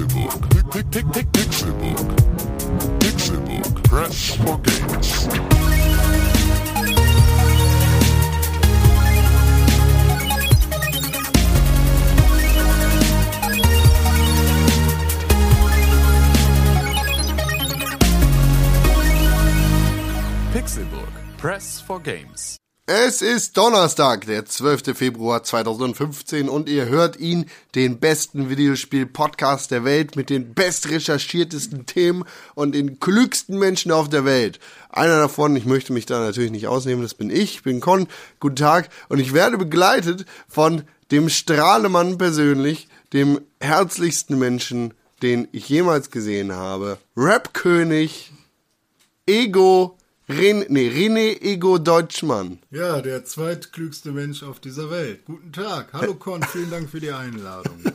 [0.00, 0.40] Pixelbook.
[1.32, 2.08] Pixelbook.
[3.00, 3.84] Pixelbook.
[3.84, 5.28] Press for games.
[20.52, 21.12] Pixelburg.
[21.36, 22.56] Press for Games.
[22.92, 24.98] Es ist Donnerstag, der 12.
[24.98, 27.46] Februar 2015 und ihr hört ihn,
[27.76, 32.24] den besten Videospiel-Podcast der Welt mit den bestrecherchiertesten Themen
[32.56, 34.58] und den klügsten Menschen auf der Welt.
[34.88, 38.08] Einer davon, ich möchte mich da natürlich nicht ausnehmen, das bin ich, bin Con.
[38.40, 45.68] Guten Tag und ich werde begleitet von dem Strahlemann persönlich, dem herzlichsten Menschen, den ich
[45.68, 46.98] jemals gesehen habe.
[47.16, 48.32] Rap-König,
[49.26, 49.96] Ego,
[50.30, 52.60] Ren, nee, René Ego Deutschmann.
[52.70, 55.24] Ja, der zweitklügste Mensch auf dieser Welt.
[55.24, 55.92] Guten Tag.
[55.92, 57.82] Hallo Con, vielen Dank für die Einladung.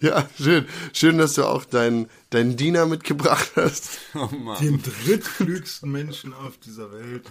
[0.00, 0.66] Ja, schön.
[0.94, 3.98] Schön, dass du auch deinen deinen Diener mitgebracht hast.
[4.60, 7.24] Den drittklügsten Menschen auf dieser Welt.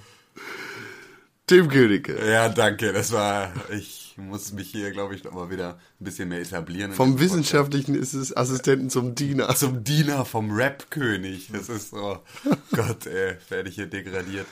[1.47, 2.17] Tim Königke.
[2.31, 2.93] Ja, danke.
[2.93, 3.51] Das war.
[3.71, 6.93] Ich muss mich hier, glaube ich, noch mal wieder ein bisschen mehr etablieren.
[6.93, 9.55] Vom wissenschaftlichen Assistenten zum Diener.
[9.55, 11.49] Zum Diener vom Rap-König.
[11.51, 12.19] Das ist so.
[12.71, 14.47] Gott, ey, werde ich hier degradiert.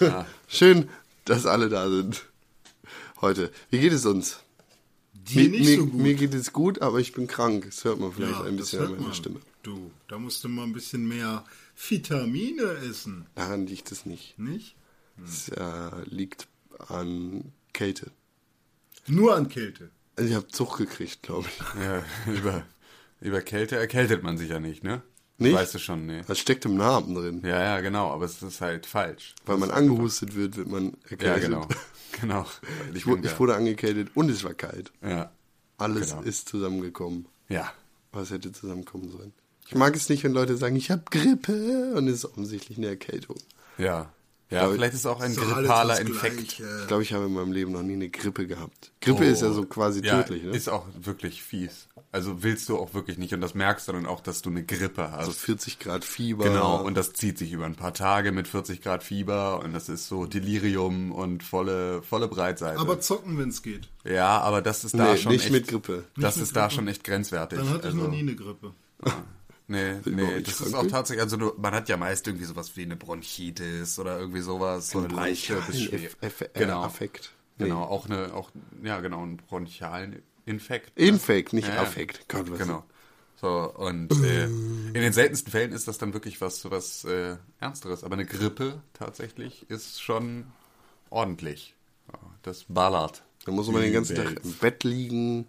[0.00, 0.26] Ja.
[0.48, 0.88] Schön,
[1.24, 2.24] dass alle da sind.
[3.20, 3.50] Heute.
[3.70, 4.40] Wie geht es uns?
[5.34, 6.00] Mir, nicht mir, so gut.
[6.00, 7.66] mir geht es gut, aber ich bin krank.
[7.66, 9.14] Das hört man vielleicht ja, ein bisschen an meiner man.
[9.14, 9.40] Stimme.
[9.62, 11.44] Du, da musst du mal ein bisschen mehr
[11.76, 14.38] Vitamine essen, Daran liegt es nicht.
[14.38, 14.76] nicht?
[15.24, 16.48] Es äh, liegt
[16.88, 18.10] an Kälte.
[19.08, 19.90] Nur an Kälte.
[20.16, 21.58] Also ich habe Zug gekriegt, glaube ich.
[21.82, 22.64] ja über,
[23.20, 25.02] über Kälte erkältet man sich ja nicht, ne?
[25.40, 25.54] Nicht?
[25.54, 26.22] Weißt du schon, ne?
[26.26, 27.42] Das steckt im Namen drin.
[27.44, 28.10] Ja, ja, genau.
[28.10, 29.36] Aber es ist halt falsch.
[29.46, 31.42] Weil man angehustet wird, wird man Ja, erkältet.
[31.44, 31.68] genau.
[32.20, 32.46] Genau.
[32.94, 34.90] Ich, wurde, ich wurde angekältet und es war kalt.
[35.02, 35.30] Ja.
[35.76, 36.22] Alles Genau.
[36.22, 37.26] ist zusammengekommen.
[37.48, 37.70] Ja.
[38.10, 39.32] Was hätte zusammenkommen sollen?
[39.68, 42.88] Ich mag es nicht, wenn Leute sagen, ich habe Grippe und es ist offensichtlich eine
[42.88, 43.36] Erkältung.
[43.76, 44.10] Ja.
[44.50, 46.36] Ja, Aber vielleicht ist auch ein grippaler Infekt.
[46.56, 46.78] Gleiche.
[46.80, 48.92] Ich glaube, ich habe in meinem Leben noch nie eine Grippe gehabt.
[49.02, 50.06] Grippe ist ja so quasi Oh.
[50.06, 50.50] ja, tödlich, ne?
[50.52, 51.86] Ist auch wirklich fies.
[52.12, 54.64] Also willst du auch wirklich nicht und das merkst du dann auch, dass du eine
[54.64, 55.18] Grippe hast.
[55.18, 56.44] Also 40 Grad Fieber.
[56.44, 59.90] Genau, und das zieht sich über ein paar Tage mit 40 Grad Fieber und das
[59.90, 62.80] ist so Delirium und volle, volle Breitseite.
[62.80, 63.90] Aber zocken, wenn es geht.
[64.04, 66.04] ja, aber das ist da nee, schon nicht echt, mit Grippe.
[66.16, 66.74] Das Nicht ist mit da Grippe?
[66.74, 67.58] schon echt grenzwertig.
[67.58, 68.72] Dann hatte ich also, noch nie eine Grippe.
[69.70, 72.82] Nee, nee, das ist auch tatsächlich, also du, man hat ja meist irgendwie sowas wie
[72.82, 76.82] eine Bronchitis oder irgendwie sowas, so eine leichte äh, Genau.
[76.82, 77.32] Affekt.
[77.58, 77.64] Nee.
[77.66, 78.50] Genau, auch eine, auch,
[78.82, 80.98] ja genau, einen bronchialen Infekt.
[80.98, 81.82] Infekt, nicht Ja.
[81.82, 82.28] Affekt.
[82.28, 82.84] Gott, was Genau.
[83.40, 88.02] So, und äh, in den seltensten Fällen ist das dann wirklich was, was äh, Ernsteres.
[88.02, 90.46] Aber eine Grippe tatsächlich ist schon
[91.10, 91.74] ordentlich.
[92.42, 93.22] Das ballert.
[93.44, 94.44] Da muss man den ganzen Tag Übelst.
[94.44, 95.46] im Bett liegen,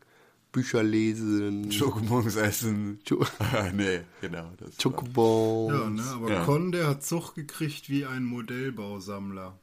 [0.52, 3.00] Bücher lesen, Schokomons essen.
[3.08, 3.26] Scho-
[3.74, 4.52] nee, genau.
[4.58, 5.74] Das Chocobons.
[5.74, 6.04] Ja, ne?
[6.12, 6.44] Aber Ja.
[6.46, 9.58] Con, der hat Zucht gekriegt wie ein Modellbausammler.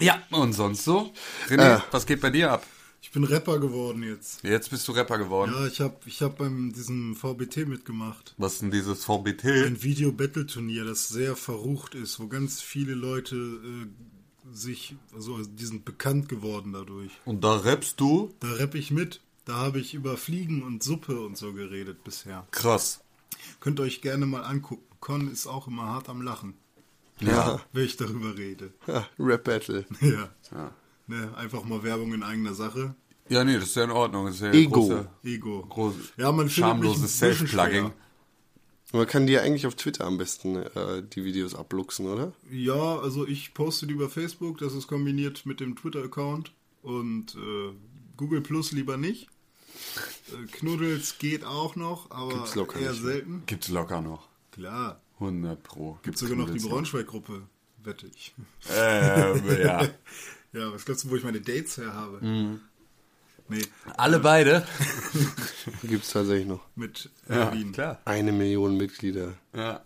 [0.00, 1.12] ja, und sonst so?
[1.48, 1.80] René, Äh.
[1.90, 2.66] was geht bei dir ab?
[3.00, 4.42] Ich bin Rapper geworden jetzt.
[4.44, 5.52] Jetzt bist du Rapper geworden.
[5.54, 8.34] Ja, ich habe ich hab beim diesem VBT mitgemacht.
[8.36, 9.44] Was ist denn dieses VBT?
[9.66, 13.86] Ein Video-Battle-Turnier, das sehr verrucht ist, wo ganz viele Leute äh,
[14.52, 17.10] sich, also die sind bekannt geworden dadurch.
[17.24, 18.32] Und da rappst du?
[18.40, 19.20] Da rapp ich mit.
[19.44, 22.46] Da habe ich über Fliegen und Suppe und so geredet bisher.
[22.50, 23.00] Krass.
[23.60, 24.82] Könnt ihr euch gerne mal angucken.
[25.00, 26.54] Con ist auch immer hart am Lachen,
[27.20, 27.60] Ja.
[27.72, 28.72] wenn ich darüber rede.
[28.86, 29.06] ja.
[29.18, 29.86] Rap Battle.
[30.00, 30.28] Ja.
[30.52, 30.72] Ja.
[31.06, 32.94] Ne, einfach mal Werbung in eigener Sache.
[33.30, 34.26] Ja, nee, das ist ja in Ordnung.
[34.26, 34.80] Das ist ja Ego.
[34.86, 35.62] Große, Ego.
[35.68, 37.92] groß, Ja, man schamloses Self-Plugging.
[38.92, 42.32] Man kann dir eigentlich auf Twitter am besten äh, die Videos abluchsen, oder?
[42.50, 47.72] Ja, also ich poste die über Facebook, das ist kombiniert mit dem Twitter-Account und äh,
[48.16, 49.28] Google Plus lieber nicht.
[50.32, 53.42] Äh, Knuddels geht auch noch, aber Gibt's locker eher nicht selten.
[53.44, 54.26] Gibt's locker noch.
[54.52, 55.92] Klar, 100 pro.
[55.92, 57.42] gibt Gibt's sogar noch die Braunschweig-Gruppe,
[57.84, 58.34] wette ich.
[58.74, 59.88] Ähm, ja.
[60.52, 62.24] Ja, was glaubst du, wo ich meine Dates her habe?
[62.24, 62.60] Mhm.
[63.48, 63.62] Nee,
[63.96, 64.66] Alle beide?
[65.82, 66.60] Gibt es tatsächlich noch.
[66.74, 67.72] mit Ja, Berlin.
[67.72, 68.00] klar.
[68.04, 69.34] Eine Million Mitglieder.
[69.54, 69.82] Ja.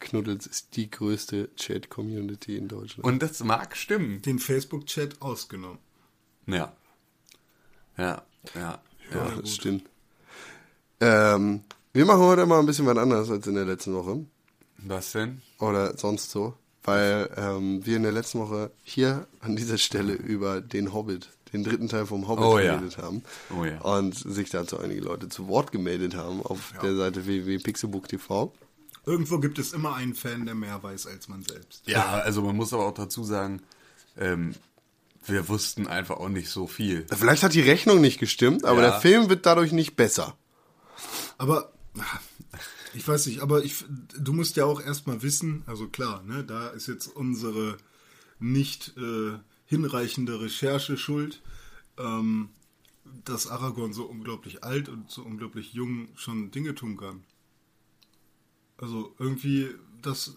[0.00, 3.04] Knuddels ist die größte Chat-Community in Deutschland.
[3.04, 4.20] Und das mag stimmen.
[4.22, 5.78] Den Facebook-Chat ausgenommen.
[6.46, 6.72] Ja.
[7.96, 8.22] Ja,
[8.54, 8.80] ja.
[9.10, 9.40] ja, ja.
[9.40, 9.84] das stimmt.
[11.00, 11.62] Ähm,
[11.92, 14.24] wir machen heute mal ein bisschen was anderes als in der letzten Woche.
[14.78, 15.40] Was denn?
[15.58, 16.54] Oder sonst so.
[16.84, 21.64] Weil ähm, wir in der letzten Woche hier an dieser Stelle über den Hobbit, den
[21.64, 22.76] dritten Teil vom Hobbit Oh ja.
[22.76, 23.22] geredet haben.
[23.56, 23.80] Oh ja.
[23.80, 28.52] Und sich dazu einige Leute zu Wort gemeldet haben auf der Seite www.pixelbook.tv.
[29.04, 31.82] Irgendwo gibt es immer einen Fan, der mehr weiß als man selbst.
[31.86, 33.62] Ja, also man muss aber auch dazu sagen,
[34.18, 34.54] ähm,
[35.24, 37.06] wir wussten einfach auch nicht so viel.
[37.12, 38.90] Vielleicht hat die Rechnung nicht gestimmt, aber Ja.
[38.90, 40.36] der Film wird dadurch nicht besser.
[41.38, 41.72] Aber
[42.94, 43.84] ich weiß nicht, aber ich,
[44.18, 47.76] du musst ja auch erstmal wissen, also klar, ne, da ist jetzt unsere
[48.38, 51.42] nicht äh, hinreichende Recherche schuld,
[51.98, 52.50] ähm,
[53.24, 57.24] dass Aragorn so unglaublich alt und so unglaublich jung schon Dinge tun kann.
[58.78, 59.70] Also irgendwie,
[60.02, 60.34] das,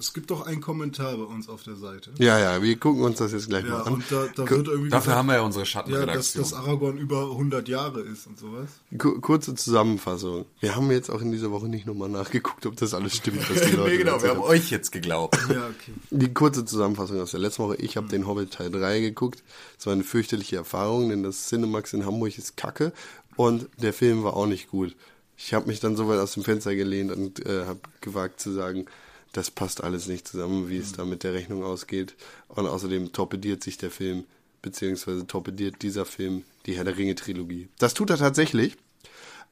[0.00, 2.10] es gibt doch einen Kommentar bei uns auf der Seite.
[2.18, 3.92] Ja, ja, wir gucken uns das jetzt gleich Ja, mal an.
[3.94, 6.42] und da, da wird irgendwie Dafür gesagt, haben wir ja unsere ja, dass, Schattenredaktion.
[6.42, 8.68] dass Aragorn über 100 Jahre ist und sowas.
[8.98, 10.46] Ku- Kurze Zusammenfassung.
[10.60, 13.60] Wir haben jetzt auch in dieser Woche nicht nochmal nachgeguckt, ob das alles stimmt, was
[13.68, 15.36] die Leute nee, genau, wir haben euch jetzt geglaubt.
[15.48, 15.92] Ja, okay.
[16.10, 17.76] Die kurze Zusammenfassung aus der letzten Woche.
[17.76, 19.42] Ich habe den Hobbit Teil 3 geguckt.
[19.78, 22.92] Es war eine fürchterliche Erfahrung, denn das Cinemax in Hamburg ist kacke
[23.36, 24.96] und der Film war auch nicht gut.
[25.42, 28.52] Ich habe mich dann so weit aus dem Fenster gelehnt und äh, habe gewagt zu
[28.52, 28.84] sagen,
[29.32, 32.14] das passt alles nicht zusammen, wie es da mit der Rechnung ausgeht.
[32.48, 34.24] Und außerdem torpediert sich der Film,
[34.62, 37.68] beziehungsweise torpediert dieser Film die Herr der Ringe Trilogie.
[37.78, 38.76] Das tut er tatsächlich.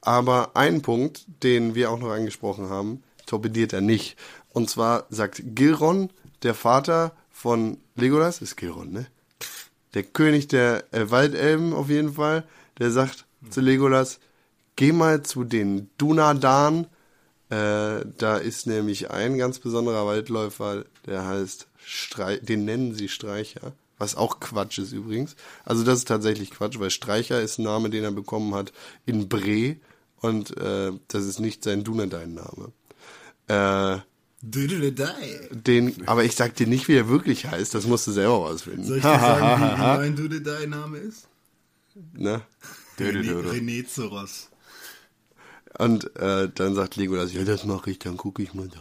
[0.00, 4.16] Aber ein Punkt, den wir auch noch angesprochen haben, torpediert er nicht.
[4.52, 6.10] Und zwar sagt Gilron,
[6.42, 9.06] der Vater von Legolas, ist Gilron, ne?
[9.94, 12.44] Der König der äh, Waldelben auf jeden Fall,
[12.78, 14.20] der sagt zu Legolas,
[14.76, 16.86] geh mal zu den Dunadan.
[17.50, 23.72] Äh, da ist nämlich ein ganz besonderer Waldläufer, der heißt Streich, den nennen sie Streicher.
[23.96, 25.34] Was auch Quatsch ist übrigens.
[25.64, 28.72] Also das ist tatsächlich Quatsch, weil Streicher ist ein Name, den er bekommen hat
[29.06, 29.76] in Bre
[30.20, 32.72] und äh, das ist nicht sein Dunedain-Name.
[33.48, 33.98] Äh,
[34.40, 35.48] Dödeledei.
[35.50, 38.84] den, aber ich sag dir nicht, wie er wirklich heißt, das musst du selber rausfinden.
[38.84, 41.28] Soll ich dir sagen, wie, wie mein Dödeledei-Name ist?
[42.12, 42.42] Ne?
[42.98, 43.46] Dödel.
[43.46, 44.48] René Zoros.
[45.76, 48.80] Und äh, dann sagt Legolas, ja, das mache ich, dann gucke ich mal da.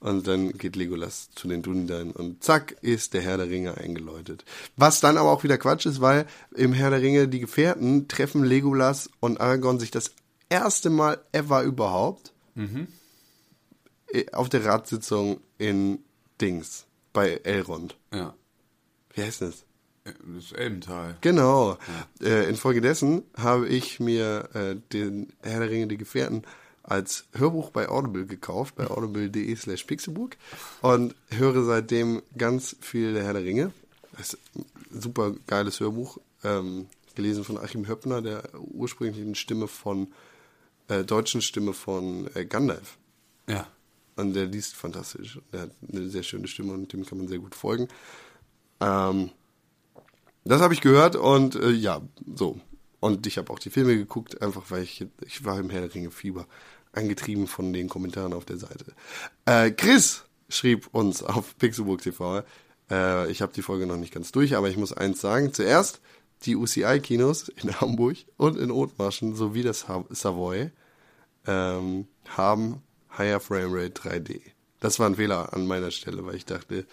[0.00, 4.44] Und dann geht Legolas zu den Dunedain und zack ist der Herr der Ringe eingeläutet.
[4.76, 8.44] Was dann aber auch wieder Quatsch ist, weil im Herr der Ringe die Gefährten treffen
[8.44, 10.12] Legolas und Aragorn sich das
[10.48, 12.32] erste Mal ever überhaupt
[14.12, 16.00] äh, auf der Ratssitzung in
[16.40, 17.96] Dings bei Elrond.
[18.12, 18.34] Ja.
[19.14, 19.65] Wie heißt das?
[20.34, 21.16] Das Elbental.
[21.20, 21.78] Genau.
[22.20, 26.42] Äh, infolgedessen habe ich mir äh, den Herr der Ringe, die Gefährten,
[26.82, 30.36] als Hörbuch bei Audible gekauft, bei audible.de slash pixelbook
[30.82, 33.72] und höre seitdem ganz viel der Herr der Ringe.
[34.16, 34.64] Das ist ein
[35.00, 40.12] super geiles Hörbuch, ähm, gelesen von Achim Höppner, der ursprünglichen Stimme von,
[40.88, 42.98] äh, deutschen Stimme von äh, Gandalf.
[43.48, 43.66] Ja.
[44.14, 45.40] Und der liest fantastisch.
[45.52, 47.88] Der hat eine sehr schöne Stimme und dem kann man sehr gut folgen.
[48.80, 49.30] Ähm,
[50.48, 52.02] das habe ich gehört und äh, ja,
[52.34, 52.58] so.
[53.00, 55.94] Und ich habe auch die Filme geguckt, einfach weil ich, ich war im Herr der
[55.94, 56.46] Ringe Fieber,
[56.92, 58.86] angetrieben von den Kommentaren auf der Seite.
[59.44, 62.42] Äh, Chris schrieb uns auf Pixelburg TV,
[62.90, 65.52] äh, ich habe die Folge noch nicht ganz durch, aber ich muss eins sagen.
[65.52, 66.00] Zuerst,
[66.42, 70.70] die UCI-Kinos in Hamburg und in Othmarschen sowie das Ha- Savoy
[71.46, 72.82] ähm, haben
[73.16, 74.40] Higher Framerate 3D.
[74.80, 76.86] Das war ein Fehler an meiner Stelle, weil ich dachte,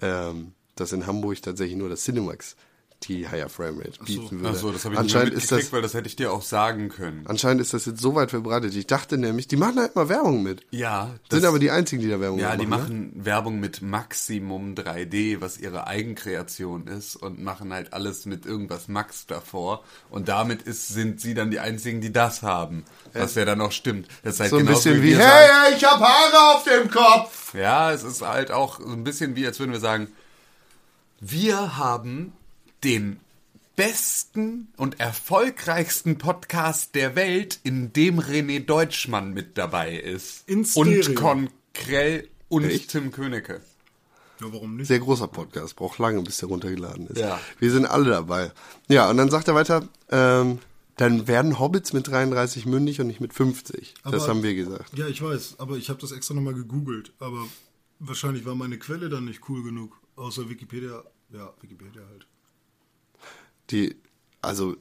[0.00, 2.56] ähm, dass in Hamburg tatsächlich nur das Cinemax
[3.04, 4.48] die Higher Framerate bieten würde.
[4.56, 6.42] Achso, das habe ich nicht anscheinend ist mitgekriegt, das weil das hätte ich dir auch
[6.42, 7.24] sagen können.
[7.28, 8.74] Anscheinend ist das jetzt so weit verbreitet.
[8.74, 10.66] Ich dachte nämlich, die machen halt mal Werbung mit.
[10.72, 11.10] Ja.
[11.30, 13.12] Sind das- aber die einzigen, die da Werbung Ja, die machen.
[13.14, 18.88] machen Werbung mit Maximum 3D, was ihre Eigenkreation ist und machen halt alles mit irgendwas
[18.88, 22.84] Max davor und damit ist, sind sie dann die einzigen, die das haben.
[23.12, 24.08] Was ja dann auch stimmt.
[24.24, 27.54] Das ist halt So ein bisschen wie, sagen- hey, ich hab Haare auf dem Kopf.
[27.54, 30.08] Ja, es ist halt auch so ein bisschen wie, als würden wir sagen,
[31.20, 32.32] wir haben
[32.84, 33.20] den
[33.76, 40.48] besten und erfolgreichsten Podcast der Welt, in dem René Deutschmann mit dabei ist.
[40.48, 41.14] In und Stereo.
[41.14, 42.90] Konkrell und Echt?
[42.90, 43.60] Tim Königke.
[44.40, 44.88] Ja, warum nicht?
[44.88, 47.18] Sehr großer Podcast, braucht lange, bis der runtergeladen ist.
[47.18, 47.40] Ja.
[47.58, 48.52] Wir sind alle dabei.
[48.88, 50.58] Ja, und dann sagt er weiter, ähm,
[50.96, 53.94] dann werden Hobbits mit 33 mündig und nicht mit 50.
[54.02, 54.96] das Aber- haben wir gesagt.
[54.98, 57.12] Ja, ich weiß, aber ich habe das extra nochmal gegoogelt.
[57.20, 57.46] Aber
[58.00, 60.00] wahrscheinlich war meine Quelle dann nicht cool genug.
[60.16, 61.04] Außer Wikipedia.
[61.32, 62.26] Ja, Wikipedia halt.
[63.70, 63.96] Die,
[64.42, 64.76] also,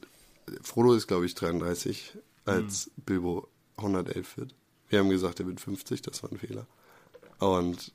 [0.62, 2.18] Frodo ist, glaube ich, 33,
[2.48, 2.54] Hm.
[2.54, 4.56] als Bilbo 111 wird.
[4.90, 6.66] Wir haben gesagt, er wird 50, das war ein Fehler.
[7.40, 7.92] Und,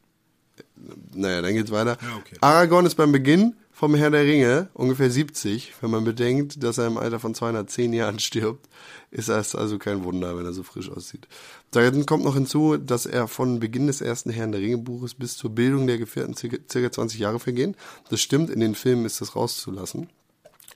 [1.15, 1.97] naja, dann geht's weiter.
[2.01, 2.37] Ja, okay.
[2.41, 5.73] Aragorn ist beim Beginn vom Herr der Ringe ungefähr 70.
[5.81, 8.69] Wenn man bedenkt, dass er im Alter von 210 Jahren stirbt,
[9.11, 11.27] ist das also kein Wunder, wenn er so frisch aussieht.
[11.71, 15.39] Dann kommt noch hinzu, dass er von Beginn des ersten Herrn der Ringe Buches bis
[15.39, 17.75] zur Bildung der Gefährten circa 20 Jahre vergehen.
[18.11, 20.11] Das stimmt, in den Filmen ist das rauszulassen.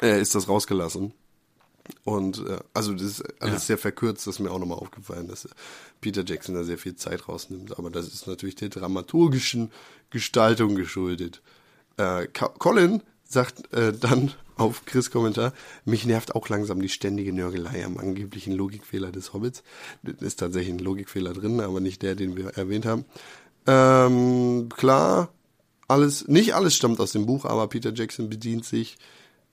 [0.03, 1.13] Äh, ist das rausgelassen.
[2.05, 5.49] Und äh, also das ist alles sehr verkürzt, das ist mir auch nochmal aufgefallen, dass
[6.01, 7.79] Peter Jackson da sehr viel Zeit rausnimmt.
[7.79, 9.71] Aber das ist natürlich der dramaturgischen
[10.11, 11.43] Gestaltung geschuldet.
[11.97, 15.53] Äh, Colin sagt äh, dann auf Chris Kommentar,
[15.85, 19.63] mich nervt auch langsam die ständige Nörgelei am angeblichen Logikfehler des Hobbits.
[20.03, 23.05] Das ist tatsächlich ein Logikfehler drin, aber nicht der, den wir erwähnt haben.
[23.67, 25.29] Ähm, klar,
[25.89, 28.97] alles, nicht alles stammt aus dem Buch, aber Peter Jackson bedient sich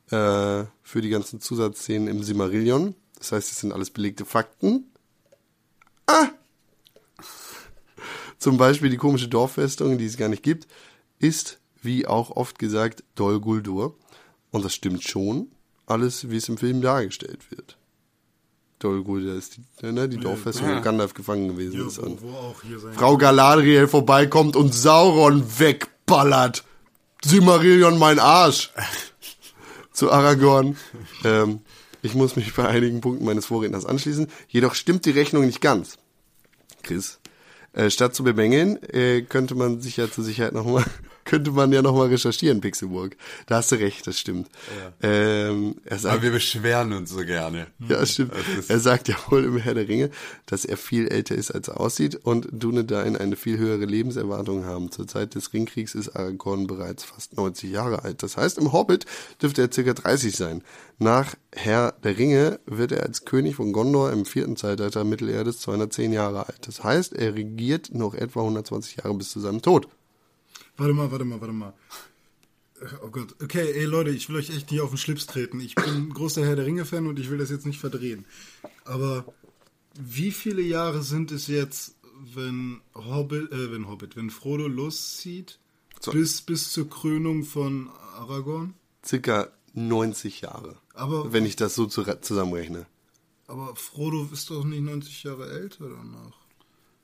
[0.10, 2.96] äh, für die ganzen Zusatzszenen im Simmerillion.
[3.18, 4.92] Das heißt, es sind alles belegte Fakten.
[6.08, 6.28] Ah!
[8.38, 10.68] Zum Beispiel die komische Dorffestung, die es gar nicht gibt,
[11.20, 13.96] ist, wie auch oft gesagt, Dol Guldur.
[14.52, 15.48] Und das stimmt schon.
[15.86, 17.78] Alles, wie es im Film dargestellt wird.
[18.80, 22.00] Dol Guldur ist die, ne, die Dorffestung, wo Gandalf gefangen gewesen Ja, ist.
[22.00, 22.20] Und.
[22.94, 26.66] Frau Galadriel vorbeikommt und Sauron wegballert.
[27.24, 28.72] Simmerillion mein Arsch.
[29.94, 30.76] Zu Aragorn.
[31.24, 31.62] Ähm,
[32.02, 34.28] ich muss mich bei einigen Punkten meines Vorredners anschließen.
[34.50, 35.98] Jedoch stimmt die Rechnung nicht ganz.
[36.82, 37.20] Chris.
[37.72, 40.84] Äh, statt zu bemängeln, äh, könnte man sich ja zur Sicherheit nochmal,
[41.26, 43.16] könnte man ja nochmal recherchieren, Pixelburg.
[43.48, 44.50] Da hast du recht, das stimmt.
[45.02, 47.68] Ähm, er sagt, Aber wir beschweren uns so gerne.
[47.88, 48.34] ja, stimmt.
[48.68, 50.10] Er sagt ja wohl im Herr der Ringe,
[50.46, 54.92] dass er viel älter ist, als er aussieht und Dunedain eine viel höhere Lebenserwartung haben.
[54.92, 58.24] Zur Zeit des Ringkriegs ist Aragorn bereits fast 90 Jahre alt.
[58.24, 59.06] Das heißt, im Hobbit
[59.42, 60.64] dürfte er circa 30 sein.
[61.00, 66.14] Nach Herr der Ringe wird er als König von Gondor im vierten Zeitalter Mittelerdes 210
[66.14, 66.68] Jahre alt.
[66.68, 69.88] Das heißt, er regiert noch etwa 120 Jahre bis zu seinem Tod.
[70.78, 71.74] Warte mal, warte mal, warte mal.
[73.04, 73.36] Oh Gott.
[73.42, 75.60] Okay, ey Leute, ich will euch echt nicht auf den Schlips treten.
[75.60, 78.26] Ich bin ein großer Herr der Ringe-Fan und ich will das jetzt nicht verdrehen.
[78.84, 79.26] Aber
[80.00, 81.96] wie viele Jahre sind es jetzt,
[82.34, 85.60] wenn Hobbit, äh, wenn Hobbit, wenn Frodo loszieht,
[86.02, 86.12] So.
[86.12, 88.74] bis, bis zur Krönung von Aragorn?
[89.06, 90.78] Circa 90 Jahre.
[90.94, 92.86] Aber- wenn ich das so zu, zusammenrechne.
[93.48, 96.34] Aber Frodo ist doch nicht 90 Jahre älter danach.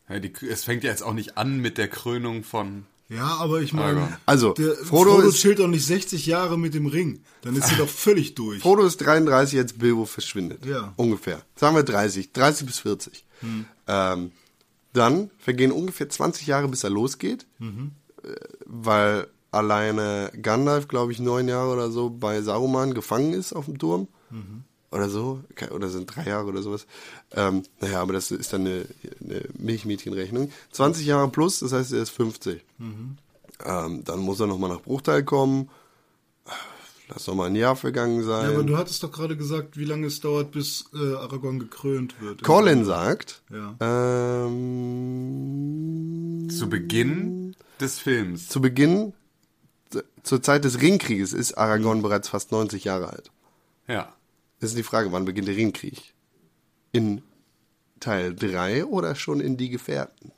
[0.10, 2.86] Ja, die, es fängt ja jetzt auch nicht an mit der Krönung von.
[3.10, 4.20] Ja, aber ich meine.
[4.28, 7.22] Also, der, Frodo Frodo, ist- chillt doch nicht 60 Jahre mit dem Ring.
[7.42, 8.62] Dann ist sie doch völlig durch.
[8.62, 10.66] Frodo ist 33, als Bilbo verschwindet.
[10.66, 10.94] Ja.
[10.96, 11.42] Ungefähr.
[11.56, 13.26] Sagen wir 30, 30 bis 40.
[13.88, 14.32] Ähm,
[14.94, 18.28] dann vergehen ungefähr 20 Jahre, bis er losgeht, äh,
[18.66, 23.80] weil alleine Gandalf, glaube ich, neun Jahre oder so bei Saruman gefangen ist auf dem
[23.80, 24.08] Turm.
[24.92, 25.42] Oder so.
[25.72, 26.88] Oder sind drei Jahre oder sowas.
[27.36, 28.86] Ähm, naja, aber das ist dann eine,
[29.24, 30.52] eine Milchmädchenrechnung.
[30.72, 32.64] 20 Jahre plus, das heißt, er ist 50.
[33.66, 35.70] Ähm, dann muss er nochmal nach Bruchteil kommen.
[37.10, 38.46] Lass noch mal ein Jahr vergangen sein.
[38.50, 42.22] Ja, aber du hattest doch gerade gesagt, wie lange es dauert, bis äh, Aragorn gekrönt
[42.22, 42.44] wird.
[42.44, 43.76] Colin sagt, Ja.
[45.20, 48.48] ähm, Zu Beginn des Films.
[48.48, 49.14] zu Beginn,
[50.24, 53.32] zur Zeit des Ringkrieges ist Aragorn bereits fast 90 Jahre alt.
[53.88, 54.14] Ja.
[54.60, 56.14] Das ist die Frage, wann beginnt der Ringkrieg?
[56.92, 57.22] In
[58.00, 60.32] Teil 3 oder schon in Die Gefährten?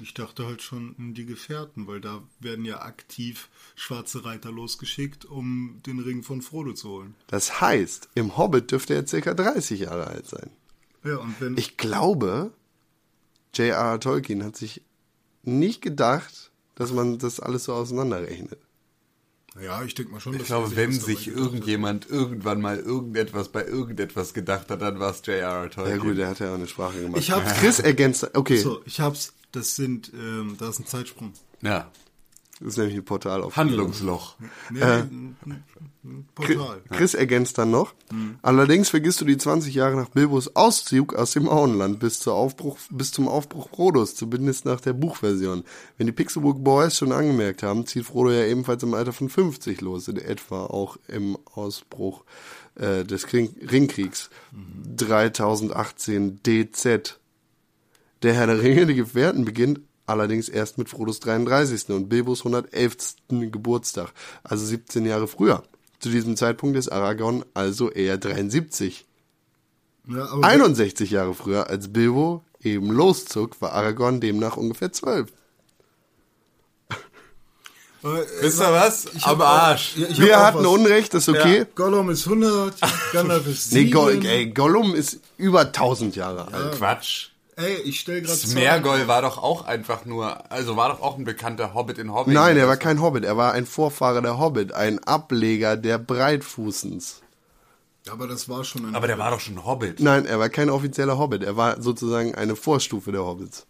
[0.00, 5.24] Ich dachte halt schon in die Gefährten, weil da werden ja aktiv schwarze Reiter losgeschickt,
[5.24, 7.14] um den Ring von Frodo zu holen.
[7.26, 10.50] Das heißt, im Hobbit dürfte er circa 30 Jahre alt sein.
[11.04, 11.56] Ja, und wenn.
[11.56, 12.52] Ich glaube,
[13.54, 13.98] J.R.R.
[13.98, 14.82] Tolkien hat sich
[15.42, 18.60] nicht gedacht, dass man das alles so auseinanderrechnet.
[19.60, 24.34] Ja, ich denke mal schon, Ich glaube, wenn sich irgendjemand irgendwann mal irgendetwas bei irgendetwas
[24.34, 25.64] gedacht hat, dann war es J.R.R.
[25.64, 26.00] Ja Tolkien.
[26.00, 27.20] gut, er hat ja auch eine Sprache gemacht.
[27.20, 29.32] Ich hab's- Chris ergänzt, okay, So, ich hab's.
[29.52, 31.32] Das sind, ähm, da ist ein Zeitsprung.
[31.62, 31.90] Ja.
[32.60, 34.36] Das ist nämlich ein Portal auf Handlungsloch.
[34.70, 35.04] Nee, Äh,
[36.34, 36.82] Portal.
[36.90, 37.94] Chris ergänzt dann noch.
[38.42, 42.78] Allerdings vergisst du die 20 Jahre nach Bilbos Auszug aus dem Auenland bis, zur Aufbruch,
[42.90, 45.64] bis zum Aufbruch Frodos, zumindest nach der Buchversion.
[45.96, 49.80] Wenn die Pixelbook Boys schon angemerkt haben, zieht Frodo ja ebenfalls im Alter von 50
[49.80, 52.24] los, in etwa auch im Ausbruch
[52.76, 54.30] äh, des Kring Ringkriegs.
[54.96, 57.18] 3018 DZ.
[58.22, 61.90] Der Herr der Ringe, die Gefährten, beginnt allerdings erst mit Frodos 33.
[61.90, 63.16] und Bilbos 111.
[63.28, 64.12] Geburtstag,
[64.42, 65.62] also 17 Jahre früher.
[66.00, 69.04] Zu diesem Zeitpunkt ist Aragorn also eher 73.
[70.08, 75.30] Ja, aber 61 Jahre früher, als Bilbo eben loszog, war Aragorn demnach ungefähr 12.
[78.02, 79.06] Aber, äh, Wisst ihr was?
[79.12, 79.96] ich hab Am auch- Arsch.
[79.96, 80.66] Ja, ich Wir auch hatten was.
[80.66, 81.66] Unrecht, das ist okay.
[81.74, 82.76] Gollum ist 100,
[83.12, 83.92] Gandalf ist Nee, 7.
[83.92, 86.76] Go ey, Gollum ist über 1000 Jahre alt.
[86.76, 87.30] Quatsch.
[87.58, 91.24] Ey, ich stell gerade Smergol war doch auch einfach nur, also war doch auch ein
[91.24, 92.32] bekannter Hobbit in Hobbit.
[92.32, 97.20] Nein, er war kein Hobbit, er war ein Vorfahre der Hobbit, ein Ableger der Breitfußens.
[98.08, 98.94] Aber das war schon ein.
[98.94, 99.98] Aber der war doch schon Hobbit.
[99.98, 103.66] Nein, er war kein offizieller Hobbit, er war sozusagen eine Vorstufe der Hobbits.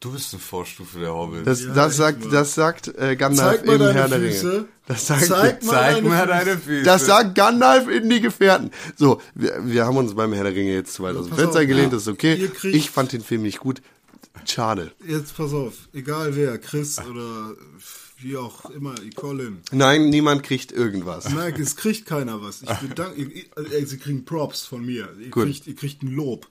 [0.00, 1.46] Du bist eine Vorstufe der Hobbit.
[1.46, 2.30] Das, Ja, das sagt, mal.
[2.30, 4.52] das sagt äh, Gandalf Zeig mal im deine Herr der Füße.
[4.52, 4.68] Ringe.
[4.86, 6.26] Das sagt, Zeig mal Zeig deine mal Füße.
[6.28, 6.84] deine Füße.
[6.84, 8.70] das sagt Gandalf in die Gefährten.
[8.96, 11.66] So, wir, wir haben uns beim Herr der Ringe jetzt zu weit aus dem Fenster
[11.66, 11.96] gelehnt, ja.
[11.98, 12.50] das ist okay.
[12.62, 13.82] Ich fand den Film nicht gut.
[14.46, 14.92] Schade.
[15.06, 17.54] Jetzt pass auf, egal wer, Chris oder
[18.20, 19.58] wie auch immer, Colin.
[19.70, 21.28] Nein, niemand kriegt irgendwas.
[21.28, 22.62] Nein, es kriegt keiner was.
[22.62, 23.50] Ich bedanke, ich,
[23.88, 25.08] sie kriegen Props von mir.
[25.20, 25.44] Ihr Gut.
[25.44, 26.46] kriegt, ihr kriegt ein Lob.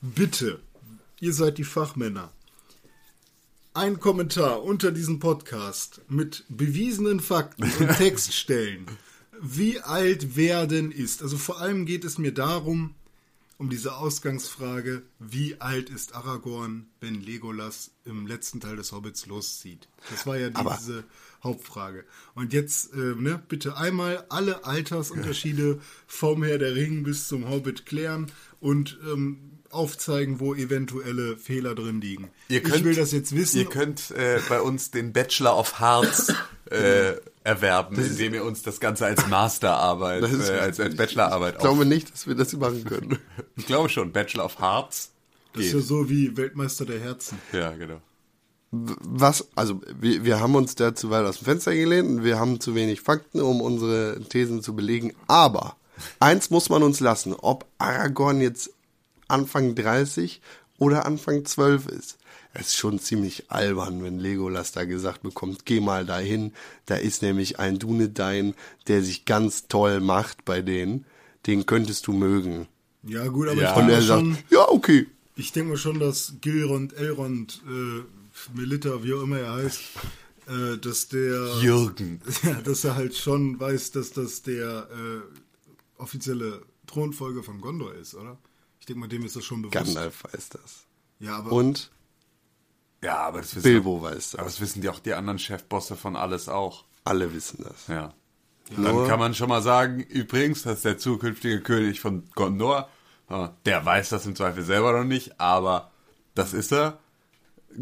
[0.00, 0.60] Bitte,
[1.20, 2.30] ihr seid die Fachmänner.
[3.76, 8.86] Ein Kommentar unter diesem Podcast mit bewiesenen Fakten und Textstellen,
[9.42, 11.22] wie alt wer denn ist.
[11.22, 12.94] Also vor allem geht es mir darum,
[13.58, 19.88] um diese Ausgangsfrage, wie alt ist Aragorn, wenn Legolas im letzten Teil des Hobbits loszieht?
[20.10, 21.02] Das war ja Aber- diese
[21.42, 22.04] Hauptfrage.
[22.34, 27.86] Und jetzt, äh, ne, bitte einmal alle Altersunterschiede vom Herr der Ring bis zum Hobbit
[27.86, 32.30] klären und ähm, aufzeigen, wo eventuelle Fehler drin liegen.
[32.48, 33.58] Ihr könnt, ich will das jetzt wissen.
[33.58, 36.32] Ihr könnt äh, bei uns den Bachelor of Hearts
[36.70, 41.60] äh, erwerben, indem ihr uns das Ganze als Masterarbeit, ist- äh, als, als Bachelorarbeit Ich
[41.60, 43.18] glaube nicht, dass wir das machen können.
[43.56, 45.10] Ich glaube schon, Bachelor of Hearts.
[45.52, 45.80] das ist Geht.
[45.80, 47.38] ja so wie Weltmeister der Herzen.
[47.52, 48.00] Ja, genau.
[48.70, 52.40] Was, also wir, wir haben uns da zu weit aus dem Fenster gelehnt und wir
[52.40, 55.12] haben zu wenig Fakten, um unsere Thesen zu belegen.
[55.28, 55.76] Aber
[56.18, 58.70] eins muss man uns lassen, ob Aragorn jetzt
[59.28, 60.40] Anfang 30
[60.78, 62.18] oder Anfang 12 ist.
[62.52, 66.52] Es ist schon ziemlich albern, wenn Legolas da gesagt bekommt, geh mal dahin.
[66.86, 68.54] Da ist nämlich ein Dunedain,
[68.86, 71.04] der sich ganz toll macht bei denen.
[71.46, 72.68] Den könntest du mögen.
[73.02, 73.70] Ja gut, aber Ja.
[73.72, 75.06] ich Und denke er sagt, schon, ja, okay.
[75.36, 79.80] ich denke mal schon, dass Gilrond, Elrond, äh, Melitta, wie auch immer er heißt,
[80.46, 82.20] äh, dass der Jürgen.
[82.44, 88.14] Ja, dass er halt schon weiß, dass das der äh, offizielle Thronfolger von Gondor ist,
[88.14, 88.38] oder?
[88.84, 89.72] Ich denke mal, dem ist das schon bewusst.
[89.82, 90.84] Gandalf weiß das.
[91.18, 91.90] Ja, aber Und
[93.02, 94.56] Ja, aber das wissen, Bilbo weiß aber das.
[94.56, 96.84] das wissen die auch die anderen Chefbosse von alles auch.
[97.02, 97.86] Alle wissen das.
[97.86, 98.12] Ja.
[98.76, 102.90] Dann kann man schon mal sagen, übrigens, das ist der zukünftige König von Gondor.
[103.30, 105.90] Ja, Der weiß das im Zweifel selber noch nicht, aber
[106.34, 106.98] das ist er.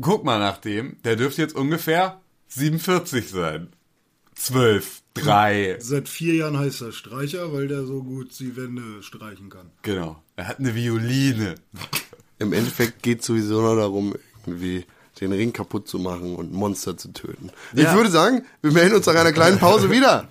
[0.00, 3.72] Guck mal nach dem, der dürfte jetzt ungefähr 47 sein.
[4.34, 5.76] 12, 3.
[5.80, 9.70] seit vier Jahren heißt er Streicher, weil der so gut die Wände streichen kann.
[9.82, 10.22] Genau.
[10.36, 11.54] Er hat eine Violine.
[12.38, 14.14] Im Endeffekt geht sowieso nur darum,
[14.46, 14.84] irgendwie
[15.20, 17.50] den Ring kaputt zu machen und Monster zu töten.
[17.74, 17.94] Ich Ja.
[17.94, 20.28] würde sagen, wir melden uns nach einer kleinen Pause wieder.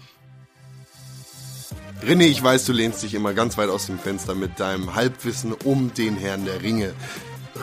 [2.03, 5.53] René, ich weiß, du lehnst dich immer ganz weit aus dem Fenster mit deinem Halbwissen
[5.53, 6.93] um den Herrn der Ringe.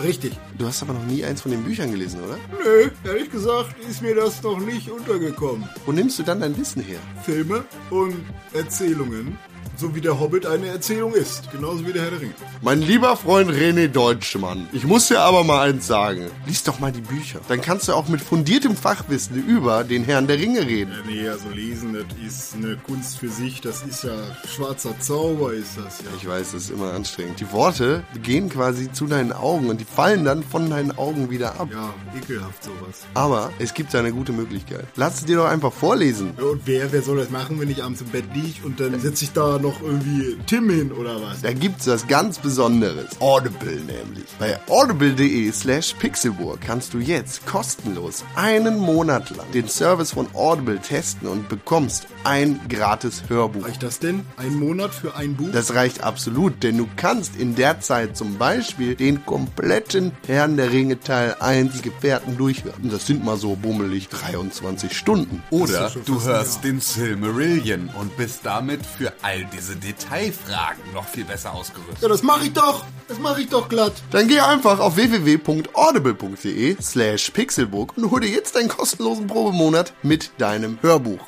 [0.02, 0.32] Richtig.
[0.56, 2.38] Du hast aber noch nie eins von den Büchern gelesen, oder?
[2.62, 5.68] Nö, ehrlich gesagt ist mir das noch nicht untergekommen.
[5.86, 6.98] Wo nimmst du dann dein Wissen her?
[7.24, 8.16] Filme und
[8.52, 9.38] Erzählungen,
[9.78, 11.50] so wie der Hobbit eine Erzählung ist.
[11.52, 12.34] Genauso wie der Herr der Ringe.
[12.62, 16.26] Mein lieber Freund René Deutschmann, ich muss dir aber mal eins sagen.
[16.46, 17.40] Lies doch mal die Bücher.
[17.48, 20.92] Dann kannst du auch mit fundiertem Fachwissen über den Herrn der Ringe reden.
[20.92, 23.60] Ja, nee, also lesen, das ist eine Kunst für sich.
[23.60, 26.06] Das ist ja schwarzer Zauber, ist das ja.
[26.16, 27.38] Ich weiß, das ist immer anstrengend.
[27.38, 31.60] Die Worte gehen quasi zu deinen Augen und die fallen dann von deinen Augen wieder
[31.60, 31.68] ab.
[31.72, 33.06] Ja, ekelhaft sowas.
[33.14, 34.86] Aber es gibt da eine gute Möglichkeit.
[34.96, 36.32] Lass es dir doch einfach vorlesen.
[36.36, 38.98] Ja, und wer, wer soll das machen, wenn ich abends im Bett liege und dann
[38.98, 41.42] setze ich da noch irgendwie Tim hin oder was?
[41.42, 43.20] Da gibt's was ganz Besonderes.
[43.20, 44.26] Audible nämlich.
[44.38, 50.78] Bei audible.de slash pixelburg kannst du jetzt kostenlos einen Monat lang den Service von Audible
[50.78, 53.64] testen und bekommst ein gratis Hörbuch.
[53.64, 54.26] Reicht das denn?
[54.36, 55.48] Ein Monat für ein Buch?
[55.50, 60.70] Das reicht absolut, denn du kannst in der Zeit zum Beispiel den kompletten Herrn der
[60.70, 62.90] Ringe Teil 1 die Gefährten durchhören.
[62.90, 65.42] Das sind mal so bummelig 23 Stunden.
[65.48, 71.54] Oder du hörst den Silmarillion und bist damit für all diese Detailfragen noch viel besser
[71.54, 72.02] ausgerüstet.
[72.02, 72.84] ja, das mache ich doch.
[73.08, 73.94] Das mache ich doch glatt.
[74.10, 80.30] Dann geh einfach auf www.audible.de slash pixelburg und hol dir jetzt deinen kostenlosen Probemonat mit
[80.36, 81.20] deinem Hörbuch.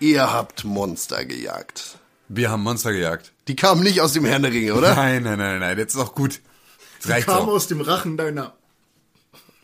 [0.00, 1.98] Ihr habt Monster gejagt.
[2.28, 3.32] Wir haben Monster gejagt.
[3.48, 4.94] Die kamen nicht aus dem Herrn der Ringe, oder?
[4.94, 6.40] Nein, nein, nein, nein, jetzt ist auch gut.
[6.96, 7.48] Jetzt reicht's Kam auch.
[7.48, 8.54] aus dem Rachen deiner.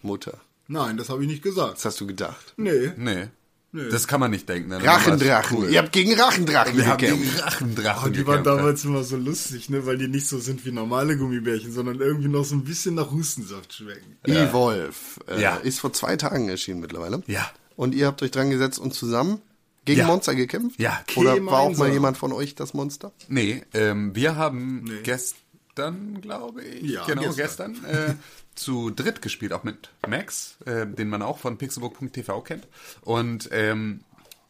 [0.02, 1.74] Mutter, Nein, das habe ich nicht gesagt.
[1.74, 2.54] was hast du gedacht?
[2.56, 2.92] Nee.
[2.96, 3.28] Nee.
[3.90, 4.68] Das kann man nicht denken.
[4.70, 5.70] Dann Rachendrachen.
[5.70, 7.24] Ihr habt gegen Rachendrachen Wir haben gekämpft.
[7.24, 8.46] gegen Rachendrachen Oh, die waren gekämpft.
[8.60, 9.86] damals immer so lustig, ne?
[9.86, 13.10] Weil die nicht so sind wie normale Gummibärchen, sondern irgendwie noch so ein bisschen nach
[13.10, 14.18] Hustensaft schmecken.
[14.26, 15.56] E-Wolf äh, Ja.
[15.56, 17.22] ist vor zwei Tagen erschienen mittlerweile.
[17.26, 17.50] Ja.
[17.76, 19.40] Und ihr habt euch dran gesetzt und zusammen
[19.84, 20.06] gegen Ja.
[20.06, 20.78] Monster gekämpft?
[20.80, 21.02] Ja.
[21.16, 23.12] Oder war auch mal jemand von euch das Monster?
[23.28, 27.74] Nee, ähm, wir haben gestern, glaube ich, Ja, genau, gestern.
[27.74, 28.14] gestern, äh,
[28.54, 32.68] zu dritt gespielt, auch mit Max, äh, den man auch von pixelbook.tv kennt.
[33.00, 34.00] Und ähm,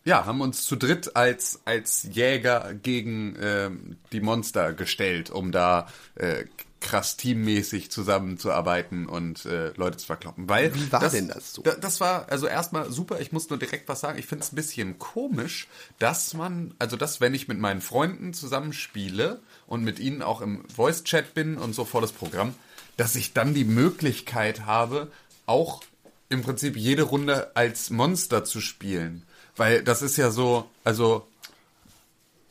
[0.05, 5.87] ja, haben uns zu dritt als, als Jäger gegen ähm, die Monster gestellt, um da
[6.17, 6.45] äh,
[6.83, 10.49] krass teammäßig zusammenzuarbeiten und äh, Leute zu verkloppen.
[10.49, 11.63] Weil Wie war denn das so?
[11.63, 13.21] Da, das war also erstmal super.
[13.21, 14.19] Ich muss nur direkt was sagen.
[14.19, 15.69] Ich finde es ein bisschen komisch,
[15.99, 20.69] dass man, also dass, wenn ich mit meinen Freunden zusammenspiele und mit ihnen auch im
[20.69, 22.55] Voice-Chat bin und so vor das Programm,
[22.97, 25.11] dass ich dann die Möglichkeit habe,
[25.47, 25.83] auch
[26.29, 29.23] im Prinzip jede Runde als Monster zu spielen.
[29.57, 31.27] Weil das ist ja so, also,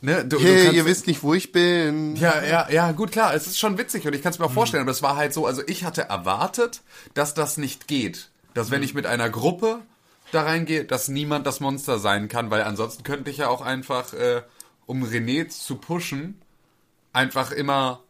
[0.01, 2.15] ne, du, du Hey, kannst- ihr wisst nicht, wo ich bin.
[2.15, 4.51] ja, ja, ja, gut, klar, es ist schon witzig und ich kann es mir auch
[4.51, 6.81] vorstellen, aber es war halt so, also ich hatte erwartet,
[7.13, 8.29] dass das nicht geht.
[8.53, 9.79] Dass wenn ich mit einer Gruppe
[10.33, 14.13] da reingehe, dass niemand das Monster sein kann, weil ansonsten könnte ich ja auch einfach,
[14.13, 14.41] äh,
[14.85, 16.41] um René zu pushen,
[17.13, 18.01] einfach immer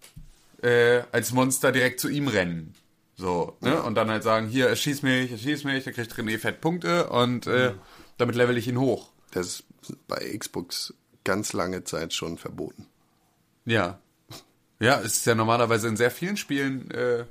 [0.63, 2.73] äh, als Monster direkt zu ihm rennen.
[3.17, 3.82] So, ne?
[3.84, 7.45] Und dann halt sagen, hier, erschieß mich, erschieß mich, dann kriegt René fett Punkte und
[7.45, 7.73] äh,
[8.17, 9.10] damit level ich ihn hoch.
[9.32, 9.63] Das ist
[10.08, 10.93] bei Xbox
[11.24, 12.88] ganz lange Zeit schon verboten.
[13.66, 14.00] Ja.
[14.80, 17.26] Ja, es ist ja normalerweise in sehr vielen Spielen äh,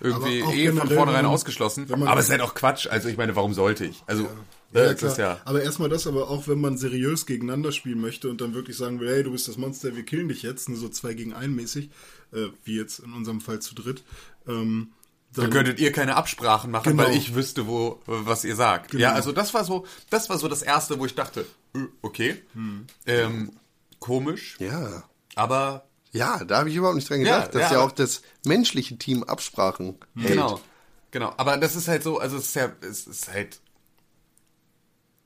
[0.00, 1.86] irgendwie eh von vornherein ausgeschlossen.
[1.92, 2.86] Aber es ist halt auch Quatsch.
[2.86, 4.02] Also ich meine, warum sollte ich?
[4.06, 4.28] Also,
[4.72, 5.10] Ja, äh, ja, klar.
[5.12, 5.40] ist ja.
[5.44, 9.00] Aber erstmal das, aber auch wenn man seriös gegeneinander spielen möchte und dann wirklich sagen
[9.00, 11.54] will, hey, du bist das Monster, wir killen dich jetzt, nur so zwei gegen ein
[11.54, 11.90] mäßig,
[12.32, 14.02] äh, wie jetzt in unserem Fall zu dritt,
[14.46, 14.92] ähm,
[15.34, 17.04] Dann könntet ihr keine Absprachen machen, Genau.
[17.04, 18.90] weil ich wüsste, wo was ihr sagt.
[18.90, 19.02] Genau.
[19.02, 22.42] Ja, also das war so, das war so das erste, wo ich dachte, äh, okay,
[22.54, 22.86] Hm.
[23.06, 23.52] ähm,
[23.98, 25.04] komisch, Ja.
[25.34, 28.20] aber Ja, da habe ich überhaupt nicht dran Ja, gedacht, dass ja, ja, auch das
[28.44, 30.28] menschliche Team Absprachen hält.
[30.28, 30.60] Genau,
[31.10, 31.32] genau.
[31.38, 33.60] Aber das ist halt so, also es ist ja, es ist halt,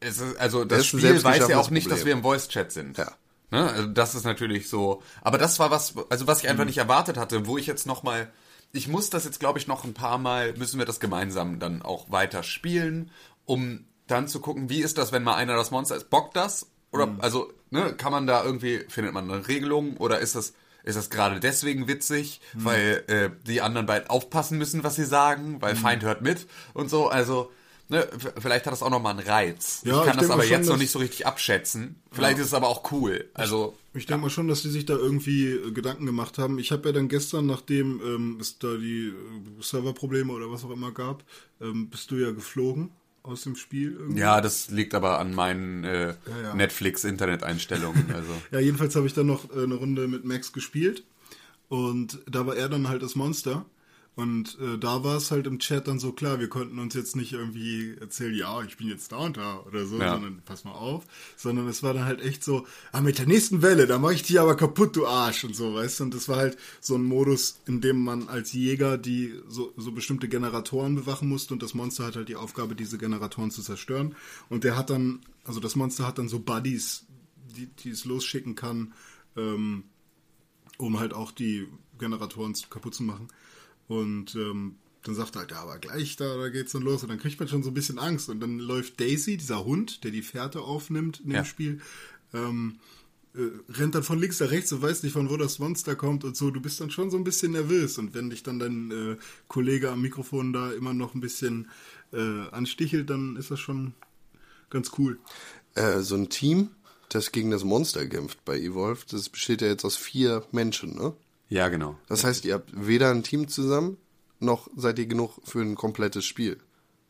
[0.00, 2.98] es ist, also das, ein Spiel weiß ja auch nicht, dass wir im Voice-Chat sind.
[2.98, 3.10] Ja.
[3.50, 3.68] Ne?
[3.70, 5.02] Also das ist natürlich so.
[5.22, 8.02] Aber das war was, also was ich einfach nicht erwartet hatte, wo ich jetzt noch
[8.02, 8.30] mal,
[8.72, 11.82] ich muss das jetzt glaube ich noch ein paar Mal, müssen wir das gemeinsam dann
[11.82, 13.10] auch weiter spielen,
[13.44, 16.66] um dann zu gucken, wie ist das, wenn mal einer das Monster ist, bockt das?
[16.92, 20.96] Oder, also, ne, kann man da irgendwie, findet man eine Regelung oder ist das, ist
[20.96, 25.74] das gerade deswegen witzig, weil äh, die anderen beiden aufpassen müssen, was sie sagen, weil
[25.74, 27.50] Feind hört mit und so, also,
[27.88, 29.82] ne, vielleicht hat das auch nochmal einen Reiz.
[29.84, 31.96] Ja, ich kann ich das aber schon, jetzt noch nicht so richtig abschätzen.
[32.12, 33.28] Vielleicht ist es aber auch cool.
[33.34, 36.58] Also, Ich denke mal schon, dass die sich da irgendwie äh, Gedanken gemacht haben.
[36.58, 40.70] Ich habe ja dann gestern, nachdem ähm, es da die äh, Serverprobleme oder was auch
[40.70, 41.24] immer gab,
[41.60, 42.90] ähm, bist du ja geflogen
[43.26, 43.92] aus dem Spiel.
[43.92, 44.20] Irgendwie.
[44.20, 46.54] ja, das liegt aber an meinen äh, ja.
[46.54, 48.06] Netflix-Internet-Einstellungen.
[48.14, 48.32] Also.
[48.50, 51.04] Ja, jedenfalls habe ich dann noch äh, eine Runde mit Max gespielt
[51.68, 53.66] und da war er dann halt das Monster.
[54.16, 57.16] Und äh, da war es halt im Chat dann so klar, wir konnten uns jetzt
[57.16, 60.14] nicht irgendwie erzählen, ja, ich bin jetzt da und da oder so, Ja.
[60.14, 61.04] sondern pass mal auf,
[61.36, 64.22] sondern es war dann halt echt so, ah, mit der nächsten Welle, da mache ich
[64.22, 67.04] dich aber kaputt, du Arsch und so, weißt du, und das war halt so ein
[67.04, 71.74] Modus, in dem man als Jäger die so, so bestimmte Generatoren bewachen musste und das
[71.74, 74.16] Monster hat halt die Aufgabe, diese Generatoren zu zerstören
[74.48, 77.04] und der hat dann, also das Monster hat dann so Buddies,
[77.54, 78.94] die, die es losschicken kann,
[79.36, 79.84] ähm,
[80.78, 83.28] um halt auch die Generatoren kaputt zu machen.
[83.88, 87.02] Und ähm, dann sagt er halt, ja, aber gleich da, da geht's dann los.
[87.02, 88.28] Und dann kriegt man schon so ein bisschen Angst.
[88.28, 91.44] Und dann läuft Daisy, dieser Hund, der die Fährte aufnimmt in dem Ja.
[91.44, 91.80] Spiel,
[92.34, 92.78] ähm,
[93.34, 96.24] äh, rennt dann von links nach rechts und weiß nicht, von wo das Monster kommt
[96.24, 96.50] und so.
[96.50, 97.98] Du bist dann schon so ein bisschen nervös.
[97.98, 101.68] Und wenn dich dann dein äh, Kollege am Mikrofon da immer noch ein bisschen
[102.12, 103.94] äh, anstichelt, dann ist das schon
[104.70, 105.18] ganz cool.
[105.74, 106.70] Äh, so ein Team,
[107.10, 111.14] das gegen das Monster kämpft bei Evolve, das besteht ja jetzt aus vier Menschen, ne?
[111.48, 111.96] Ja, genau.
[112.08, 113.96] Das heißt, ihr habt weder ein Team zusammen,
[114.40, 116.58] noch seid ihr genug für ein komplettes Spiel.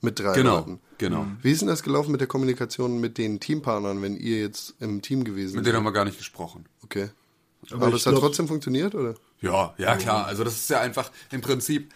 [0.03, 0.81] Mit drei Genau, Leuten.
[0.99, 1.27] genau.
[1.41, 5.01] Wie ist denn das gelaufen mit der Kommunikation mit den Teampartnern, wenn ihr jetzt im
[5.01, 5.67] Team gewesen Mit seid?
[5.67, 6.67] denen haben wir gar nicht gesprochen.
[6.85, 7.09] Okay.
[7.71, 9.15] Aber Aber, es hat trotzdem funktioniert, oder?
[9.41, 10.27] Ja, ja klar.
[10.27, 11.93] Also das ist ja einfach im Prinzip.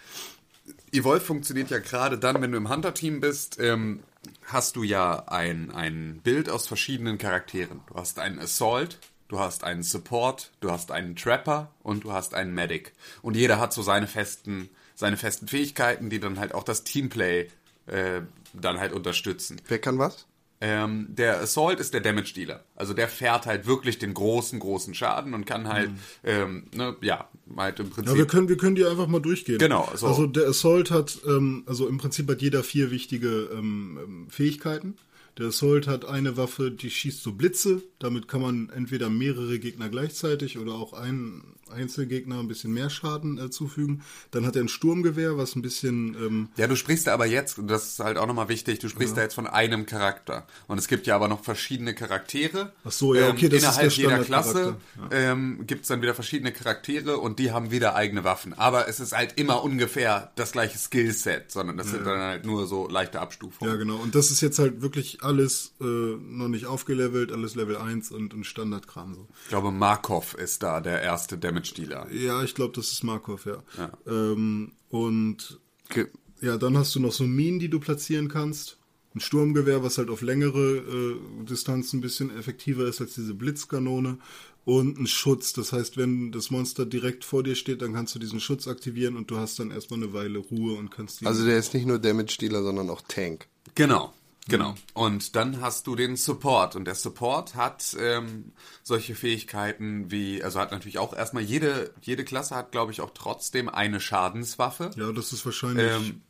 [0.91, 4.01] Evolve funktioniert ja gerade dann, wenn du im Hunter-Team bist, ähm,
[4.45, 7.81] hast du ja ein, ein Bild aus verschiedenen Charakteren.
[7.87, 8.97] Du hast einen Assault,
[9.31, 12.91] du hast einen Support, du hast einen Trapper und du hast einen Medic.
[13.21, 17.47] Und jeder hat so seine festen, seine festen Fähigkeiten, die dann halt auch das Teamplay
[17.87, 18.21] äh,
[18.53, 19.61] dann halt unterstützen.
[19.69, 20.27] Wer kann was?
[20.59, 22.65] Ähm, der Assault ist der Damage Dealer.
[22.75, 25.89] Also der fährt halt wirklich den großen, großen Schaden und kann halt,
[26.23, 28.13] ähm, ne, ja, halt im Prinzip.
[28.13, 29.57] Ja, wir können, wir können die einfach mal durchgehen.
[29.57, 30.07] Genau, so.
[30.07, 34.97] Also der Assault hat, ähm, also im Prinzip hat jeder vier wichtige ähm, ähm, Fähigkeiten.
[35.41, 37.81] Der Assault hat eine Waffe, die schießt so Blitze.
[37.97, 43.39] Damit kann man entweder mehrere Gegner gleichzeitig oder auch einen Einzelgegner ein bisschen mehr Schaden
[43.39, 44.03] äh, zufügen.
[44.29, 47.57] Dann hat er ein Sturmgewehr, was ein bisschen ähm, Ja, du sprichst da aber jetzt,
[47.57, 50.45] und das ist halt auch nochmal wichtig, du sprichst da jetzt von einem Charakter.
[50.67, 52.73] Und es gibt ja aber noch verschiedene Charaktere.
[52.83, 56.03] Ach so, ja, okay, das ist Innerhalb der jeder Klasse Standardcharakter, ähm, gibt es dann
[56.03, 58.53] wieder verschiedene Charaktere und die haben wieder eigene Waffen.
[58.53, 62.67] Aber es ist halt immer ungefähr das gleiche Skillset, sondern das sind dann halt nur
[62.67, 63.73] so leichte Abstufungen.
[63.73, 63.95] Ja, genau.
[63.95, 68.33] Und das ist jetzt halt wirklich alles äh, noch nicht aufgelevelt, alles Level 1 und,
[68.33, 69.27] und Standardkram so.
[69.43, 72.11] Ich glaube, Markov ist da der erste Damage Dealer.
[72.11, 73.63] Ja, ich glaube, das ist Markov, ja.
[74.05, 76.07] Ähm, und Ge
[76.41, 78.77] ja, dann hast du noch so Minen, die du platzieren kannst.
[79.13, 84.17] Ein Sturmgewehr, was halt auf längere äh, Distanz ein bisschen effektiver ist als diese Blitzkanone.
[84.65, 85.53] und einen Schutz.
[85.53, 89.15] Das heißt, wenn das Monster direkt vor dir steht, dann kannst du diesen Schutz aktivieren
[89.17, 91.25] und du hast dann erstmal eine Weile Ruhe und kannst die.
[91.25, 93.47] Also der ist nicht nur Damage-Dealer, sondern auch Tank.
[93.75, 94.13] Genau,
[94.47, 94.75] genau.
[94.93, 96.75] Und dann hast du den Support.
[96.75, 102.23] Und der Support hat ähm, solche Fähigkeiten wie, also hat natürlich auch erstmal, jede, jede
[102.25, 104.91] Klasse hat, glaube ich, auch trotzdem eine Schadenswaffe.
[104.95, 106.21] ja, das ist wahrscheinlich Ähm,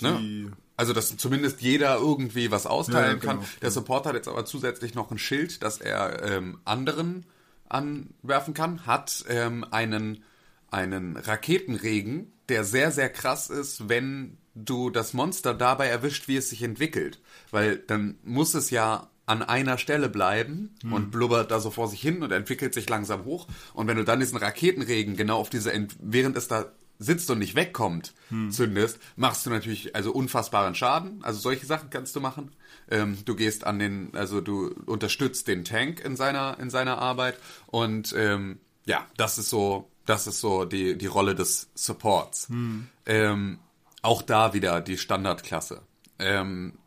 [0.00, 0.04] die.
[0.44, 0.52] ne?
[0.76, 3.32] Also, dass zumindest jeder irgendwie was austeilen Ja, genau.
[3.40, 3.44] kann.
[3.60, 7.26] Der Support hat jetzt aber zusätzlich noch ein Schild, das er ähm, anderen
[7.68, 10.24] anwerfen kann, hat ähm, einen,
[10.70, 16.50] einen Raketenregen, der sehr, sehr krass ist, wenn du das Monster dabei erwischt, wie es
[16.50, 17.20] sich entwickelt.
[17.50, 20.92] Weil dann muss es ja an einer Stelle bleiben Hm.
[20.92, 23.46] und blubbert da so vor sich hin und entwickelt sich langsam hoch.
[23.72, 27.38] Und wenn du dann diesen Raketenregen genau auf diese, Ent während es da sitzt und
[27.38, 28.50] nicht wegkommt, Hm.
[28.50, 31.22] zündest, machst du natürlich also unfassbaren Schaden.
[31.24, 32.50] Also solche Sachen kannst du machen.
[32.90, 37.38] Ähm, du gehst an den, also du unterstützt den Tank in seiner in seiner Arbeit
[37.68, 42.48] und ähm, ja, das ist so, das ist so die die Rolle des Supports.
[43.06, 43.58] Ähm,
[44.02, 45.82] auch da wieder die Standardklasse.
[46.18, 46.78] Ähm,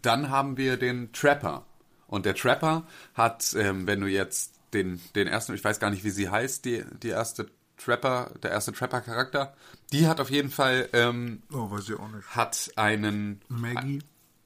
[0.00, 1.66] dann haben wir den Trapper.
[2.06, 6.04] Und der Trapper hat, ähm, wenn du jetzt den, den ersten, ich weiß gar nicht,
[6.04, 7.46] wie sie heißt, die, die erste
[7.76, 9.54] Trapper, der erste Trapper-Charakter,
[9.92, 12.28] die hat auf jeden Fall, ähm, oh, weiß ich auch nicht.
[12.34, 14.00] hat einen, Maggie?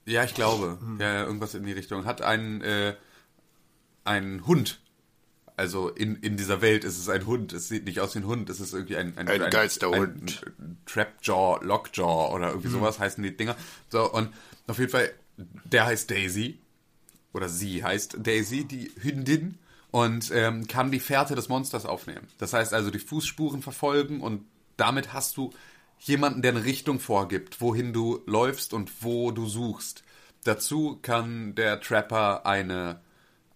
[0.05, 1.01] ja, ich glaube, Hm.
[1.01, 2.95] ja, irgendwas in die Richtung, hat einen, äh,
[4.05, 4.81] einen Hund.
[5.57, 7.55] Also in, in dieser Welt ist es ein Hund.
[7.55, 8.51] Es sieht nicht aus wie ein Hund.
[8.51, 10.43] Es ist irgendwie ein, ein, Ein Geisterhund.
[10.45, 13.57] Ein, ein Trapjaw, Lockjaw oder irgendwie sowas heißen die Dinger.
[13.89, 14.29] So, und
[14.67, 16.59] auf jeden Fall, der heißt Daisy.
[17.33, 19.59] Oder sie heißt Daisy, die Hündin.
[19.91, 22.29] Und ähm, kann die Fährte des Monsters aufnehmen.
[22.37, 24.45] Das heißt also die Fußspuren verfolgen und
[24.77, 25.55] damit hast du
[26.01, 30.03] jemanden, der eine Richtung vorgibt, wohin du läufst und wo du suchst.
[30.45, 33.01] Dazu kann der Trapper eine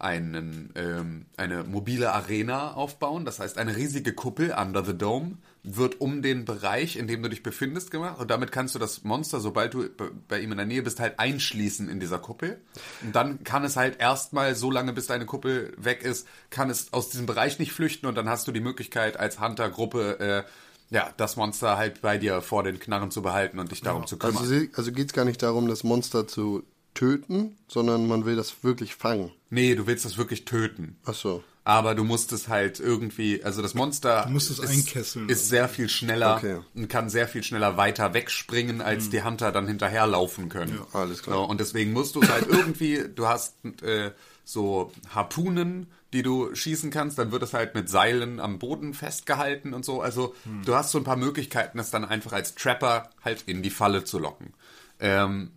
[0.00, 3.24] einen, ähm, eine mobile Arena aufbauen.
[3.24, 7.28] Das heißt, eine riesige Kuppel, Under the Dome, wird um den Bereich, in dem du
[7.28, 8.18] dich befindest, gemacht.
[8.18, 11.00] Und damit kannst du das Monster, sobald du be- bei ihm in der Nähe bist,
[11.00, 12.60] halt einschließen in dieser Kuppel.
[13.02, 16.92] Und dann kann es halt erstmal, so lange bis deine Kuppel weg ist, kann es
[16.92, 18.06] aus diesem Bereich nicht flüchten.
[18.06, 20.42] Und dann hast du die Möglichkeit, als Hunter-Gruppe, äh,
[20.92, 24.18] ja, das Monster halt bei dir vor den Knarren zu behalten und dich darum zu
[24.18, 24.38] kümmern.
[24.38, 28.62] Also, also geht es gar nicht darum, das Monster zu töten, sondern man will das
[28.64, 29.31] wirklich fangen.
[29.50, 30.96] nee, du willst das wirklich töten.
[31.05, 31.42] Ach so.
[31.62, 35.29] Aber du musst es halt irgendwie, also das Monster Du musst es ist, einkesseln.
[35.29, 36.61] ist sehr viel schneller Okay.
[36.74, 40.76] und kann sehr viel schneller weiter wegspringen, als die Hunter dann hinterherlaufen können.
[40.76, 40.87] Mhm.
[40.94, 41.37] alles klar.
[41.37, 44.11] So, und deswegen musst du es halt irgendwie, du hast äh,
[44.44, 49.74] so Harpunen, die du schießen kannst, dann wird es halt mit Seilen am Boden festgehalten
[49.74, 50.00] und so.
[50.00, 50.64] Also Mhm.
[50.64, 54.03] du hast so ein paar Möglichkeiten, es dann einfach als Trapper halt in die Falle
[54.05, 54.55] zu locken.
[54.98, 55.53] Ähm,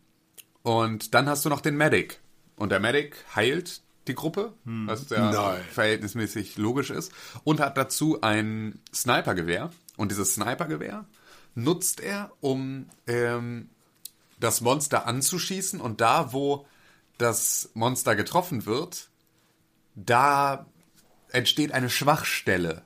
[0.64, 2.20] und dann hast du noch den Medic.
[2.56, 5.62] Und der Medic heilt die Gruppe, was ja Nein.
[5.72, 7.12] verhältnismäßig logisch ist.
[7.44, 9.72] Und hat dazu ein Snipergewehr.
[9.98, 11.06] Und dieses Snipergewehr
[11.56, 13.70] nutzt er, um ähm,
[14.40, 15.80] das Monster anzuschießen.
[15.80, 16.66] Und da, wo
[17.18, 19.10] das Monster getroffen wird,
[19.96, 20.66] da
[21.32, 22.84] entsteht eine Schwachstelle.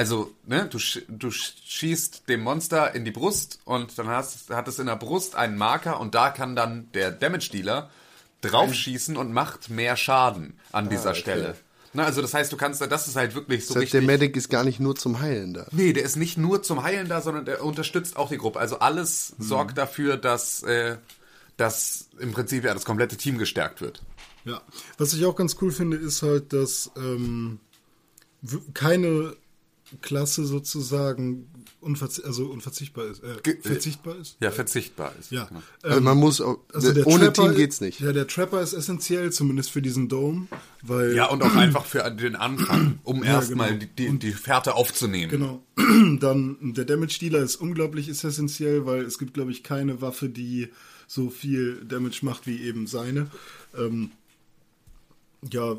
[0.00, 4.66] Also, ne, du, sch- du schießt dem Monster in die Brust und dann hast, hat
[4.66, 7.90] es in der Brust einen Marker und da kann dann der Damage Dealer
[8.40, 11.54] draufschießen und macht mehr Schaden an dieser Stelle.
[11.92, 14.18] Na, also das heißt, du kannst, das ist halt wirklich so Das heißt, der richtig.
[14.20, 15.66] Medic ist gar nicht nur zum Heilen da.
[15.72, 18.58] Nee, der ist nicht nur zum Heilen da, sondern der unterstützt auch die Gruppe.
[18.58, 20.96] Also alles sorgt dafür, dass, äh,
[21.58, 24.02] dass im Prinzip ja das komplette Team gestärkt wird.
[24.46, 24.62] Ja,
[24.96, 27.58] was ich auch ganz cool finde, ist halt, dass ähm,
[28.72, 29.36] keine
[30.02, 31.46] Klasse sozusagen
[31.80, 33.22] unverzi also unverzichtbar ist.
[33.24, 34.36] Äh, Ge- verzichtbar ist?
[34.40, 35.30] Ja, verzichtbar ist.
[35.32, 35.44] Ja.
[35.46, 35.62] Genau.
[35.82, 38.00] Also man muss auch, Also der ohne Trapper- Team geht's nicht.
[38.00, 40.46] Ja, der Trapper ist essentiell, zumindest für diesen Dome,
[40.82, 43.86] weil Ja, und auch einfach für den Anfang, um Ja, erstmal genau.
[43.96, 45.30] die, die, die Fährte aufzunehmen.
[45.30, 45.62] Genau.
[46.20, 50.28] Dann der Damage Dealer ist unglaublich ist essentiell, weil es gibt, glaube ich, keine Waffe,
[50.28, 50.68] die
[51.06, 53.28] so viel Damage macht wie eben seine.
[53.76, 54.10] Ähm,
[55.50, 55.76] ja,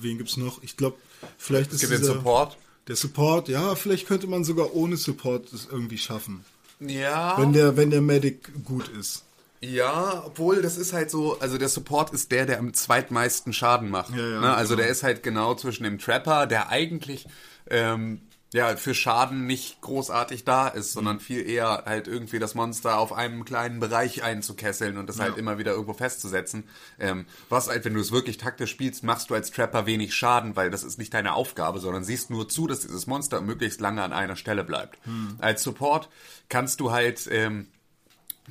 [0.00, 0.62] wen gibt's noch?
[0.62, 0.96] Ich glaube,
[1.38, 2.56] vielleicht ist Es gibt den Support.
[2.88, 6.44] Der Support, ja, vielleicht könnte man sogar ohne Support es irgendwie schaffen.
[6.80, 7.38] Ja.
[7.38, 9.24] Wenn der, wenn der Medic gut ist.
[9.60, 13.90] Ja, obwohl das ist halt so, also der Support ist der, der am zweitmeisten Schaden
[13.90, 14.10] macht.
[14.10, 14.54] Ja, ja, ne?
[14.54, 14.82] Also genau.
[14.82, 17.26] der ist halt genau zwischen dem Trapper, der eigentlich
[17.70, 18.20] ähm,
[18.52, 23.12] ja für Schaden nicht großartig da ist, sondern viel eher halt irgendwie das Monster auf
[23.12, 26.64] einem kleinen Bereich einzukesseln und das halt immer wieder irgendwo festzusetzen.
[26.98, 30.54] Ähm, was halt, wenn du es wirklich taktisch spielst, machst du als Trapper wenig Schaden,
[30.56, 34.02] weil das ist nicht deine Aufgabe, sondern siehst nur zu, dass dieses Monster möglichst lange
[34.02, 34.98] an einer Stelle bleibt.
[35.38, 36.08] Als Support
[36.48, 37.68] kannst du halt ähm,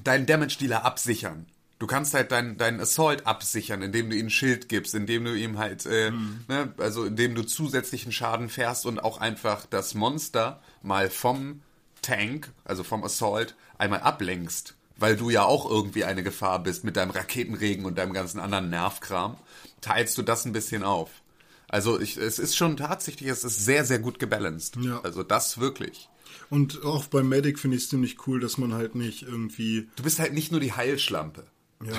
[0.04, 1.46] deinen Damage Dealer absichern.
[1.82, 5.36] Du kannst halt deinen dein Assault absichern, indem du ihm ein Schild gibst, indem du
[5.36, 6.12] ihm halt, äh,
[6.48, 11.64] ne, also indem du zusätzlichen Schaden fährst und auch einfach das Monster mal vom
[12.04, 14.76] Tank, also vom Assault, einmal ablenkst.
[14.98, 18.70] Weil du ja auch irgendwie eine Gefahr bist mit deinem Raketenregen und deinem ganzen anderen
[18.70, 19.38] Nervkram,
[19.82, 21.10] teilst du das ein bisschen auf.
[21.68, 24.76] Also ich, es ist schon tatsächlich, es ist sehr, sehr gut gebalanced.
[24.84, 25.02] Ja.
[25.02, 26.10] Also das wirklich.
[26.52, 29.90] Und auch beim Medic finde ich es ziemlich cool, dass man halt nicht irgendwie.
[29.96, 31.48] Du bist halt nicht nur die Heilschlampe.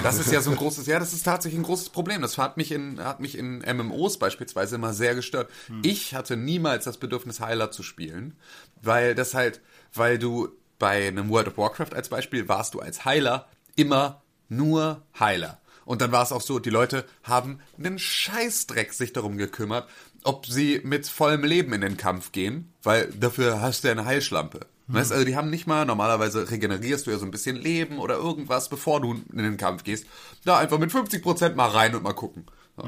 [0.03, 2.23] Das ist ja so ein großes, ja, das ist tatsächlich ein großes Problem.
[2.23, 5.51] Das hat mich in, hat mich in MMOs beispielsweise immer sehr gestört.
[5.83, 8.37] Ich hatte niemals das Bedürfnis, Heiler zu spielen,
[8.81, 9.61] weil das halt,
[9.95, 15.03] weil du bei einem World of Warcraft als Beispiel warst du als Heiler immer nur
[15.19, 15.61] Heiler.
[15.85, 19.89] Und dann war es auch so, die Leute haben einen Scheißdreck sich darum gekümmert,
[20.25, 24.05] ob sie mit vollem Leben in den Kampf gehen, weil dafür hast du ja eine
[24.05, 24.61] Heilschlampe.
[24.89, 28.17] Weißt, also die haben nicht mal, normalerweise regenerierst du ja so ein bisschen Leben oder
[28.17, 30.07] irgendwas, bevor du in den Kampf gehst.
[30.45, 32.45] Da einfach mit 50% mal rein und mal gucken.
[32.77, 32.85] So.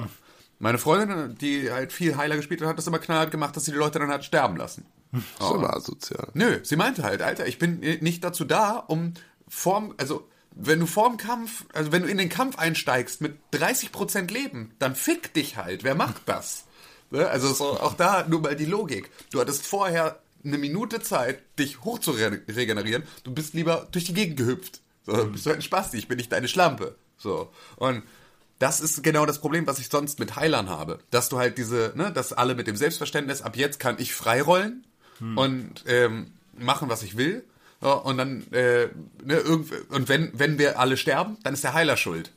[0.58, 3.72] Meine Freundin, die halt viel Heiler gespielt hat, hat das immer knallhart gemacht, dass sie
[3.72, 4.84] die Leute dann halt sterben lassen.
[5.38, 6.28] So war asozial.
[6.34, 9.14] Nö, sie meinte halt, Alter, ich bin nicht dazu da, um
[9.48, 14.32] vorm, also wenn du vorm Kampf, also wenn du in den Kampf einsteigst mit 30%
[14.32, 15.84] Leben, dann fick dich halt.
[15.84, 16.64] Wer macht das?
[17.14, 17.28] Ne?
[17.28, 19.08] Also so, auch da nur mal die Logik.
[19.30, 23.04] Du hattest vorher eine Minute Zeit, dich hoch zu re regenerieren.
[23.22, 24.80] Du bist lieber durch die Gegend gehüpft.
[25.06, 26.96] So, bist du halt ein Spasti, ich bin nicht deine Schlampe.
[27.16, 27.50] So.
[27.76, 28.02] Und
[28.58, 30.98] das ist genau das Problem, was ich sonst mit Heilern habe.
[31.10, 34.84] Dass du halt diese, ne, dass alle mit dem Selbstverständnis, ab jetzt kann ich freirollen
[35.36, 37.44] und ähm, machen, was ich will.
[37.80, 38.88] Und dann, äh,
[39.22, 42.32] ne, und wenn, wenn wir alle sterben, dann ist der Heiler schuld.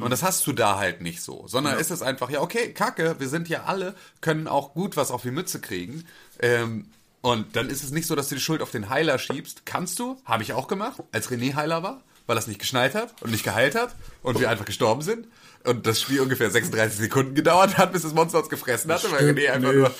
[0.00, 1.46] Und das hast du da halt nicht so.
[1.48, 5.10] Sondern ist es einfach, ja, okay, kacke, wir sind ja alle, können auch gut was
[5.10, 6.04] auf die Mütze kriegen.
[6.40, 6.86] Ähm,
[7.20, 9.64] und dann ist es nicht so, dass du die Schuld auf den Heiler schiebst.
[9.64, 12.94] Kannst du, habe ich auch gemacht, als René Heiler war, weil er es nicht geschnallt
[12.94, 15.28] hat und nicht geheilt hat und wir einfach gestorben sind.
[15.64, 19.20] Und das Spiel ungefähr 36 Sekunden gedauert hat, bis das Monster uns gefressen hatte, weil
[19.20, 19.94] stimmt, René einfach nur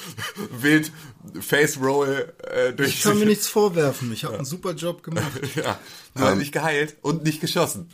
[0.50, 0.90] wild
[1.40, 4.12] Face Roll äh, durch Ich kann mir nichts vorwerfen.
[4.12, 5.30] Ich habe einen super Job gemacht.
[5.54, 5.78] ja,
[6.14, 7.88] nur nicht geheilt und nicht geschossen.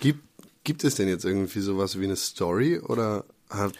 [0.00, 0.27] Gibt,
[0.68, 3.72] gibt es denn jetzt irgendwie sowas wie eine Story oder hat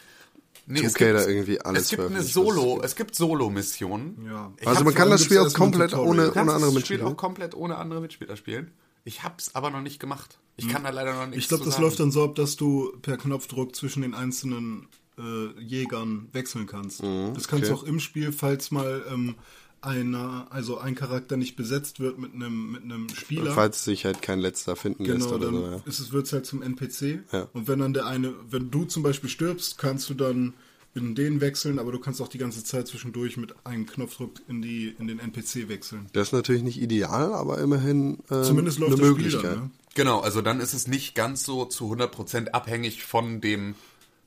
[0.70, 2.84] Nee, 2K da irgendwie alles es gibt eine Solo, gibt?
[2.86, 4.26] es gibt Solo-Missionen.
[4.26, 4.52] Ja.
[4.64, 7.06] Also man kann das Spiel auch komplett ohne, ohne andere das Spiel Mitspieler.
[7.06, 8.72] auch komplett ohne andere Mitspieler spielen.
[9.04, 10.38] Ich hab's aber noch nicht gemacht.
[10.56, 12.92] Ich kann da leider noch nichts Ich glaube, das läuft dann so ab, dass du
[13.02, 17.02] per Knopfdruck zwischen den einzelnen äh, Jägern wechseln kannst.
[17.02, 17.82] das kannst du okay.
[17.82, 19.36] auch im Spiel, falls mal ähm,
[19.80, 23.52] einer, also ein Charakter nicht besetzt wird mit einem mit einem Spieler.
[23.52, 25.66] Falls sich halt kein letzter finden lässt Genau, oder dann so.
[25.66, 25.82] Ja.
[25.86, 27.20] ist es wird's halt zum NPC.
[27.32, 27.48] Ja.
[27.52, 30.54] Und wenn dann der eine, wenn du zum Beispiel stirbst, kannst du dann
[30.94, 34.62] in den wechseln, aber du kannst auch die ganze Zeit zwischendurch mit einem Knopfdruck in
[34.62, 36.06] die in den NPC wechseln.
[36.12, 39.40] Das ist natürlich nicht ideal, aber immerhin äh, Zumindest läuft eine das Möglichkeit.
[39.40, 39.70] Spiel dann, ne?
[39.94, 43.74] Genau, also dann ist es nicht ganz so zu 100% abhängig von dem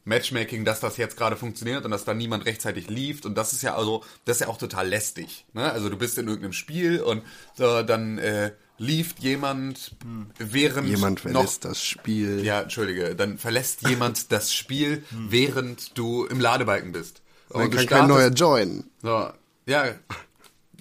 [0.03, 3.61] Matchmaking, dass das jetzt gerade funktioniert und dass da niemand rechtzeitig lieft und das ist
[3.61, 5.71] ja also das ist ja auch total lästig, ne?
[5.71, 7.21] Also du bist in irgendeinem Spiel und
[7.55, 9.95] so, dann äh, lieft jemand
[10.39, 12.43] während Jemand noch verlässt das Spiel.
[12.43, 17.21] Ja, entschuldige, dann verlässt jemand das Spiel, während du im Ladebalken bist.
[17.49, 18.89] Dann Und du kann kein startest- neuer joinen.
[19.03, 19.29] so,
[19.67, 19.85] ja,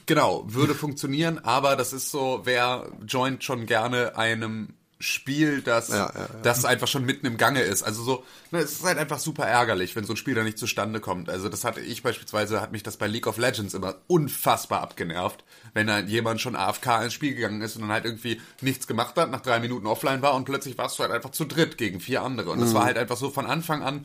[0.06, 6.12] genau, würde funktionieren, aber das ist so, wer joint schon gerne einem Spiel, das, Ja,
[6.14, 7.82] ja, das einfach schon mitten im Gange ist.
[7.82, 10.58] Also so, ne, es ist halt einfach super ärgerlich, wenn so ein Spiel da nicht
[10.58, 11.30] zustande kommt.
[11.30, 15.42] Also das hatte ich beispielsweise, hat mich das bei League of Legends immer unfassbar abgenervt,
[15.72, 19.16] wenn da jemand schon AFK ins Spiel gegangen ist und dann halt irgendwie nichts gemacht
[19.16, 22.00] hat, nach drei Minuten offline war und plötzlich warst du halt einfach zu dritt gegen
[22.00, 22.50] vier andere.
[22.50, 22.62] Und Mhm.
[22.64, 24.04] das war halt einfach so von Anfang an,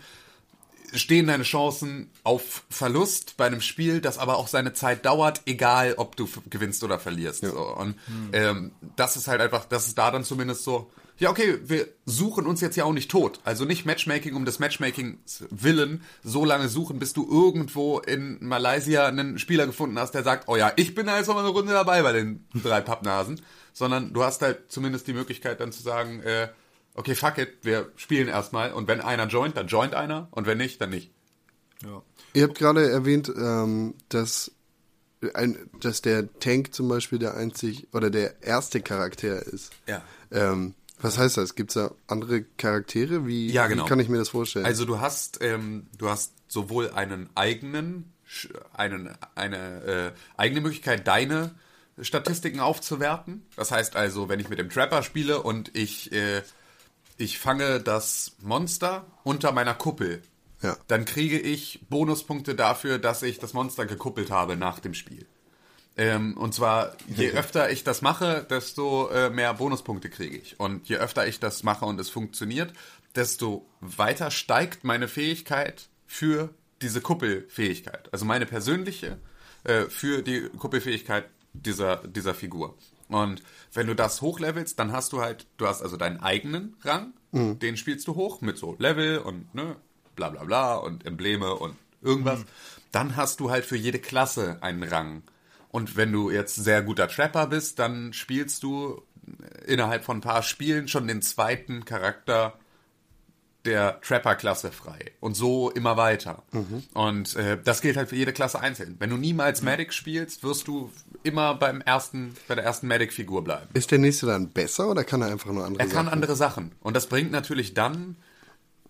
[0.99, 5.95] stehen deine Chancen auf Verlust bei einem Spiel, das aber auch seine Zeit dauert, egal
[5.97, 7.41] ob du gewinnst oder verlierst.
[7.41, 7.75] So.
[7.75, 7.95] Und
[8.33, 12.45] ähm, das ist halt einfach, das ist da dann zumindest so, ja okay, wir suchen
[12.45, 13.39] uns jetzt ja auch nicht tot.
[13.43, 19.07] Also nicht Matchmaking um des Matchmakings willen, so lange suchen, bis du irgendwo in Malaysia
[19.07, 21.49] einen Spieler gefunden hast, der sagt, oh ja, ich bin da jetzt noch mal eine
[21.49, 23.41] Runde dabei bei den drei Pappnasen.
[23.73, 26.47] Sondern du hast halt zumindest die Möglichkeit dann zu sagen, äh,
[26.95, 30.57] okay, fuck it, wir spielen erstmal und wenn einer joint, dann joint einer und wenn
[30.57, 31.11] nicht, dann nicht.
[31.83, 32.01] Ja.
[32.33, 34.51] Ihr habt gerade erwähnt, ähm, dass,
[35.33, 39.71] ein, dass der Tank zum Beispiel der einzig oder der erste Charakter ist.
[39.87, 40.01] Ja.
[40.31, 41.55] Ähm, was heißt das?
[41.55, 43.27] Gibt es da andere Charaktere?
[43.27, 43.85] Wie, Ja, genau.
[43.85, 44.65] wie kann ich mir das vorstellen?
[44.65, 48.13] Also du hast, ähm, du hast sowohl einen eigenen,
[48.73, 51.51] einen, eine äh, eigene Möglichkeit, deine
[52.01, 53.45] Statistiken aufzuwerten.
[53.55, 56.41] Das heißt also, wenn ich mit dem Trapper spiele und ich, äh,
[57.17, 60.21] ich fange das Monster unter meiner Kuppel,
[60.61, 60.77] Ja.
[60.87, 65.25] dann kriege ich Bonuspunkte dafür, dass ich das Monster gekuppelt habe nach dem Spiel.
[65.97, 70.59] Ähm, und zwar, je öfter ich das mache, desto äh, mehr Bonuspunkte kriege ich.
[70.59, 72.73] Und je öfter ich das mache und es funktioniert,
[73.15, 76.49] desto weiter steigt meine Fähigkeit für
[76.81, 78.11] diese Kuppelfähigkeit.
[78.11, 79.17] Also meine persönliche
[79.63, 82.75] äh, für die Kuppelfähigkeit dieser, dieser Figur.
[83.07, 83.43] Und
[83.73, 87.13] wenn du das hochlevelst, dann hast du halt, du hast also deinen eigenen Rang,
[87.59, 89.75] den spielst du hoch mit so Level und ne,
[90.15, 92.45] bla bla bla und Embleme und irgendwas.
[92.91, 95.23] Dann hast du halt für jede Klasse einen Rang.
[95.69, 99.01] Und wenn du jetzt sehr guter Trapper bist, dann spielst du
[99.65, 102.57] innerhalb von ein paar Spielen schon den zweiten Charakter
[103.65, 105.11] der Trapper-Klasse frei.
[105.19, 106.43] Und so immer weiter.
[106.93, 108.95] Und äh, das gilt halt für jede Klasse einzeln.
[108.99, 110.91] Wenn du niemals Medic spielst, wirst du
[111.25, 113.69] immer beim ersten, bei der ersten Medic-Figur bleiben.
[113.73, 116.13] Ist der nächste dann besser oder kann er einfach nur andere Er kann Sachen?
[116.13, 116.71] andere Sachen.
[116.81, 118.15] Und das bringt natürlich dann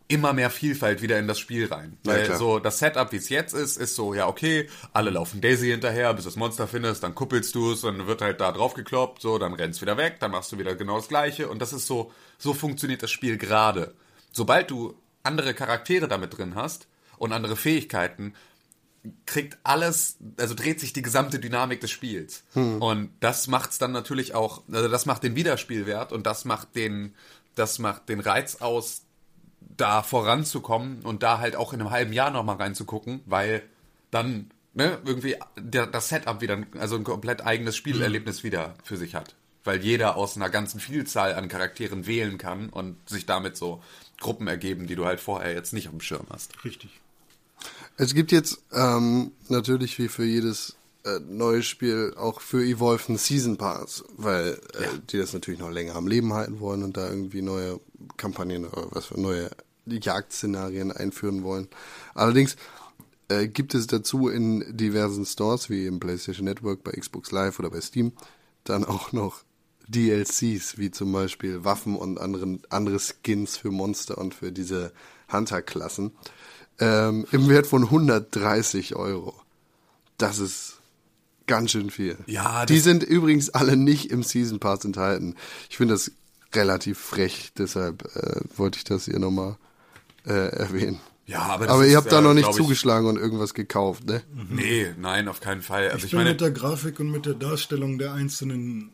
[0.07, 1.97] immer mehr Vielfalt wieder in das Spiel rein.
[2.05, 2.37] Ja, Weil klar.
[2.37, 6.13] so das Setup, wie es jetzt ist, ist so, ja, okay, alle laufen Daisy hinterher,
[6.13, 8.75] bis du das Monster findest, dann kuppelst du es und dann wird halt da drauf
[8.75, 11.49] gekloppt, so, dann rennst wieder weg, dann machst du wieder genau das Gleiche.
[11.49, 13.95] Und das ist so, so funktioniert das Spiel gerade.
[14.31, 18.35] Sobald du andere Charaktere damit drin hast und andere Fähigkeiten,
[19.25, 22.43] kriegt alles, also dreht sich die gesamte Dynamik des Spiels.
[22.53, 27.13] Und das macht's dann natürlich auch, also das macht den Wiederspielwert und das macht den,
[27.55, 29.01] das macht den Reiz aus,
[29.77, 33.63] da voranzukommen und da halt auch in einem halben Jahr nochmal reinzugucken, weil
[34.11, 38.97] dann ne, irgendwie der, das Setup wieder, ein- also ein komplett eigenes Spielerlebnis wieder für
[38.97, 39.35] sich hat.
[39.63, 43.81] Weil jeder aus einer ganzen Vielzahl an Charakteren wählen kann und sich damit so
[44.19, 46.63] Gruppen ergeben, die du halt vorher jetzt nicht auf dem Schirm hast.
[46.63, 47.01] Richtig.
[47.97, 50.75] Es gibt jetzt ähm, natürlich wie für jedes
[51.05, 55.69] äh, neues Spiel auch für Evolve einen Season Pass, weil äh, die das natürlich noch
[55.69, 57.79] länger am Leben halten wollen und da irgendwie neue
[58.17, 59.49] Kampagnen oder was für neue
[59.85, 61.67] Jagdszenarien einführen wollen.
[62.15, 62.55] Allerdings
[63.29, 67.69] äh, gibt es dazu in diversen Stores wie im PlayStation Network, bei Xbox Live oder
[67.69, 68.11] bei Steam
[68.63, 69.43] dann auch noch
[69.87, 74.91] DLCs, wie zum Beispiel Waffen und anderen, andere Skins für Monster und für diese
[75.31, 76.11] Hunter-Klassen,
[76.79, 79.33] ähm, im Wert von 130 Euro.
[80.17, 80.79] Das ist
[81.47, 82.17] ganz schön viel.
[82.25, 85.35] Ja, Die sind übrigens alle nicht im Season Pass enthalten.
[85.69, 86.11] Ich finde das
[86.53, 89.57] relativ frech, deshalb äh, wollte ich das hier nochmal
[90.25, 90.99] äh, erwähnen.
[91.27, 94.21] Ja, aber Aber ist, ihr habt da äh, noch nicht zugeschlagen und irgendwas gekauft, ne?
[94.49, 95.85] Nee, nein, auf keinen Fall.
[95.85, 98.91] Also Ich ich, bin meine, mit der Grafik und mit der Darstellung der einzelnen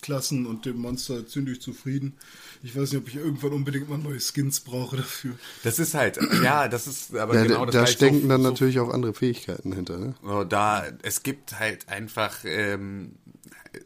[0.00, 2.14] Klassen und dem Monster ziemlich zufrieden.
[2.62, 5.34] Ich weiß nicht, ob ich irgendwann unbedingt mal neue Skins brauche dafür.
[5.64, 8.42] das ist halt, ja, das ist aber Ja, genau da das da stecken so, dann
[8.42, 10.14] so natürlich auch andere Fähigkeiten hinter, ne?
[10.48, 13.16] Da, es gibt halt einfach, ähm,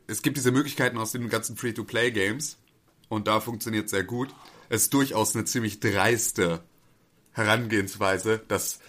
[0.06, 2.58] es gibt diese Möglichkeiten aus den ganzen Free-to-Play-Games
[3.08, 4.34] und da funktioniert sehr gut.
[4.68, 6.60] Es ist durchaus eine ziemlich dreiste
[7.32, 8.80] Herangehensweise, dass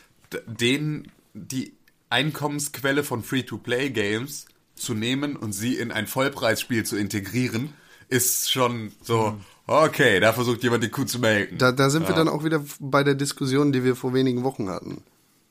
[0.46, 1.74] denen die
[2.10, 4.46] Einkommensquelle von Free-to-Play-Games
[4.76, 7.70] zu nehmen und sie in ein Vollpreisspiel zu integrieren,
[8.10, 11.58] ist schon so, okay, da versucht jemand die Kuh zu melken.
[11.58, 14.70] Da, da sind wir dann auch wieder bei der Diskussion, die wir vor wenigen Wochen
[14.70, 15.02] hatten.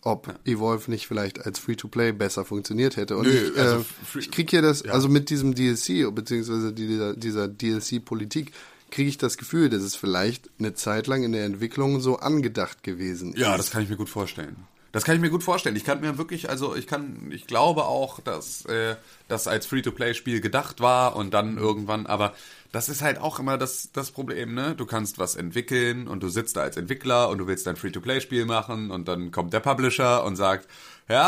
[0.04, 3.16] Ob Evolve nicht vielleicht als Free-to-Play besser funktioniert hätte.
[3.16, 7.14] Und Nö, ich, also äh, ich kriege hier das, also mit diesem DLC, beziehungsweise dieser,
[7.14, 8.50] dieser DLC-Politik,
[8.90, 12.82] kriege ich das Gefühl, dass es vielleicht eine Zeit lang in der Entwicklung so angedacht
[12.82, 13.58] gewesen Ja, ist.
[13.58, 14.56] das kann ich mir gut vorstellen.
[14.92, 15.74] Das kann ich mir gut vorstellen.
[15.74, 20.42] Ich kann mir wirklich, also ich kann, ich glaube auch, dass äh, das als Free-to-Play-Spiel
[20.42, 22.34] gedacht war und dann irgendwann, aber
[22.72, 24.74] das ist halt auch immer das, das Problem, ne?
[24.74, 28.44] Du kannst was entwickeln und du sitzt da als Entwickler und du willst ein Free-to-Play-Spiel
[28.44, 30.68] machen und dann kommt der Publisher und sagt,
[31.08, 31.24] ja,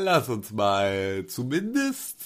[0.00, 2.16] lass uns mal zumindest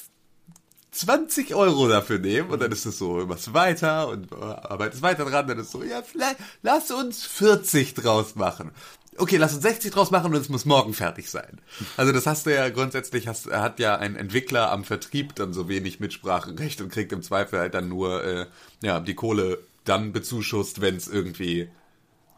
[0.92, 5.46] 20 Euro dafür nehmen und dann ist es so, machst weiter und arbeitest weiter dran,
[5.46, 8.72] dann ist es so, ja, vielleicht, lass uns 40 draus machen.
[9.18, 11.60] Okay, lass uns 60 draus machen und es muss morgen fertig sein.
[11.96, 15.68] Also das hast du ja grundsätzlich, hast, hat ja ein Entwickler am Vertrieb dann so
[15.68, 18.46] wenig Mitspracherecht und kriegt im Zweifel halt dann nur äh,
[18.82, 21.68] ja, die Kohle dann bezuschusst, wenn es irgendwie,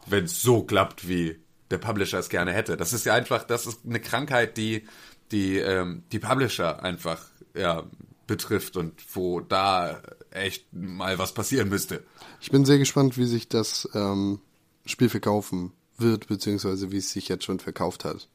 [0.07, 1.39] wenn es so klappt, wie
[1.71, 2.77] der Publisher es gerne hätte.
[2.77, 4.87] Das ist ja einfach, das ist eine Krankheit, die
[5.31, 7.23] die, ähm, die Publisher einfach
[7.53, 7.83] ja,
[8.27, 10.01] betrifft und wo da
[10.31, 12.03] echt mal was passieren müsste.
[12.41, 14.39] Ich bin sehr gespannt, wie sich das ähm,
[14.85, 18.27] Spiel verkaufen wird, beziehungsweise wie es sich jetzt schon verkauft hat.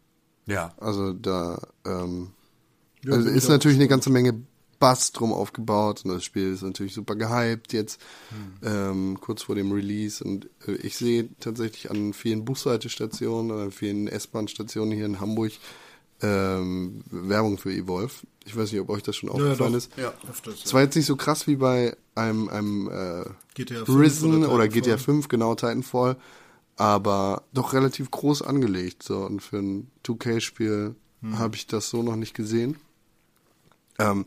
[0.46, 0.74] Ja.
[0.78, 2.32] Also da ähm,
[3.02, 4.42] Ja, also ist natürlich eine ganze Menge
[4.78, 8.00] Bass drum aufgebaut und das Spiel ist natürlich super gehypt jetzt,
[8.62, 14.08] ähm, kurz vor dem Release und äh, ich sehe tatsächlich an vielen Bushaltestationen oder vielen
[14.08, 15.52] S-Bahn-Stationen hier in Hamburg
[16.22, 18.12] ähm, Werbung für Evolve.
[18.44, 19.78] Ich weiß nicht, ob euch das schon aufgefallen doch.
[19.78, 19.90] ist.
[19.96, 20.64] Ja, öfters.
[20.64, 24.68] Es war jetzt nicht so krass wie bei einem, einem äh, GTA 5 Risen oder.
[24.68, 26.16] GTA 5, genau, Titanfall,
[26.76, 29.02] aber doch relativ groß angelegt.
[29.02, 30.94] So, und für ein 2K-Spiel
[31.32, 32.76] habe ich das so noch nicht gesehen.
[33.98, 34.26] Ähm,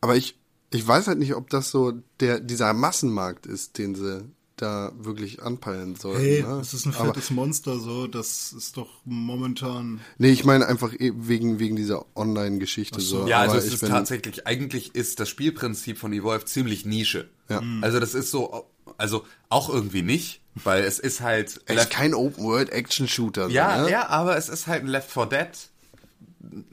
[0.00, 0.38] aber ich,
[0.70, 4.24] ich weiß halt nicht, ob das so der, dieser Massenmarkt ist, den sie
[4.56, 6.20] da wirklich anpeilen sollten.
[6.20, 6.56] Hey, ne?
[6.58, 10.00] das ist ein Aber- fettes Monster, so, das ist doch momentan.
[10.18, 13.26] Nee, ich meine einfach eh wegen, wegen dieser Online-Geschichte so.
[13.26, 16.86] Ja, Aber also es ich ist bin- tatsächlich, eigentlich ist das Spielprinzip von Evolve ziemlich
[16.86, 17.28] Nische.
[17.48, 17.60] Ja.
[17.82, 18.64] Also das ist so,
[18.98, 23.48] also auch irgendwie nicht, weil es ist halt Es ist kein Open-World-Action-Shooter.
[23.48, 23.90] Ja, so, ne?
[23.90, 25.48] ja, aber es ist halt ein Left 4 Dead.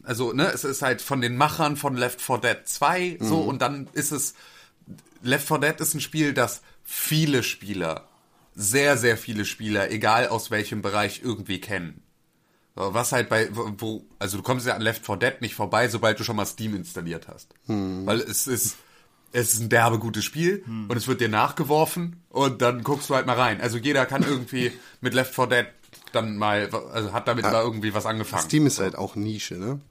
[0.04, 3.48] Also, ne, es ist halt von den Machern von Left 4 Dead 2 so Mhm.
[3.48, 4.36] und dann ist es
[5.22, 8.08] Left 4 Dead ist ein Spiel, das viele Spieler,
[8.56, 12.02] sehr sehr viele Spieler, egal aus welchem Bereich irgendwie kennen.
[12.76, 16.20] Was halt bei wo- also du kommst ja an Left 4 Dead nicht vorbei, sobald
[16.20, 17.50] du schon mal Steam installiert hast.
[17.68, 18.06] Mhm.
[18.06, 18.76] Weil es ist
[19.34, 23.16] es ist ein derbe gutes Spiel und es wird dir nachgeworfen und dann guckst du
[23.16, 23.60] halt mal rein.
[23.60, 24.72] Also jeder kann irgendwie
[25.02, 25.66] mit Left 4 Dead
[26.14, 28.44] dann mal, also hat damit mal irgendwie was angefangen.
[28.44, 29.82] Steam ist halt auch Nische, ne?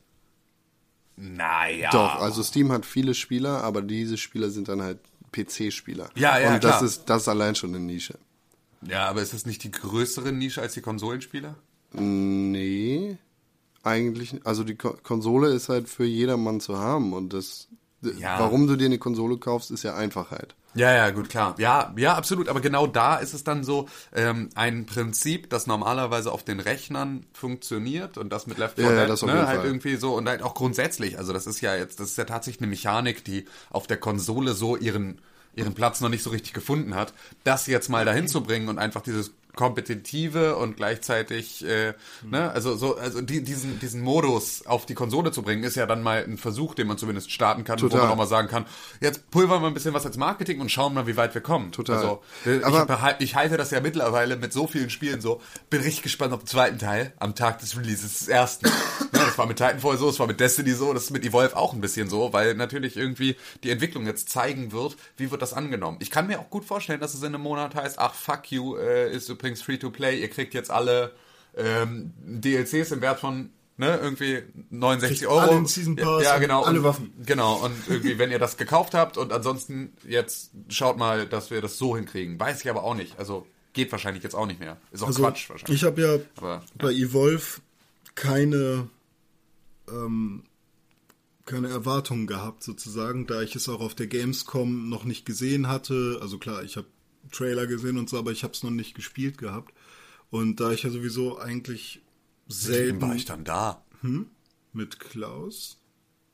[1.16, 1.90] Naja.
[1.90, 4.98] Doch, also Steam hat viele Spieler, aber diese Spieler sind dann halt
[5.32, 6.10] PC-Spieler.
[6.14, 6.82] Ja, ja, Und das klar.
[6.84, 8.18] ist das ist allein schon eine Nische.
[8.88, 11.56] Ja, aber ist das nicht die größere Nische als die Konsolenspieler?
[11.92, 13.18] Nee,
[13.82, 17.68] eigentlich, also die Ko Konsole ist halt für jedermann zu haben und das,
[18.02, 18.38] Ja.
[18.40, 20.54] warum du dir eine Konsole kaufst, ist ja Einfachheit.
[20.74, 21.54] Ja, ja, gut, klar.
[21.58, 22.48] Ja, ja, absolut.
[22.48, 27.26] Aber genau da ist es dann so ähm, ein Prinzip, das normalerweise auf den Rechnern
[27.34, 29.66] funktioniert und das mit Left 4 Ja, ja, Dead das auf ne, halt Fall.
[29.66, 31.18] irgendwie so und halt auch grundsätzlich.
[31.18, 34.54] Also das ist ja jetzt, das ist ja tatsächlich eine Mechanik, die auf der Konsole
[34.54, 35.20] so ihren
[35.54, 37.12] ihren Platz noch nicht so richtig gefunden hat,
[37.44, 42.76] das jetzt mal dahin zu bringen und einfach dieses kompetitive und gleichzeitig, äh, ne, also
[42.76, 46.24] so, also die, diesen, diesen Modus auf die Konsole zu bringen, ist ja dann mal
[46.24, 48.02] ein Versuch, den man zumindest starten kann, wo Total.
[48.02, 48.66] man auch mal sagen kann,
[49.00, 51.72] jetzt pulvern wir ein bisschen was als Marketing und schauen mal, wie weit wir kommen.
[51.72, 51.96] Total.
[51.96, 55.40] Also, äh, Aber- ich, behal- ich halte das ja mittlerweile mit so vielen Spielen so,
[55.70, 58.66] bin richtig gespannt auf den zweiten Teil am Tag des Releases des ersten.
[59.14, 61.56] ja, das war mit Titanfall so, das war mit Destiny so, das ist mit Evolve
[61.56, 65.52] auch ein bisschen so, weil natürlich irgendwie die Entwicklung jetzt zeigen wird, wie wird das
[65.52, 65.98] angenommen.
[66.00, 68.76] Ich kann mir auch gut vorstellen, dass es in einem Monat heißt, ach fuck you,
[68.76, 71.12] äh, ist übrigens free to play, ihr kriegt jetzt alle
[71.56, 75.40] ähm, DLCs im Wert von ne, irgendwie 69 Kriegt Euro.
[75.40, 76.62] alle Season Pass ja, und genau.
[76.62, 77.12] alle und, Waffen.
[77.26, 81.60] Genau, und irgendwie, wenn ihr das gekauft habt und ansonsten jetzt schaut mal, dass wir
[81.60, 82.38] das so hinkriegen.
[82.38, 83.18] Weiß ich aber auch nicht.
[83.18, 84.76] Also geht wahrscheinlich jetzt auch nicht mehr.
[84.92, 85.76] Ist auch Also, Quatsch wahrscheinlich.
[85.76, 87.60] ich habe ja Aber, bei Evolve
[88.14, 88.88] keine,
[89.88, 90.44] ähm,
[91.44, 96.18] keine Erwartungen gehabt, sozusagen, da ich es auch auf der Gamescom noch nicht gesehen hatte.
[96.20, 96.86] Also klar, ich habe
[97.32, 99.72] Trailer gesehen und so, aber ich habe es noch nicht gespielt gehabt.
[100.30, 102.00] Und da ich ja sowieso eigentlich
[102.48, 103.84] Selten war ich dann da.
[104.72, 105.78] mit Klaus.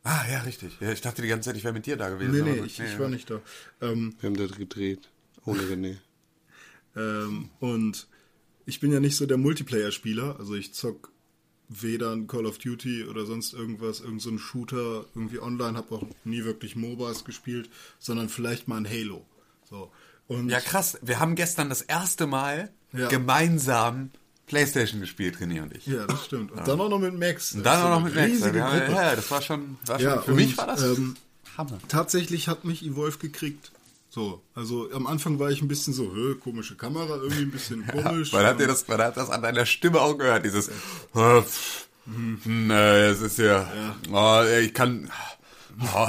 [0.04, 0.78] Ah, ja, richtig.
[0.80, 2.32] Ja, ich dachte die ganze Zeit, ich wäre mit dir da gewesen.
[2.32, 3.40] Nee, aber nee, ich, ich war nicht da.
[3.80, 5.10] Ähm, Wir haben das gedreht.
[5.44, 5.96] Ohne René.
[6.96, 8.06] Ähm, und
[8.64, 11.12] ich bin ja nicht so der Multiplayer-Spieler, also ich zock
[11.68, 15.94] weder ein Call of Duty oder sonst irgendwas, irgend so ein Shooter irgendwie online, habe
[15.94, 17.68] auch nie wirklich MOBAs gespielt,
[17.98, 19.26] sondern vielleicht mal ein Halo.
[19.68, 19.92] So.
[20.28, 20.98] Und Ja, krass.
[21.02, 23.08] Wir haben gestern das erste Mal Ja.
[23.08, 24.10] gemeinsam
[24.46, 25.86] Playstation gespielt, René und ich.
[25.86, 26.52] ja, das stimmt.
[26.52, 27.52] Und dann auch noch mit Max.
[27.54, 28.40] Und dann auch noch mit Max.
[28.42, 28.92] haben, Gruppe.
[28.92, 31.16] ja, das war schon, war schon Ja, für und, mich war das ähm,
[31.58, 31.78] Hammer.
[31.88, 33.72] Tatsächlich hat mich Evolve gekriegt.
[34.10, 36.10] So, also am Anfang war ich ein bisschen so,
[36.40, 38.32] komische Kamera, irgendwie ein bisschen komisch.
[38.32, 40.70] Man hat dir das, man hat das an deiner Stimme auch gehört, dieses,
[41.12, 43.70] hm, äh, es ist ja,
[44.10, 45.10] oh, ich kann,
[45.82, 46.08] oh,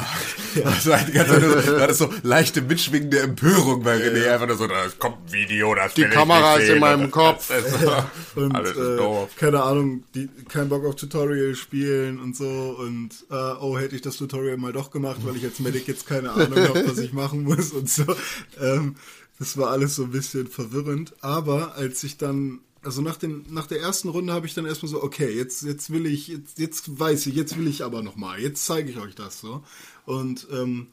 [0.63, 4.57] das war die ganze Zeit nur so, das leichte mitschwingende Empörung bei René, einfach nur
[4.57, 7.47] so, da kommt ein Video, das Die Kamera ist in meinem Kopf.
[7.49, 9.29] das ist so, Und alles ist äh, doof.
[9.37, 14.01] keine Ahnung, die, kein Bock auf Tutorial spielen und so und äh, oh, hätte ich
[14.01, 17.13] das Tutorial mal doch gemacht, weil ich als Medic jetzt keine Ahnung habe, was ich
[17.13, 18.03] machen muss und so.
[18.59, 18.95] Ähm,
[19.39, 21.13] das war alles so ein bisschen verwirrend.
[21.21, 24.89] Aber als ich dann, also nach, den, nach der ersten Runde habe ich dann erstmal
[24.89, 28.39] so, okay, jetzt, jetzt will ich, jetzt, jetzt weiß ich, jetzt will ich aber nochmal,
[28.39, 29.63] jetzt zeige ich euch das so.
[30.05, 30.87] Und ähm,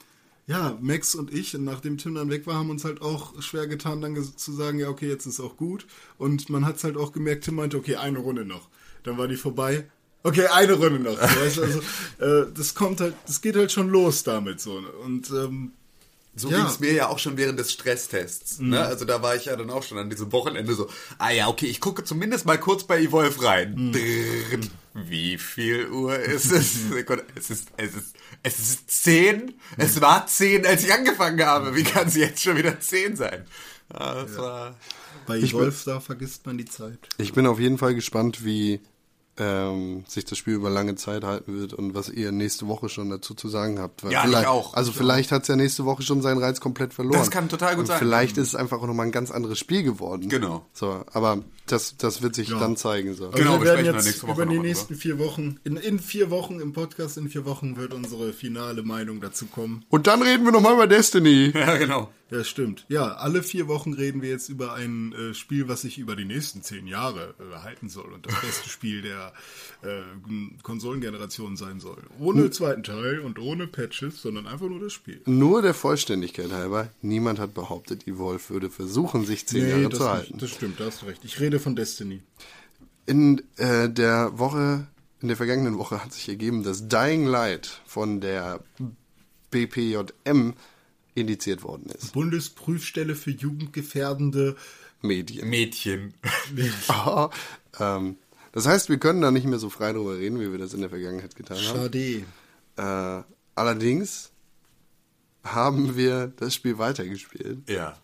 [0.46, 4.00] ja, Max und ich, nachdem Tim dann weg war, haben uns halt auch schwer getan,
[4.00, 5.86] dann zu sagen, ja, okay, jetzt ist auch gut.
[6.18, 8.68] Und man hat es halt auch gemerkt, Tim meinte, okay, eine Runde noch.
[9.02, 9.88] Dann war die vorbei.
[10.22, 11.16] Okay, eine Runde noch.
[11.16, 11.80] So, weißt also,
[12.18, 14.82] äh, das kommt halt, das geht halt schon los damit so.
[15.04, 15.72] Und ähm,
[16.38, 16.58] So Ja.
[16.58, 18.58] ging es mir ja auch schon während des Stresstests.
[18.60, 18.84] Ne?
[18.84, 21.66] Also da war ich ja dann auch schon an diesem Wochenende so, ah ja, okay,
[21.66, 23.92] ich gucke zumindest mal kurz bei Evolve rein.
[23.92, 24.60] Drrrr.
[24.94, 26.76] Wie viel Uhr ist es?
[27.34, 29.54] Es ist, es ist, es ist zehn.
[29.78, 31.74] Es war zehn, als ich angefangen habe.
[31.74, 33.46] Wie kann es jetzt schon wieder zehn sein?
[33.88, 34.76] Ah, das war...
[35.26, 36.98] bei Evolve, da vergisst man die Zeit.
[37.18, 38.80] Ich bin auf jeden Fall gespannt, wie
[39.38, 43.10] ähm, sich das Spiel über lange Zeit halten wird und was ihr nächste Woche schon
[43.10, 44.04] dazu zu sagen habt.
[44.04, 44.74] Weil Ja, ich vielleicht, auch.
[44.74, 47.18] Also vielleicht hat es ja nächste Woche schon seinen Reiz komplett verloren.
[47.18, 47.98] Das kann total gut und sein.
[47.98, 50.28] Vielleicht ist es einfach auch nochmal ein ganz anderes Spiel geworden.
[50.28, 50.64] Genau.
[50.72, 53.14] So, aber das, das wird sich dann zeigen.
[53.14, 53.30] So.
[53.30, 55.98] Genau, Also wir wir werden jetzt nächste Woche über die nächsten vier Wochen, in, in
[55.98, 59.84] vier Wochen im Podcast, in vier Wochen wird unsere finale Meinung dazu kommen.
[59.88, 61.52] Und dann reden wir nochmal über Destiny.
[61.66, 62.10] Ja, genau.
[62.30, 62.84] Ja, stimmt.
[62.88, 66.24] Ja, alle vier Wochen reden wir jetzt über ein äh, Spiel, was sich über die
[66.24, 69.32] nächsten zehn Jahre äh, halten soll und das beste Spiel der
[69.82, 70.02] äh,
[70.62, 72.02] Konsolengeneration sein soll.
[72.18, 75.20] Ohne zweiten Teil und ohne Patches, sondern einfach nur das Spiel.
[75.26, 80.04] Nur der Vollständigkeit halber, niemand hat behauptet, Evolve würde versuchen, sich zehn Jahre das, zu
[80.04, 80.12] nicht.
[80.12, 80.38] halten.
[80.38, 81.24] das stimmt, da hast du recht.
[81.24, 82.22] Ich rede von Destiny.
[83.06, 84.88] In äh, der Woche,
[85.20, 88.64] in der vergangenen Woche hat sich ergeben, dass Dying Light von der
[89.52, 90.54] BPJM
[91.16, 92.12] indiziert worden ist.
[92.12, 94.56] Bundesprüfstelle für jugendgefährdende
[95.02, 95.48] Medien.
[95.48, 96.14] Mädchen.
[96.88, 97.30] Ah,
[97.78, 98.16] ähm,
[98.52, 100.80] das heißt, wir können da nicht mehr so frei drüber reden, wie wir das in
[100.80, 101.64] der Vergangenheit getan haben.
[101.64, 102.24] Schade.
[102.76, 103.22] Äh,
[103.54, 104.30] allerdings
[105.44, 107.68] haben wir das Spiel weitergespielt.
[107.68, 107.98] Ja.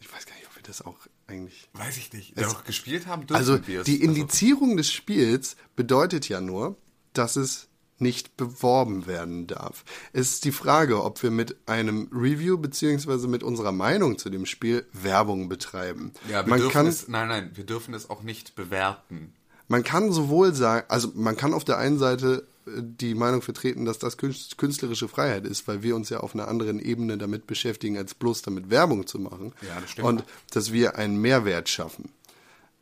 [0.00, 0.96] Ich weiß gar nicht, ob wir das auch
[1.26, 2.38] eigentlich Weiß ich nicht.
[2.40, 3.84] Doch gespielt haben dürfen Also es.
[3.84, 6.76] die Indizierung des Spiels bedeutet ja nur,
[7.12, 7.68] dass es
[8.04, 9.84] nicht beworben werden darf.
[10.12, 14.46] Es ist die Frage, ob wir mit einem Review beziehungsweise mit unserer Meinung zu dem
[14.46, 16.12] Spiel Werbung betreiben.
[16.30, 19.32] Ja, wir man dürfen kann es, nein, nein, wir dürfen es auch nicht bewerten.
[19.66, 23.84] man kann sowohl sagen, also man kann auf der einen Seite äh, die Meinung vertreten,
[23.84, 27.46] dass das künst- künstlerische Freiheit ist, weil wir uns ja auf einer anderen Ebene damit
[27.46, 29.52] beschäftigen, als bloß damit Werbung zu machen.
[29.62, 30.06] Ja, das stimmt.
[30.08, 32.10] Und dass wir einen Mehrwert schaffen.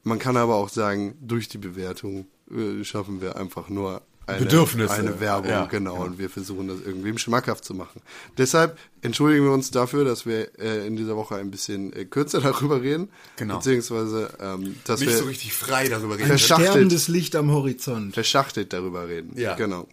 [0.04, 4.94] Man kann aber auch sagen, durch die Bewertung äh, schaffen wir einfach nur eine, Bedürfnisse.
[4.94, 8.00] eine Werbung, Ja, genau, und wir versuchen das irgendwem schmackhaft zu machen.
[8.38, 12.40] Deshalb entschuldigen wir uns dafür, dass wir äh, in dieser Woche ein bisschen äh, kürzer
[12.42, 13.56] darüber reden, Genau.
[13.58, 16.30] beziehungsweise ähm, dass Nicht wir so richtig frei darüber reden.
[16.30, 16.70] Versch- Schachtelt.
[16.70, 18.14] Sterbendes Licht am Horizont.
[18.14, 19.38] verschachtelt darüber reden.
[19.38, 19.54] Ja.
[19.56, 19.88] Genau.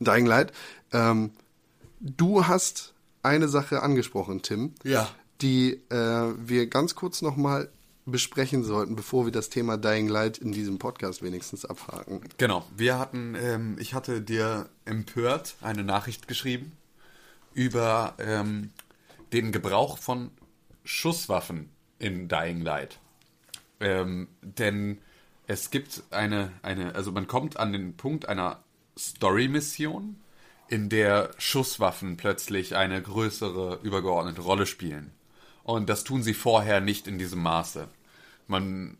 [0.00, 0.52] Dying Light.
[0.92, 1.30] Ähm,
[2.00, 5.08] du hast eine Sache angesprochen, Tim, Ja.
[5.42, 7.68] die äh, wir ganz kurz nochmal
[8.10, 12.20] besprechen sollten, bevor wir das Thema Dying Light in diesem Podcast wenigstens abhaken.
[12.38, 16.72] Genau, wir hatten, ähm, ich hatte dir empört eine Nachricht geschrieben
[17.54, 18.70] über ähm,
[19.32, 20.30] den Gebrauch von
[20.84, 22.98] Schusswaffen in Dying Light.
[23.80, 24.98] Ähm, denn
[25.46, 28.62] es gibt eine, eine, also man kommt an den Punkt einer
[28.98, 30.16] Story-Mission,
[30.68, 35.10] in der Schusswaffen plötzlich eine größere übergeordnete Rolle spielen.
[35.64, 37.88] Und das tun sie vorher nicht in diesem Maße.
[38.50, 38.98] Man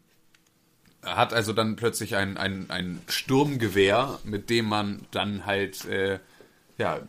[1.02, 6.20] hat also dann plötzlich ein, ein, ein Sturmgewehr, mit dem man dann halt äh,
[6.78, 7.00] ja,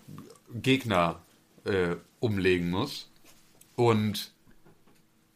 [0.51, 1.21] Gegner
[1.65, 3.11] äh, umlegen muss.
[3.75, 4.31] Und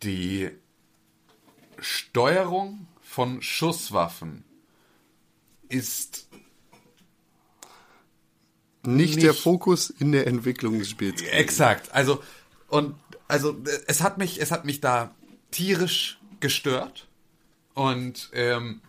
[0.01, 0.49] die
[1.79, 4.43] Steuerung von Schusswaffen
[5.69, 6.27] ist
[8.83, 11.21] Nicht, der Fokus in der Entwicklung des Spiels.
[11.21, 11.93] Exakt.
[11.93, 12.23] Also
[12.67, 12.95] und
[13.27, 15.13] also es hat mich es hat mich da
[15.51, 17.07] tierisch gestört
[17.73, 18.79] und ähm,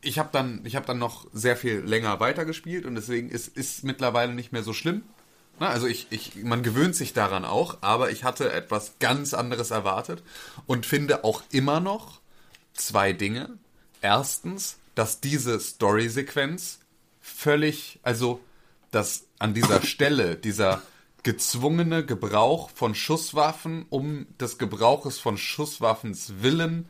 [0.00, 3.82] ich habe dann ich habe dann noch sehr viel länger weitergespielt und deswegen ist ist
[3.82, 5.02] mittlerweile nicht mehr so schlimm.
[5.58, 9.72] Na, also ich, ich man gewöhnt sich daran auch, aber ich hatte etwas ganz anderes
[9.72, 10.22] erwartet
[10.66, 12.20] und finde auch immer noch
[12.72, 13.50] zwei Dinge.
[14.00, 16.78] Erstens, dass diese Story-Sequenz
[17.20, 18.38] völlig, also
[18.92, 20.82] dass an dieser Stelle dieser
[21.22, 26.88] gezwungene Gebrauch von Schusswaffen um des Gebrauches von Schusswaffens willen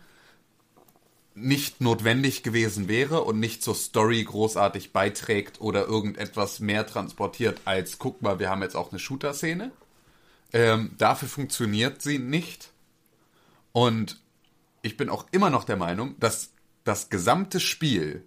[1.35, 7.99] nicht notwendig gewesen wäre und nicht zur Story großartig beiträgt oder irgendetwas mehr transportiert als,
[7.99, 9.73] guck mal, wir haben jetzt auch eine Shooter-Szene.
[10.53, 12.71] Ähm, dafür funktioniert sie nicht.
[13.73, 14.21] Und
[14.83, 16.53] ich bin auch immer noch der Meinung, dass
[16.85, 18.27] das gesamte Spiel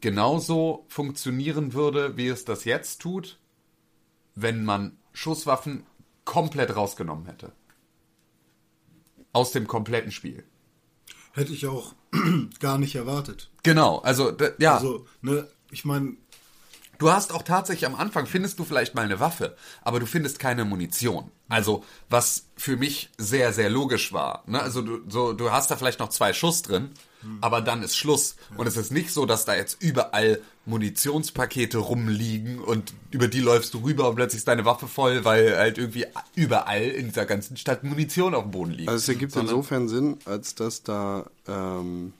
[0.00, 3.38] genauso funktionieren würde, wie es das jetzt tut,
[4.34, 5.86] wenn man Schusswaffen
[6.24, 7.52] komplett rausgenommen hätte.
[9.32, 10.44] Aus dem kompletten Spiel.
[11.32, 11.94] Hätte ich auch
[12.60, 13.50] gar nicht erwartet.
[13.62, 16.16] Genau, also ja, Also, ne, ich meine,
[16.98, 20.38] du hast auch tatsächlich am Anfang findest du vielleicht mal eine Waffe, aber du findest
[20.38, 21.30] keine Munition.
[21.48, 24.42] Also was für mich sehr sehr logisch war.
[24.46, 24.60] Ne?
[24.60, 26.90] Also du, so, du hast da vielleicht noch zwei Schuss drin,
[27.40, 28.36] aber dann ist Schluss.
[28.56, 33.72] Und es ist nicht so, dass da jetzt überall Munitionspakete rumliegen und über die läufst
[33.74, 37.56] du rüber und plötzlich ist deine Waffe voll, weil halt irgendwie überall in dieser ganzen
[37.56, 38.88] Stadt Munition auf dem Boden liegt.
[38.88, 42.12] Also es ergibt Sondern- insofern Sinn, als dass da ähm,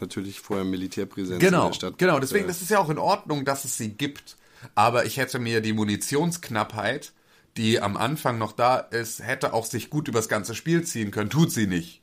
[0.00, 2.18] natürlich vorher Militärpräsenz in Genau, der Stadt genau.
[2.18, 4.36] Deswegen äh, das ist ja auch in Ordnung, dass es sie gibt.
[4.74, 7.12] Aber ich hätte mir die Munitionsknappheit,
[7.56, 11.30] die am Anfang noch da ist, hätte auch sich gut übers ganze Spiel ziehen können.
[11.30, 12.00] Tut sie nicht.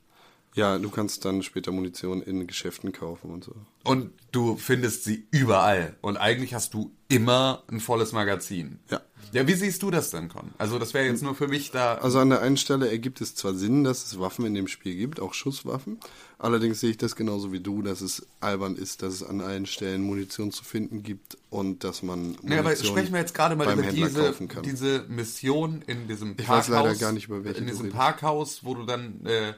[0.54, 3.54] Ja, du kannst dann später Munition in Geschäften kaufen und so.
[3.84, 5.96] Und du findest sie überall.
[6.02, 8.78] Und eigentlich hast du immer ein volles Magazin.
[8.90, 9.00] Ja.
[9.32, 10.50] Ja, wie siehst du das denn, Con?
[10.58, 11.94] Also das wäre jetzt nur für mich da.
[11.94, 14.94] Also an der einen Stelle ergibt es zwar Sinn, dass es Waffen in dem Spiel
[14.96, 15.98] gibt, auch Schusswaffen.
[16.38, 19.64] Allerdings sehe ich das genauso wie du, dass es albern ist, dass es an allen
[19.66, 23.56] Stellen Munition zu finden gibt und dass man Munition Ja, aber sprechen wir jetzt gerade
[23.56, 24.62] mal über Händler diese, kaufen kann.
[24.64, 26.68] diese Mission in diesem Ich Parkhaus.
[26.70, 27.90] weiß leider gar nicht, über welche In diesem.
[27.90, 29.54] Parkhaus, wo du dann, äh,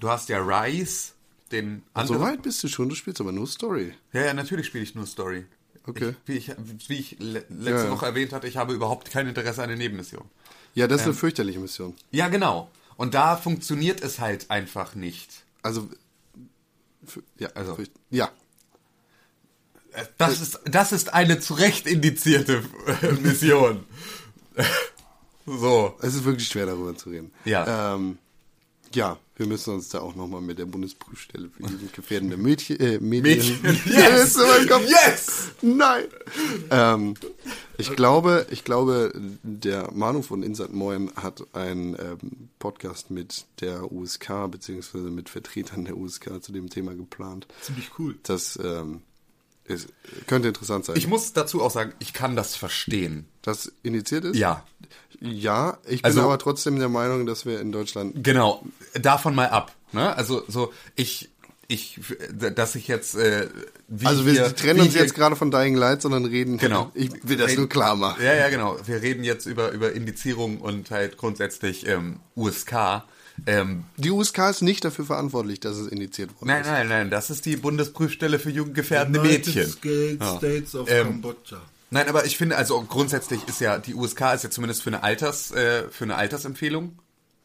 [0.00, 1.14] du hast ja Rice,
[1.52, 2.20] den so anderen.
[2.22, 3.92] weit bist du schon, du spielst aber nur Story.
[4.12, 5.46] Ja, ja, natürlich spiele ich nur Story.
[5.86, 6.14] Okay.
[6.26, 7.90] Ich, wie, ich, wie ich le letzte Ja.
[7.90, 10.24] Woche erwähnt hatte, ich habe überhaupt kein Interesse an der Nebenmission.
[10.74, 11.10] Ja, das ist Ähm.
[11.10, 11.94] eine fürchterliche Mission.
[12.10, 12.70] Ja, genau.
[12.96, 15.44] Und da funktioniert es halt einfach nicht.
[15.62, 15.88] Also,
[17.04, 17.76] für, ja, Also.
[18.10, 18.30] ja,
[19.92, 22.62] Äh, Das ist, das ist eine zu Recht indizierte
[23.02, 23.84] äh, Mission.
[25.46, 25.96] so.
[26.02, 27.32] es ist wirklich schwer darüber zu reden.
[27.44, 27.94] Ja.
[27.94, 28.18] Ähm,
[28.94, 33.60] ja, wir müssen uns da auch nochmal mit der Bundesprüfstelle für jugendgefährdende Mädchen, äh, Medien.
[33.62, 33.80] Mädchen.
[33.92, 34.38] Yes!
[34.68, 34.84] Kopf.
[34.88, 35.50] Yes!
[35.60, 36.04] Nein!
[36.70, 37.14] Ähm,
[37.76, 43.90] ich glaube, ich glaube, der Manu von Insat Moin hat einen ähm, Podcast mit der
[43.90, 47.46] USK beziehungsweise mit Vertretern der USK zu dem Thema geplant.
[47.60, 48.16] Ziemlich cool.
[48.22, 49.02] Das ähm,
[49.66, 49.88] ist,
[50.26, 50.96] könnte interessant sein.
[50.96, 53.26] Ich muss dazu auch sagen, ich kann das verstehen.
[53.42, 54.36] das initiiert ist?
[54.36, 54.64] Ja.
[55.20, 58.62] Ja, ich bin Also- aber trotzdem der Meinung, dass wir in Deutschland Genau,
[58.94, 59.72] davon mal ab.
[59.92, 60.14] Ne?
[60.16, 61.30] Also so, ich,
[61.68, 61.98] ich,
[62.54, 63.48] dass ich jetzt, äh,
[64.04, 66.58] Also wir hier, trennen uns hier- jetzt gerade von Dying Light, sondern reden.
[66.58, 66.90] Genau.
[66.94, 68.22] Ich will das nur klar machen.
[68.22, 68.76] Ja, ja, genau.
[68.84, 73.04] Wir reden jetzt über, über Indizierung und halt grundsätzlich ähm, USK.
[73.46, 76.68] Ähm, Die USK ist nicht dafür verantwortlich, dass es indiziert worden nein, ist.
[76.68, 79.72] nein, nein, das ist die Bundesprüfstelle für jugendgefährdende United Mädchen.
[79.72, 80.36] States, Ja.
[80.38, 81.60] States of Ähm, Cambodia.
[81.90, 85.02] Nein, aber ich finde, also grundsätzlich ist ja, die USK ist ja zumindest für eine
[85.02, 86.98] Alters, äh, für eine Altersempfehlung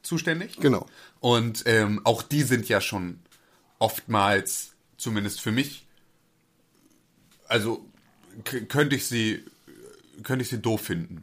[0.04, 0.58] zuständig.
[0.60, 0.86] Genau.
[1.20, 3.20] Und ähm, auch die sind ja schon
[3.80, 5.86] oftmals, zumindest für mich,
[7.48, 7.84] also
[8.44, 9.44] könnte ich sie,
[10.24, 11.22] könnte ich sie doof finden.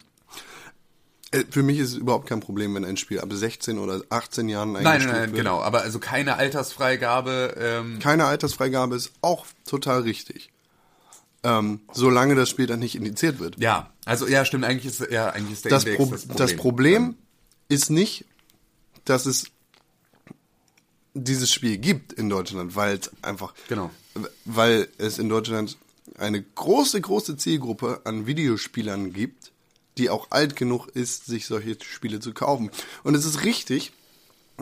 [1.32, 4.48] Äh, Für mich ist es überhaupt kein Problem, wenn ein Spiel ab 16 oder 18
[4.48, 5.38] Jahren Nein, eingestuft nein, nein, wird.
[5.44, 5.60] genau.
[5.60, 7.54] Aber also keine Altersfreigabe.
[7.58, 10.50] Ähm, Keine Altersfreigabe ist auch total richtig.
[11.42, 13.58] Ähm, solange das Spiel dann nicht indiziert wird.
[13.60, 14.64] ja, also ja, stimmt.
[14.64, 16.36] Eigentlich ist ja eigentlich ist der Das, Index Pro das Problem.
[16.38, 17.14] das Problem
[17.68, 18.24] ist nicht,
[19.04, 19.46] dass es
[21.14, 23.90] dieses Spiel gibt in Deutschland, weil es einfach, Genau.
[24.44, 25.78] weil es in Deutschland
[26.18, 29.52] eine große, große Zielgruppe an Videospielern gibt,
[29.98, 32.70] die auch alt genug ist, sich solche Spiele zu kaufen.
[33.02, 33.92] Und es ist richtig,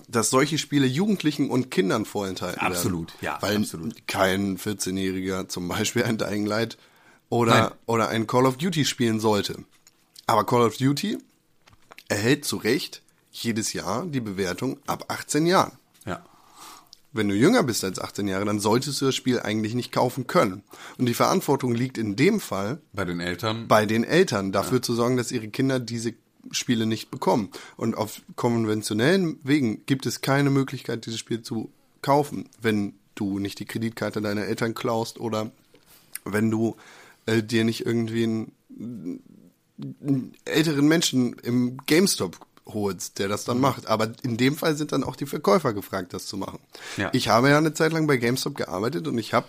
[0.09, 3.25] dass solche Spiele Jugendlichen und Kindern vorenthalten Absolut, werden.
[3.25, 4.07] ja, Weil absolut.
[4.07, 6.77] kein 14-Jähriger zum Beispiel ein Dying Light
[7.29, 7.71] oder, Nein.
[7.87, 9.57] oder ein Call of Duty spielen sollte.
[10.27, 11.19] Aber Call of Duty
[12.09, 15.73] erhält zu Recht jedes Jahr die Bewertung ab 18 Jahren.
[17.15, 17.19] Ja.
[17.19, 20.27] Wenn du jünger bist als 18 Jahre, dann solltest du das Spiel eigentlich nicht kaufen
[20.27, 20.63] können.
[20.99, 23.69] Und die Verantwortung liegt in dem Fall Bei den Eltern.
[23.69, 26.15] bei den Eltern, dafür zu sorgen, dass ihre Kinder diese
[26.51, 27.51] Spiele nicht bekommen.
[27.77, 31.71] Und auf konventionellen Wegen gibt es keine Möglichkeit, dieses Spiel zu
[32.03, 35.51] kaufen, wenn du nicht die Kreditkarte deiner Eltern klaust oder
[36.25, 36.77] wenn du
[37.27, 38.53] äh, dir nicht irgendwie einen,
[40.03, 43.87] einen älteren Menschen im GameStop holst, der das dann macht.
[43.87, 46.59] Aber in dem Fall sind dann auch die Verkäufer gefragt, das zu machen.
[46.97, 47.11] Ja.
[47.13, 49.47] Ich habe ja eine Zeit lang bei GameStop gearbeitet und ich habe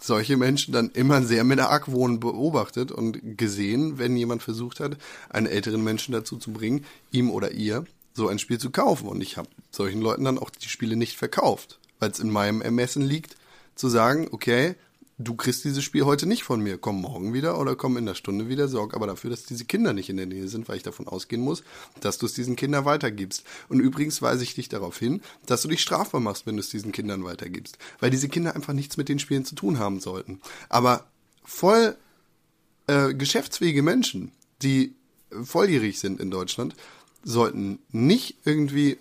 [0.00, 4.96] solche Menschen dann immer sehr mit Argwohn beobachtet und gesehen, wenn jemand versucht hat,
[5.30, 9.08] einen älteren Menschen dazu zu bringen, ihm oder ihr so ein Spiel zu kaufen.
[9.08, 12.60] Und ich habe solchen Leuten dann auch die Spiele nicht verkauft, weil es in meinem
[12.60, 13.36] Ermessen liegt,
[13.76, 14.74] zu sagen, okay,
[15.18, 18.14] du kriegst dieses Spiel heute nicht von mir, komm morgen wieder oder komm in der
[18.14, 20.84] Stunde wieder, sorg aber dafür, dass diese Kinder nicht in der Nähe sind, weil ich
[20.84, 21.64] davon ausgehen muss,
[22.00, 23.44] dass du es diesen Kindern weitergibst.
[23.68, 26.70] Und übrigens weise ich dich darauf hin, dass du dich strafbar machst, wenn du es
[26.70, 30.40] diesen Kindern weitergibst, weil diese Kinder einfach nichts mit den Spielen zu tun haben sollten.
[30.68, 31.06] Aber
[31.44, 31.96] voll
[32.86, 34.30] äh, geschäftsfähige Menschen,
[34.62, 34.94] die
[35.30, 36.74] volljährig sind in Deutschland,
[37.24, 38.98] sollten nicht irgendwie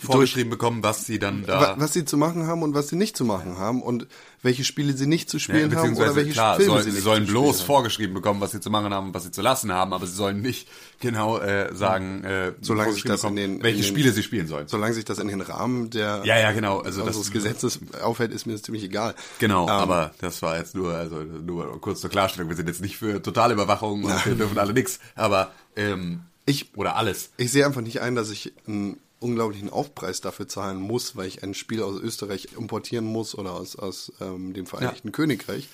[0.00, 1.60] vorgeschrieben bekommen, was sie dann da.
[1.60, 4.06] wa- was sie zu machen haben und was sie nicht zu machen haben und
[4.40, 6.94] welche Spiele sie nicht zu Ja, spielen haben oder welche klar, Filme soll, sie sie
[6.96, 9.32] nicht sollen zu bloß spielen vorgeschrieben bekommen, was sie zu machen haben und was sie
[9.32, 10.68] zu lassen haben, aber sie sollen nicht
[11.00, 14.22] genau äh, sagen, äh, Solange sich das in bekommen, den- welche in den- Spiele sie
[14.22, 14.68] spielen sollen.
[14.68, 16.78] Solange sich das in den Rahmen der Ja, ja, genau.
[16.80, 19.14] Also das unseres Gesetzes aufhält, ist mir das ziemlich egal.
[19.40, 22.48] Genau, Ähm, aber das war jetzt nur, also nur kurz zur Klarstellung.
[22.48, 26.96] Wir sind jetzt nicht für Totalüberwachung und wir dürfen alle nix, aber ähm, Ich- oder
[26.96, 27.30] alles.
[27.36, 31.42] Ich sehe einfach nicht ein, dass ich einen unglaublichen Aufpreis dafür zahlen muss, weil ich
[31.42, 35.68] ein Spiel aus Österreich importieren muss oder aus, aus ähm, dem Vereinigten Königreich,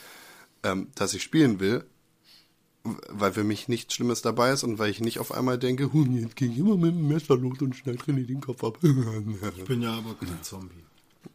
[0.62, 1.84] ähm, das ich spielen will.
[3.08, 6.04] weil für mich nichts Schlimmes dabei ist und weil ich nicht auf einmal denke, hu,
[6.06, 8.78] jetzt gehe ich immer mit dem Messer los und schneid René den Kopf ab.
[8.82, 10.84] Ich bin ja aber kein Zombie.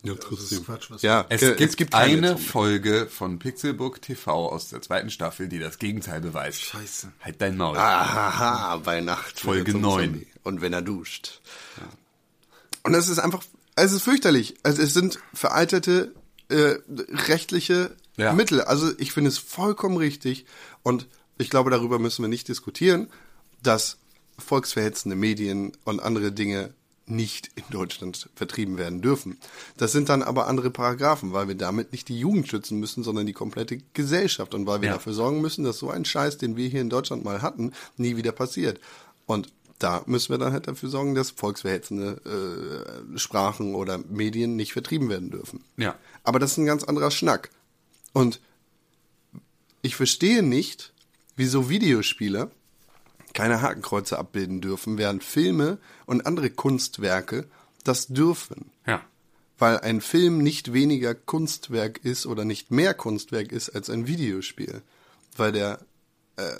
[0.03, 2.47] ja, Das ist Quatsch, was Ja, Es, gibt, keine eine Zombies.
[2.49, 6.61] Folge von Pixelbook TV aus der zweiten Staffel, die das Gegenteil beweist.
[6.61, 7.11] Scheiße.
[7.19, 7.77] Halt dein Maul.
[7.77, 9.39] Aha, bei Nacht.
[9.39, 10.09] Folge wird er zum neun.
[10.11, 10.27] Zombie.
[10.43, 11.41] Und wenn er duscht.
[12.83, 13.43] Und es ist einfach,
[13.75, 14.55] es ist fürchterlich.
[14.63, 16.13] Also es sind veraltete
[16.49, 16.75] äh,
[17.27, 18.33] rechtliche Ja.
[18.33, 18.61] Mittel.
[18.61, 20.45] Also ich finde es vollkommen richtig
[20.83, 21.07] und
[21.37, 23.07] ich glaube, darüber müssen wir nicht diskutieren,
[23.63, 23.97] dass
[24.37, 26.73] volksverhetzende Medien und andere Dinge
[27.05, 29.37] nicht in Deutschland vertrieben werden dürfen.
[29.77, 33.25] Das sind dann aber andere Paragraphen, weil wir damit nicht die Jugend schützen müssen, sondern
[33.25, 34.93] die komplette Gesellschaft und weil wir Ja.
[34.93, 38.15] dafür sorgen müssen, dass so ein Scheiß, den wir hier in Deutschland mal hatten, nie
[38.15, 38.79] wieder passiert.
[39.25, 39.49] Und
[39.83, 42.21] da müssen wir dann halt dafür sorgen, dass volksverhetzende
[43.13, 45.63] äh, Sprachen oder Medien nicht vertrieben werden dürfen.
[45.75, 45.95] Ja.
[46.23, 47.49] Aber das ist ein ganz anderer Schnack.
[48.13, 48.39] Und
[49.81, 50.93] ich verstehe nicht,
[51.35, 52.49] wieso Videospiele
[53.33, 57.47] keine Hakenkreuze abbilden dürfen, während Filme und andere Kunstwerke
[57.83, 58.71] das dürfen.
[58.87, 59.01] Ja.
[59.57, 64.81] Weil ein Film nicht weniger Kunstwerk ist oder nicht mehr Kunstwerk ist als ein Videospiel.
[65.35, 65.79] Weil der,
[66.37, 66.53] äh,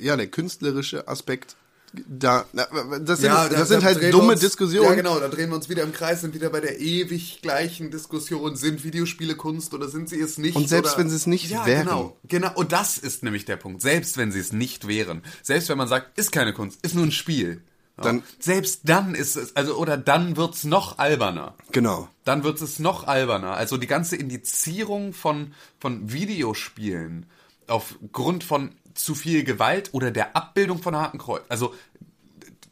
[0.00, 1.56] ja, der künstlerische Aspekt
[1.92, 4.88] da, das sind, da- das da sind halt drehen wir dumme uns, Diskussionen.
[4.88, 7.90] Ja, genau, da drehen wir uns wieder im Kreis, sind wieder bei der ewig gleichen
[7.90, 8.56] Diskussion.
[8.56, 10.56] Sind Videospiele Kunst oder sind sie es nicht?
[10.56, 11.02] Und selbst oder?
[11.02, 11.86] wenn sie es nicht ja, wären.
[11.86, 12.52] Genau, genau.
[12.54, 13.82] Und das ist nämlich der Punkt.
[13.82, 15.22] Selbst wenn sie es nicht wären.
[15.42, 17.62] Selbst wenn man sagt, ist keine Kunst, ist nur ein Spiel.
[17.96, 18.04] Ja.
[18.04, 21.54] Dann- selbst dann ist es, also, oder dann wird's noch alberner.
[21.72, 22.08] Genau.
[22.24, 23.54] dann wird es noch alberner.
[23.54, 27.26] Also die ganze Indizierung von, von Videospielen
[27.66, 28.70] aufgrund von
[29.04, 31.42] zu viel Gewalt oder der Abbildung von Hakenkreuz.
[31.48, 31.74] Also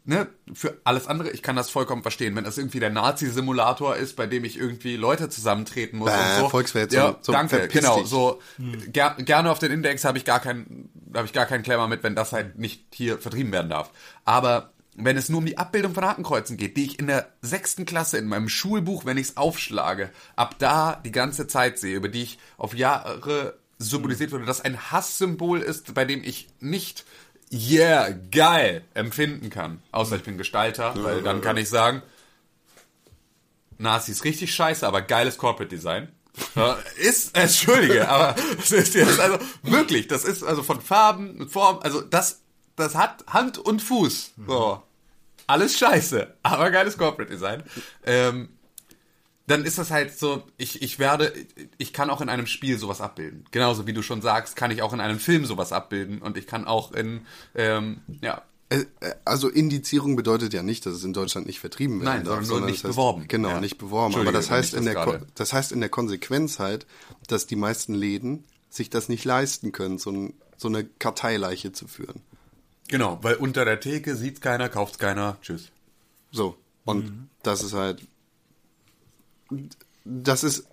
[0.09, 2.35] ne, für alles andere, ich kann das vollkommen verstehen.
[2.35, 6.39] Wenn das irgendwie der Nazi-Simulator ist, bei dem ich irgendwie Leute zusammentreten muss Bäh, und
[6.39, 6.49] so.
[6.49, 6.99] Volksverhetzung.
[6.99, 7.99] Ja, So, danke, verpiss genau.
[7.99, 8.07] dich.
[8.09, 8.41] So
[8.91, 12.03] ger gerne auf den Index habe ich gar keinen, habe ich gar keinen Klemmer mit,
[12.03, 13.91] wenn das halt nicht hier vertrieben werden darf.
[14.25, 17.85] Aber wenn es nur um die Abbildung von Hakenkreuzen geht, die ich in der sechsten
[17.85, 22.09] Klasse in meinem Schulbuch, wenn ich es aufschlage, ab da die ganze Zeit sehe, über
[22.09, 27.05] die ich auf Jahre symbolisiert wurde, dass ein Hasssymbol ist, bei dem ich nicht
[27.51, 29.81] yeah, geil empfinden kann.
[29.91, 32.03] Außer ich bin Gestalter, weil dann kann ich sagen,
[33.77, 36.09] Nazis richtig scheiße, aber geiles Corporate Design.
[36.97, 42.01] Ist, entschuldige, aber das ist jetzt also wirklich, das ist also von Farben, Form, also
[42.01, 42.41] das,
[42.75, 44.33] das hat Hand und Fuß.
[44.47, 44.83] So.
[45.47, 47.63] Alles scheiße, aber geiles Corporate Design.
[48.05, 48.49] Ähm,
[49.49, 51.33] dann ist das halt so, ich, ich werde,
[51.77, 53.45] ich kann auch in einem Spiel sowas abbilden.
[53.51, 56.47] Genauso wie du schon sagst, kann ich auch in einem Film sowas abbilden und ich
[56.47, 57.21] kann auch in,
[57.55, 61.95] ähm, ja, Äh, äh, Also Indizierung bedeutet ja nicht, dass es in Deutschland nicht vertrieben
[62.01, 63.25] werden Nein, darf, sondern nur nicht das heißt, beworben.
[63.27, 63.59] Genau, Ja.
[63.61, 64.13] nicht beworben.
[64.15, 66.85] Aber das heißt ich in das der gerade- das heißt in der Konsequenz halt,
[67.27, 71.87] dass die meisten Läden sich das nicht leisten können, so, ein, so eine Karteileiche zu
[71.87, 72.21] führen.
[72.87, 75.69] genau, weil unter der Theke sieht's keiner, kauft's keiner, tschüss.
[76.31, 76.55] So.
[76.85, 78.01] Und das ist halt.
[80.05, 80.65] Das ist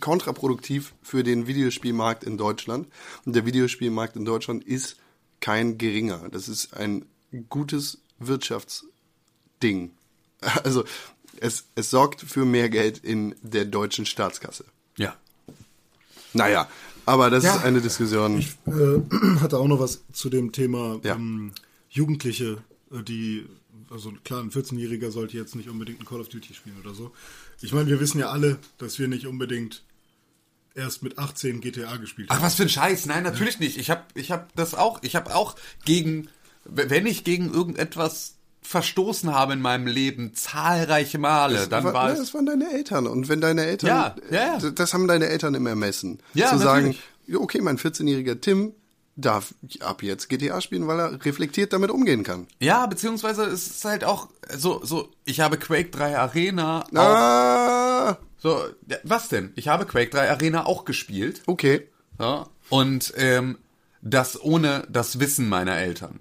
[0.00, 2.88] kontraproduktiv für den Videospielmarkt in Deutschland.
[3.24, 4.96] Und der Videospielmarkt in Deutschland ist
[5.40, 6.28] kein geringer.
[6.30, 7.04] Das ist ein
[7.48, 9.90] gutes Wirtschaftsding.
[10.64, 10.82] Also
[11.38, 14.64] es, es sorgt für mehr Geld in der deutschen Staatskasse.
[14.96, 15.14] Ja.
[16.32, 16.68] Naja,
[17.06, 17.54] aber das Ja.
[17.56, 18.40] ist eine Diskussion.
[18.66, 18.70] äh,
[19.40, 21.14] hatte auch noch was zu dem Thema Ja.
[21.14, 21.52] ähm,
[21.90, 22.58] Jugendliche,
[22.90, 23.46] äh, die,
[23.92, 27.12] also klar, ein 14-Jähriger sollte jetzt nicht unbedingt ein Call of Duty spielen oder so.
[27.60, 29.84] Ich meine, wir wissen ja alle, dass wir nicht unbedingt
[30.74, 32.42] erst mit 18 GTA gespielt Ach, haben.
[32.42, 33.06] was für ein Scheiß.
[33.06, 33.76] Nein, natürlich nicht.
[33.78, 35.02] Ich habe ich hab das auch.
[35.02, 36.28] Ich habe auch gegen,
[36.64, 42.12] wenn ich gegen irgendetwas verstoßen habe in meinem Leben, zahlreiche Male, dann war, war ja,
[42.14, 42.20] es...
[42.20, 43.06] das waren deine Eltern.
[43.06, 44.70] Und wenn deine Eltern, Ja, ja, ja.
[44.70, 46.20] das haben deine Eltern im Ermessen.
[46.32, 47.02] Ja, Zu sagen, natürlich.
[47.26, 48.72] ja, okay, mein 14-jähriger Tim
[49.16, 52.46] darf ab jetzt GTA spielen, weil er reflektiert damit umgehen kann.
[52.60, 58.18] Ja, beziehungsweise es ist halt auch so, so, ich habe Quake 3 Arena auch, Ah,
[58.38, 58.64] so,
[59.04, 59.52] was denn?
[59.54, 61.42] Ich habe Quake 3 Arena auch gespielt.
[61.46, 61.88] okay.
[62.18, 63.58] Ja, und ähm,
[64.02, 66.20] das ohne das Wissen meiner Eltern.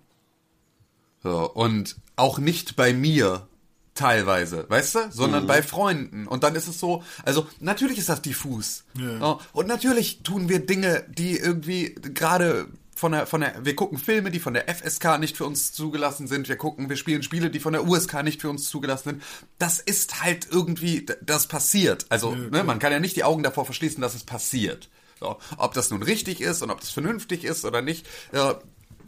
[1.21, 3.47] So, und auch nicht bei mir
[3.93, 6.27] teilweise, weißt du, sondern bei Freunden.
[6.27, 8.85] Und dann ist es so, also natürlich ist das diffus.
[8.97, 12.67] Ja, und natürlich tun wir Dinge, die irgendwie gerade
[13.01, 16.27] von der, von der, wir gucken Filme, die von der FSK nicht für uns zugelassen
[16.27, 16.47] sind.
[16.47, 19.23] Wir gucken, wir spielen Spiele, die von der USK nicht für uns zugelassen sind.
[19.57, 22.05] Das ist halt irgendwie, das passiert.
[22.09, 24.91] Also, ne, man kann ja nicht die Augen davor verschließen, dass es passiert.
[25.19, 28.59] So, ob das nun richtig ist und ob das vernünftig ist oder nicht, ja,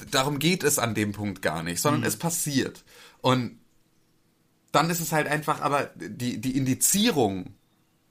[0.10, 2.84] darum geht es an dem Punkt gar nicht, sondern es passiert.
[3.22, 3.60] Und
[4.72, 7.54] dann ist es halt einfach, aber die, die Indizierung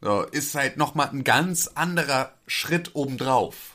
[0.01, 3.72] ja, ist halt nochmal ein ganz anderer Schritt obendrauf.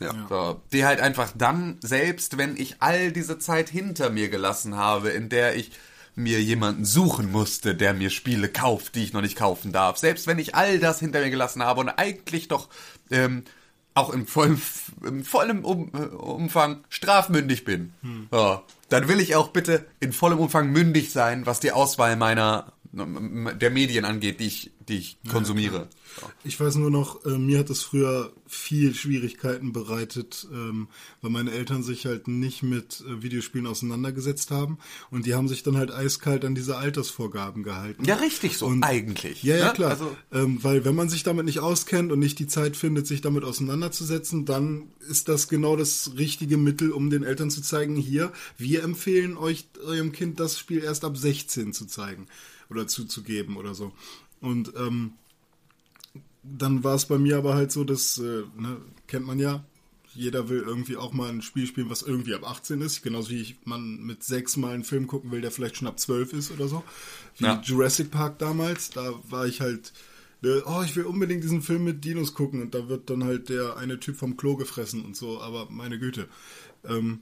[0.00, 0.12] Ja.
[0.28, 5.10] So, die halt einfach dann, selbst wenn ich all diese Zeit hinter mir gelassen habe,
[5.10, 5.72] in der ich
[6.14, 10.26] mir jemanden suchen musste, der mir Spiele kauft, die ich noch nicht kaufen darf, selbst
[10.26, 12.68] wenn ich all das hinter mir gelassen habe und eigentlich doch
[13.10, 13.44] ähm,
[13.94, 14.60] auch im vollen,
[15.04, 17.92] im vollen um, äh, Umfang strafmündig bin,
[18.32, 22.72] ja, dann will ich auch bitte in vollem Umfang mündig sein, was die Auswahl meiner
[22.90, 25.88] der Medien angeht, die ich, die ich konsumiere.
[26.44, 30.88] Ich weiß nur noch, äh, mir hat es früher viel Schwierigkeiten bereitet, ähm,
[31.20, 34.78] weil meine Eltern sich halt nicht mit äh, Videospielen auseinandergesetzt haben
[35.10, 38.04] und die haben sich dann halt eiskalt an diese Altersvorgaben gehalten.
[38.04, 39.42] Ja, richtig so, Und- eigentlich.
[39.42, 39.72] Ja, ja, ne?
[39.74, 39.90] klar.
[39.90, 43.20] Also, ähm, weil wenn man sich damit nicht auskennt und nicht die Zeit findet, sich
[43.20, 48.32] damit auseinanderzusetzen, dann ist das genau das richtige Mittel, um den Eltern zu zeigen, hier,
[48.56, 52.26] wir empfehlen euch, eurem Kind das Spiel erst ab 16 zu zeigen
[52.70, 53.92] oder zuzugeben oder so.
[54.40, 55.12] Und ähm,
[56.56, 59.64] dann war es bei mir aber halt so, dass, äh, ne, kennt man ja,
[60.14, 63.02] jeder will irgendwie auch mal ein Spiel spielen, was irgendwie ab 18 ist.
[63.02, 66.00] Genauso wie ich, man mit sechs Mal einen Film gucken will, der vielleicht schon ab
[66.00, 66.82] 12 ist oder so.
[67.36, 67.60] Wie Ja.
[67.64, 68.90] Jurassic Park damals.
[68.90, 69.92] Da war ich halt,
[70.42, 72.62] äh, oh, ich will unbedingt diesen Film mit Dinos gucken.
[72.62, 75.40] Und da wird dann halt der eine Typ vom Klo gefressen und so.
[75.40, 76.28] Aber meine Güte.
[76.84, 77.20] Ähm,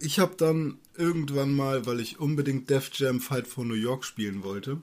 [0.00, 4.42] ich habe dann irgendwann mal, weil ich unbedingt Def Jam Fight for New York spielen
[4.42, 4.80] wollte,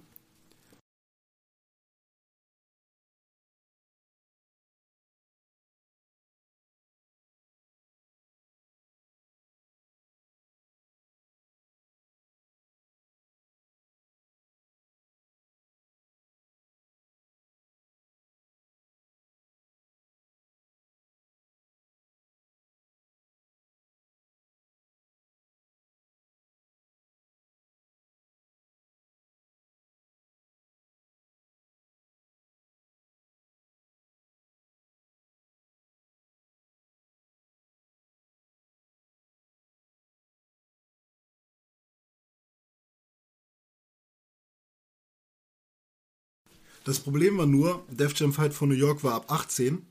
[46.84, 49.86] Das Problem war nur, Def Jam Fight for New York war ab 18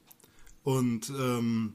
[0.65, 1.75] und ähm,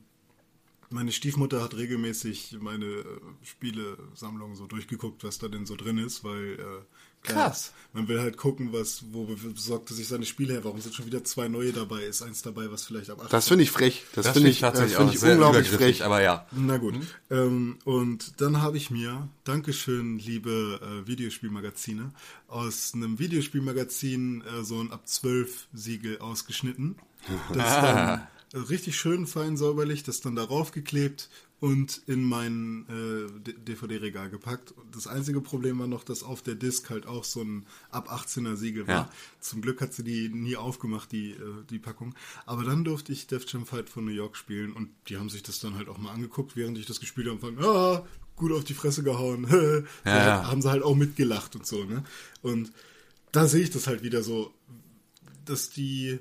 [0.90, 3.06] meine Stiefmutter hat regelmäßig meine äh,
[3.44, 7.74] Spielesammlung so durchgeguckt, was da denn so drin ist, weil äh, Krass.
[7.94, 11.06] man will halt gucken, was, wo besorgt er sich seine Spiele her, warum sind schon
[11.06, 14.04] wieder zwei neue dabei, ist eins dabei, was vielleicht ab 18 Das finde ich frech.
[14.14, 16.04] Das, das finde ich, tatsächlich das finde auch ich sehr unglaublich frech.
[16.04, 16.46] aber ja.
[16.52, 16.96] Na gut.
[17.32, 22.12] Ähm, und dann habe ich mir, Dankeschön, liebe äh, Videospielmagazine,
[22.48, 26.96] aus einem Videospielmagazin äh, so ein ab 12 Siegel ausgeschnitten.
[27.54, 31.30] Das dann äh, richtig schön fein säuberlich, das dann darauf geklebt
[31.66, 34.76] und in mein äh, DVD-Regal gepackt.
[34.92, 38.56] Das einzige Problem war noch, dass auf der Disc halt auch so ein ab 18er
[38.56, 38.96] Siegel war.
[38.96, 39.12] Ja.
[39.40, 42.14] Zum Glück hat sie die nie aufgemacht, die, äh, die Packung.
[42.46, 45.42] Aber dann durfte ich Def Jam Fight von New York spielen und die haben sich
[45.42, 48.06] das dann halt auch mal angeguckt, während ich das gespielt habe und fangen, ah,
[48.36, 49.48] gut auf die Fresse gehauen.
[49.50, 50.48] so Ja, ja.
[50.48, 52.04] Haben sie halt auch mitgelacht und so, ne?
[52.44, 52.72] Und
[53.32, 54.54] da sehe ich das halt wieder so,
[55.46, 56.20] dass die,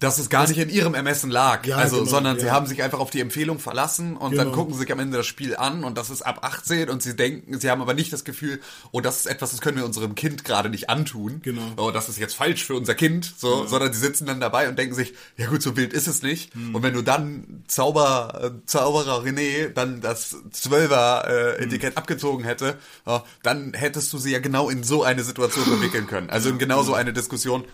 [0.00, 1.66] Dass es gar nicht in ihrem Ermessen lag.
[1.66, 2.52] Ja, also, genau, sondern sie ja.
[2.52, 4.56] haben sich einfach auf die Empfehlung verlassen und dann Genau.
[4.56, 7.14] gucken sie sich am Ende das Spiel an und das ist ab 18 und sie
[7.14, 8.60] denken, sie haben aber nicht das Gefühl,
[8.92, 11.40] oh, das ist etwas, das können wir unserem Kind gerade nicht antun.
[11.42, 11.62] Genau.
[11.76, 14.78] Oh, das ist jetzt falsch für unser Kind, so, sondern sie sitzen dann dabei und
[14.78, 16.54] denken sich, ja gut, so wild ist es nicht.
[16.54, 16.74] Hm.
[16.74, 21.62] Und wenn du dann Zauber, äh, Zauberer René dann das Zwölfer äh.
[21.64, 22.76] Etikett abgezogen hätte,
[23.06, 26.30] ja, dann hättest du sie ja genau in so eine Situation verwickeln können.
[26.30, 27.64] Also in genau so eine Diskussion.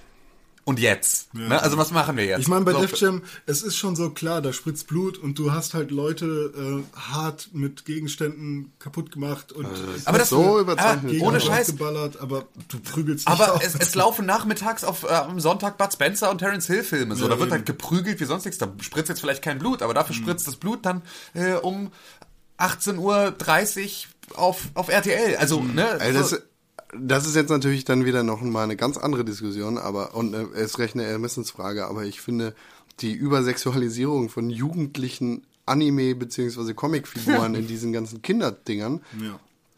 [0.68, 1.32] Und jetzt?
[1.32, 1.62] Ne?
[1.62, 2.40] Also was machen wir jetzt?
[2.40, 5.38] Ich meine, bei So, Def Jam, es ist schon so klar, da spritzt Blut und
[5.38, 9.68] du hast halt Leute äh, hart mit Gegenständen kaputt gemacht und
[10.06, 11.12] aber das so überzeichnet.
[11.12, 11.68] gegen ohne Scheiß.
[11.68, 15.92] geballert, aber du prügelst nicht Aber es, es laufen nachmittags auf äh, am Sonntag Bud
[15.92, 17.14] Spencer und Terence Hill Filme.
[17.14, 17.58] So, Ja, da wird eben.
[17.58, 18.58] halt geprügelt wie sonst nichts.
[18.58, 21.02] Da spritzt jetzt vielleicht kein Blut, aber dafür spritzt das Blut dann
[21.34, 21.92] äh, um
[22.58, 25.36] 18.30 Uhr auf, auf RTL.
[25.36, 25.86] Also, ne?
[26.00, 26.42] Also so, das,
[27.00, 30.46] das ist jetzt natürlich dann wieder noch mal eine ganz andere Diskussion, aber und äh,
[30.54, 32.54] es recht eine Ermessensfrage, aber ich finde
[33.00, 39.02] die Übersexualisierung von jugendlichen Anime beziehungsweise Comicfiguren in diesen ganzen Kinderdingern,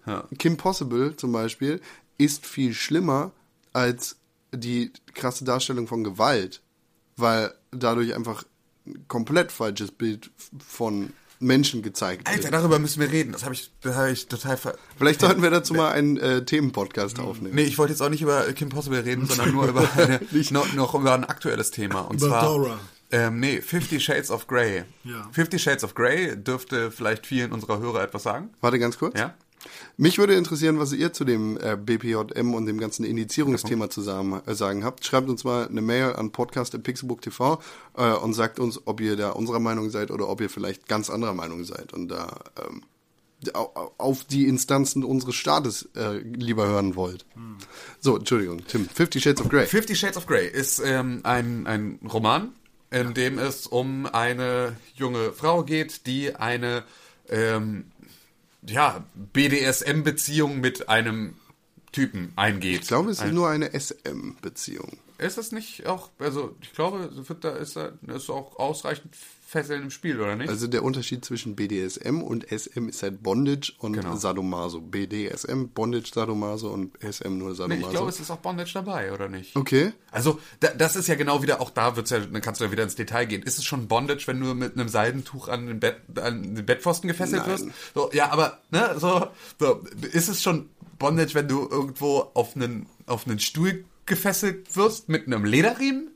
[0.07, 0.25] ja.
[0.39, 1.81] Kim Possible zum Beispiel,
[2.17, 3.33] ist viel schlimmer
[3.73, 4.17] als
[4.53, 6.63] die krasse Darstellung von Gewalt,
[7.17, 8.45] weil dadurch einfach
[8.87, 12.37] ein komplett falsches Bild von Menschen gezeigt wird.
[12.37, 13.33] Alter, darüber müssen wir reden.
[13.33, 16.45] Das habe ich, das hab ich total ver Vielleicht sollten wir dazu mal einen äh,
[16.45, 17.55] Themenpodcast aufnehmen.
[17.55, 20.21] Nee, ich wollte jetzt auch nicht über Kim Possible reden, sondern nur über eine,
[20.51, 22.01] noch, noch über ein aktuelles Thema.
[22.01, 22.81] Und Über zwar, Dora.
[23.11, 24.85] Ähm, nee, Fifty Shades of Grey.
[25.05, 25.29] Ja.
[25.33, 28.51] Fifty Shades of Grey dürfte vielleicht vielen unserer Hörer etwas sagen.
[28.61, 29.19] Warte ganz kurz.
[29.19, 29.35] Ja?
[29.97, 34.55] Mich würde interessieren, was ihr zu dem äh, BPJM und dem ganzen Indizierungsthema zusammen äh,
[34.55, 35.05] sagen habt.
[35.05, 37.61] Schreibt uns mal eine Mail an podcast.pixelbook.tv
[37.97, 41.11] äh, und sagt uns, ob ihr da unserer Meinung seid oder ob ihr vielleicht ganz
[41.11, 42.83] anderer Meinung seid und da ähm,
[43.55, 47.25] au- auf die Instanzen unseres Staates äh, lieber hören wollt.
[48.01, 48.89] So, Entschuldigung, Tim.
[48.89, 49.67] Fifty Shades of Grey.
[49.67, 52.53] Fifty Shades of Grey ist ähm, ein, ein Roman,
[52.91, 56.85] in dem es um eine junge Frau geht, die eine
[57.29, 57.85] ähm,
[58.67, 61.35] ja, BDSM-Beziehung mit einem
[61.93, 62.83] Typen eingeht.
[62.83, 64.99] Ich glaube, es ist nur eine SM-Beziehung.
[65.19, 67.11] Ist es nicht auch, also ich glaube,
[67.41, 69.17] da ist, da ist auch ausreichend
[69.49, 70.51] Fesseln im Spiel, oder nicht?
[70.51, 74.15] Also der Unterschied zwischen BDSM und SM ist halt Bondage und Genau.
[74.15, 74.83] Sadomaso.
[74.83, 77.87] BDSM, Bondage, Sadomaso und SM nur nee, Sadomaso.
[77.87, 79.57] ich glaube, es ist auch Bondage dabei, oder nicht?
[79.57, 79.93] okay.
[80.11, 82.71] Also, da, das ist ja genau wieder, auch da wird's ja, dann kannst du ja
[82.71, 83.43] wieder ins Detail gehen.
[83.43, 87.09] Ist es schon Bondage, wenn du mit einem Seidentuch an den, Bett, an den Bettpfosten
[87.09, 87.51] gefesselt Nein.
[87.51, 87.67] wirst?
[87.95, 89.29] So, ja, aber, ne, so,
[89.59, 89.83] so,
[90.13, 90.69] ist es schon
[90.99, 96.11] Bondage, wenn du irgendwo auf einen, auf einen Stuhl gefesselt wirst mit einem Lederriemen?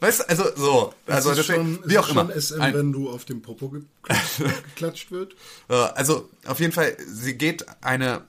[0.00, 2.30] Weißt du, also, so, also, ist deswegen, schon, wie auch immer.
[2.34, 5.34] SM, Ein- wenn du auf dem Popo geklatscht, geklatscht wird.
[5.68, 8.22] Äh, Also auf jeden Fall, sie geht eine,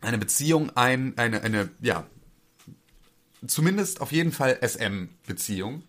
[0.00, 2.06] eine Beziehung ein, eine, eine, ja,
[3.46, 5.82] zumindest auf jeden Fall SM-Beziehung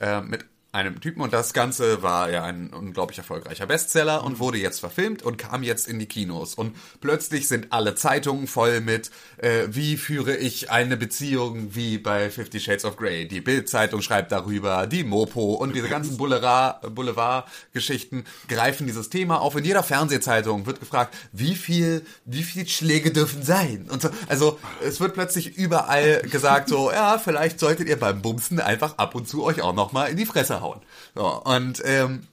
[0.00, 4.58] äh, mit einem Typen und das Ganze war ja ein unglaublich erfolgreicher Bestseller und wurde
[4.58, 9.10] jetzt verfilmt und kam jetzt in die Kinos und plötzlich sind alle Zeitungen voll mit
[9.38, 13.26] äh, wie führe ich eine Beziehung wie bei Fifty Shades of Grey.
[13.26, 19.56] Die Bild-Zeitung schreibt darüber, die Mopo und diese ganzen Boulevard- Boulevard-Geschichten greifen dieses Thema auf.
[19.56, 24.10] In jeder Fernsehzeitung wird gefragt, wie viel, wie viel Schläge dürfen sein und so.
[24.28, 29.16] Also es wird plötzlich überall gesagt so, ja, vielleicht solltet ihr beim Bumsen einfach ab
[29.16, 30.80] und zu euch auch noch mal in die Fresse hauen.
[31.14, 32.26] So, und ähm,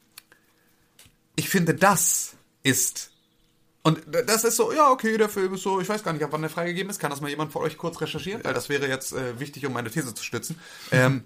[1.35, 3.11] ich finde, das ist
[3.87, 6.31] und das ist so, ja, okay, der Film ist so, ich weiß gar nicht, ab
[6.33, 6.99] wann der freigegeben ist.
[6.99, 8.43] Kann das mal jemand von euch kurz recherchieren?
[8.43, 10.59] Weil das wäre jetzt äh, wichtig, um meine These zu stützen.
[10.91, 11.23] Ähm,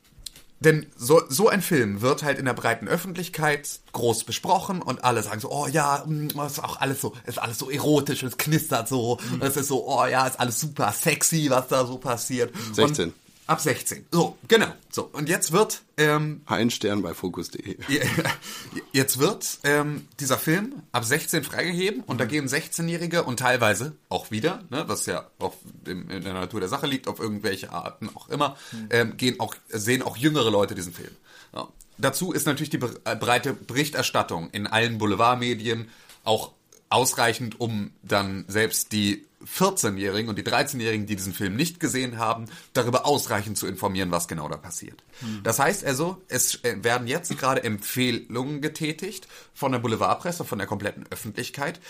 [0.60, 5.22] denn so, so ein Film wird halt in der breiten Öffentlichkeit groß besprochen und alle
[5.22, 8.86] sagen so, oh ja, mm, ist auch alles so, ist alles so erotisch, es knistert
[8.86, 12.52] so, und es ist so, oh ja, ist alles super sexy, was da so passiert.
[12.74, 13.08] 16.
[13.08, 13.14] Und
[13.46, 14.06] ab 16.
[14.10, 14.72] So, genau.
[14.90, 17.76] So, und jetzt wird ähm, Ein Stern bei Focus.de.
[18.92, 24.30] Jetzt wird ähm, dieser Film ab 16 freigegeben und da gehen 16-Jährige und teilweise auch
[24.30, 25.54] wieder, ne, was ja auf
[25.86, 28.56] dem, in der Natur der Sache liegt, auf irgendwelche Arten auch immer,
[28.90, 31.12] ähm, gehen auch, sehen auch jüngere Leute diesen Film.
[31.54, 31.68] Ja.
[31.98, 35.88] Dazu ist natürlich die äh, breite Berichterstattung in allen Boulevardmedien
[36.24, 36.52] auch
[36.88, 42.46] ausreichend, um dann selbst die 14-Jährigen und die 13-Jährigen, die diesen Film nicht gesehen haben,
[42.72, 45.04] darüber ausreichend zu informieren, was genau da passiert.
[45.42, 50.66] Das heißt also, es äh, werden jetzt gerade Empfehlungen getätigt von der Boulevardpresse, von der
[50.66, 51.80] kompletten Öffentlichkeit,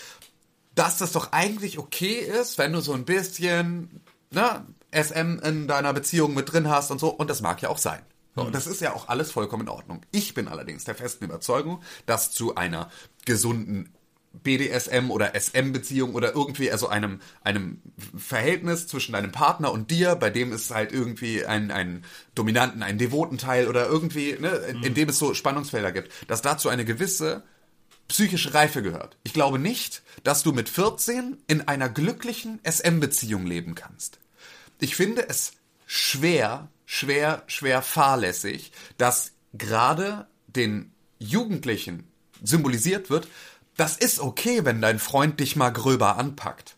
[0.75, 4.01] dass das doch eigentlich okay ist, wenn du so ein bisschen
[4.31, 7.09] ne, SM in deiner Beziehung mit drin hast und so.
[7.09, 8.01] Und das mag ja auch sein.
[8.35, 10.01] So, und das ist ja auch alles vollkommen in Ordnung.
[10.11, 12.89] Ich bin allerdings der festen Überzeugung, dass zu einer
[13.23, 13.94] gesunden
[14.43, 17.81] BDSM oder SM-Beziehung oder irgendwie, also einem, einem
[18.17, 22.03] Verhältnis zwischen deinem Partner und dir, bei dem es halt irgendwie einen, einen
[22.35, 26.41] dominanten, einen devoten Teil oder irgendwie, ne, in, in dem es so Spannungsfelder gibt, dass
[26.41, 27.43] dazu eine gewisse
[28.07, 29.17] psychische Reife gehört.
[29.23, 34.19] Ich glaube nicht, dass du mit 14 in einer glücklichen SM-Beziehung leben kannst.
[34.79, 35.53] Ich finde es
[35.87, 42.07] schwer, schwer, schwer fahrlässig, dass gerade den Jugendlichen
[42.43, 43.27] symbolisiert wird,
[43.77, 46.75] das ist okay, wenn dein Freund dich mal gröber anpackt.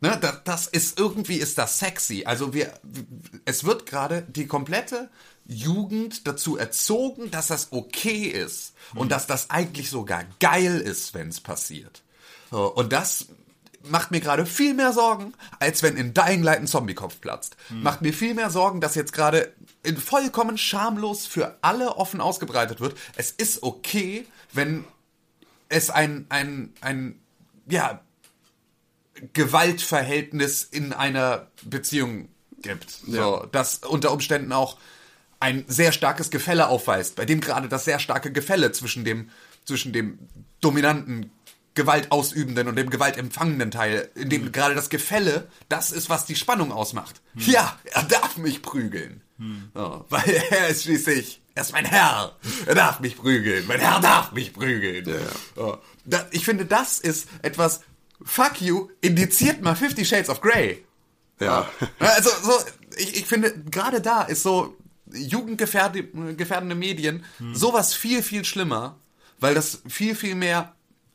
[0.00, 2.24] Ne, das, das ist irgendwie ist das sexy.
[2.26, 2.72] Also wir,
[3.46, 5.08] es wird gerade die komplette
[5.46, 11.28] Jugend dazu erzogen, dass das okay ist und dass das eigentlich sogar geil ist, wenn
[11.28, 12.02] es passiert.
[12.50, 13.26] Und das
[13.84, 17.56] macht mir gerade viel mehr Sorgen, als wenn in Dying Light ein Zombiekopf platzt.
[17.70, 19.52] Macht mir viel mehr Sorgen, dass jetzt gerade
[20.04, 22.96] vollkommen schamlos für alle offen ausgebreitet wird.
[23.16, 24.84] Es ist okay, wenn
[25.68, 27.20] es ein, ein, ein,
[27.68, 28.00] ja,
[29.32, 32.28] Gewaltverhältnis in einer Beziehung
[32.60, 32.90] gibt.
[32.90, 34.76] So, das unter Umständen auch
[35.40, 39.30] ein sehr starkes Gefälle aufweist, bei dem gerade das sehr starke Gefälle zwischen dem,
[39.64, 40.18] zwischen dem
[40.60, 41.30] dominanten,
[41.74, 46.72] gewaltausübenden und dem gewaltempfangenden Teil, in dem gerade das Gefälle, das ist, was die Spannung
[46.72, 47.20] ausmacht.
[47.34, 49.20] Ja, er darf mich prügeln.
[49.74, 52.36] So, weil er ist schließlich, er ist mein Herr.
[52.66, 53.66] Er darf mich prügeln.
[53.66, 55.10] Mein Herr darf mich prügeln.
[55.56, 57.80] So, da, ich finde, das ist etwas,
[58.22, 60.84] fuck you, indiziert mal Fifty Shades of Grey.
[61.40, 61.66] Ja.
[61.98, 62.52] Also, so,
[62.98, 64.76] ich, ich finde, gerade da ist so
[65.12, 67.24] jugendgefährdende Medien
[67.54, 68.98] sowas viel, viel schlimmer,
[69.40, 70.74] weil das viel, viel mehr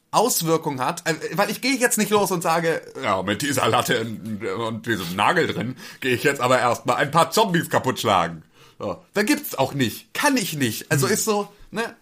[0.09, 4.01] Auswirkungen hat, äh, weil ich gehe jetzt nicht los und sage, ja, mit dieser Latte
[4.01, 8.43] und, und diesem Nagel drin, gehe ich jetzt aber erstmal ein paar Zombies kaputt schlagen.
[8.81, 9.05] So.
[9.13, 10.11] Da gibt's auch nicht.
[10.15, 10.91] Kann ich nicht.
[10.91, 11.95] Also ist so, ne,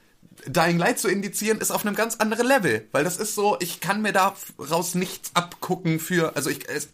[0.46, 3.82] Dying Light zu indizieren ist auf einem ganz anderen Level, weil das ist so, ich
[3.82, 6.88] kann mir daraus nichts abgucken für, also ich, es,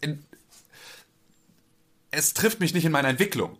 [2.10, 3.58] es trifft mich nicht in meiner Entwicklung.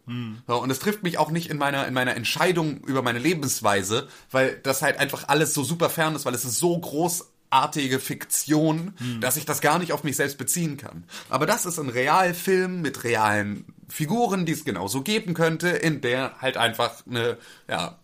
[0.48, 4.08] So, und es trifft mich auch nicht in meiner, in meiner Entscheidung über meine Lebensweise,
[4.32, 8.94] weil das halt einfach alles so super fern ist, weil es ist so großartige Fiktion,
[9.20, 11.04] dass ich das gar nicht auf mich selbst beziehen kann.
[11.28, 16.40] Aber das ist ein Realfilm mit realen Figuren, die es genauso geben könnte, in der
[16.40, 17.38] halt einfach eine,
[17.68, 17.98] ja,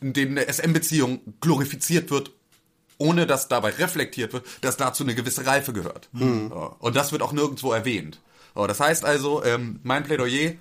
[0.00, 2.32] in denen eine SM-Beziehung glorifiziert wird,
[2.98, 6.08] ohne dass dabei reflektiert wird, dass dazu eine gewisse Reife gehört.
[6.12, 6.76] So.
[6.78, 8.20] Und das wird auch nirgendwo erwähnt.
[8.54, 10.52] Das heißt also, ähm, mein Plädoyer,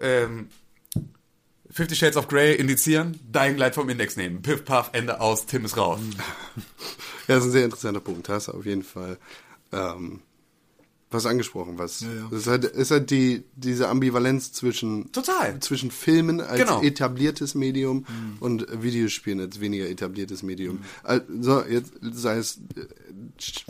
[0.00, 0.48] ähm,
[1.70, 4.42] Fifty Shades of Grey indizieren, Dying Light vom Index nehmen.
[4.42, 6.00] Piff, Puff, Ende aus, Tim ist raus.
[6.16, 6.24] Ja,
[7.28, 8.28] das ist ein sehr interessanter Punkt.
[8.28, 9.18] Hast auf jeden Fall
[9.72, 10.20] ähm,
[11.12, 12.08] was angesprochen, was ja.
[12.30, 15.58] Es ist halt, ist halt die diese Ambivalenz zwischen Total.
[15.60, 16.82] zwischen Filmen als Genau.
[16.82, 18.06] etabliertes Medium
[18.38, 20.80] und Videospielen als weniger etabliertes Medium.
[21.02, 22.86] Also jetzt sei es äh,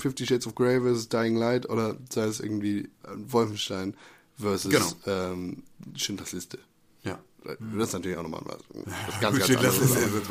[0.00, 2.88] Fifty Shades of Grey versus Dying Light oder sei es irgendwie äh,
[3.28, 3.94] Wolfenstein
[4.36, 4.92] versus Genau.
[5.06, 5.62] ähm,
[5.96, 6.58] Schindlers Liste.
[7.04, 7.18] Ja.
[7.44, 8.58] Das ist natürlich auch nochmal was,
[9.06, 10.28] was ganz, ganz das ist, anderes.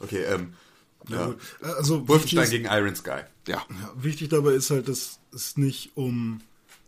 [0.00, 0.54] okay, ähm,
[1.08, 1.26] ja.
[1.26, 1.38] gut.
[1.60, 3.22] Also Wolfenstein gegen Iron Sky.
[3.48, 3.64] Ja.
[3.68, 6.40] ja, wichtig dabei ist halt, dass es nicht um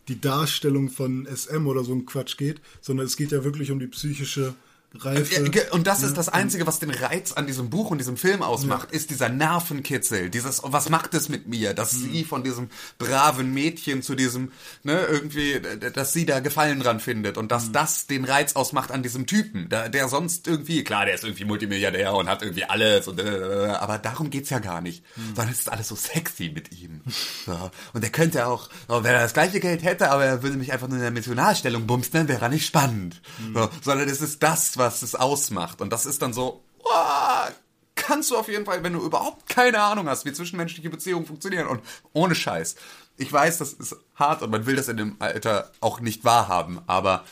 [0.07, 3.79] die Darstellung von SM oder so ein Quatsch geht, sondern es geht ja wirklich um
[3.79, 4.55] die psychische
[4.95, 5.35] Reife.
[5.35, 8.17] Ja, ge- und das ist das Einzige, was den Reiz an diesem Buch und diesem
[8.17, 12.43] Film ausmacht, ist dieser Nervenkitzel, dieses, oh, was macht es mit mir, dass sie von
[12.43, 14.51] diesem braven Mädchen zu diesem,
[14.83, 18.91] ne, irgendwie, äh, dass sie da Gefallen dran findet und dass das den Reiz ausmacht
[18.91, 22.63] an diesem Typen, der, der sonst irgendwie, klar, der ist irgendwie Multimilliardär und hat irgendwie
[22.63, 25.03] alles und, äh, aber darum geht's ja gar nicht,
[25.35, 27.01] sondern es ist alles so sexy mit ihm.
[27.45, 27.69] So.
[27.93, 30.87] Und er könnte auch, wenn er das gleiche Geld hätte, aber er würde mich einfach
[30.87, 33.21] nur in der Missionarstellung bumsen, dann wäre er nicht spannend.
[33.53, 35.81] So, sondern es ist das, was es ausmacht.
[35.81, 37.51] Und das ist dann so, oh,
[37.95, 41.67] kannst du auf jeden Fall, wenn du überhaupt keine Ahnung hast, wie zwischenmenschliche Beziehungen funktionieren
[41.67, 41.81] und
[42.13, 42.75] ohne Scheiß.
[43.17, 46.81] Ich weiß, das ist hart und man will das in dem Alter auch nicht wahrhaben,
[46.87, 47.25] aber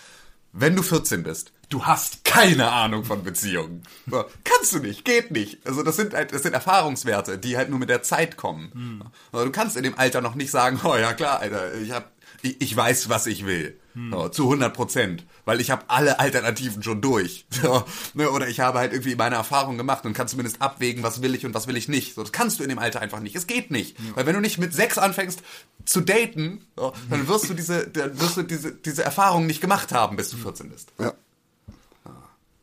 [0.52, 3.84] wenn du 14 bist, du hast keine Ahnung von Beziehungen.
[4.10, 5.66] So, kannst du nicht, geht nicht.
[5.66, 9.04] Also das sind halt, das sind Erfahrungswerte, die halt nur mit der Zeit kommen.
[9.32, 12.12] Also Du kannst in dem Alter noch nicht sagen, oh ja klar, Alter, ich hab,
[12.42, 13.80] ich, ich weiß, was ich will.
[14.12, 15.26] So, zu 100 Prozent.
[15.46, 17.46] Weil ich habe alle Alternativen schon durch.
[17.58, 17.84] So,
[18.14, 21.34] ne, oder ich habe halt irgendwie meine Erfahrung gemacht und kann zumindest abwägen, was will
[21.34, 22.14] ich und was will ich nicht.
[22.14, 23.36] So, das kannst du in dem Alter einfach nicht.
[23.36, 23.98] Es geht nicht.
[24.14, 25.42] Weil wenn du nicht mit sechs anfängst
[25.86, 29.92] zu daten, so, dann wirst du diese, dann wirst du diese, diese Erfahrung nicht gemacht
[29.92, 30.94] haben, bis du 14 bist.
[31.00, 31.14] Ja.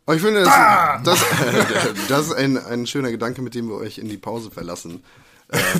[0.06, 1.24] Aber ich finde, das, das,
[2.09, 5.02] das ist ein, ein schöner Gedanke, mit dem wir euch in die Pause verlassen.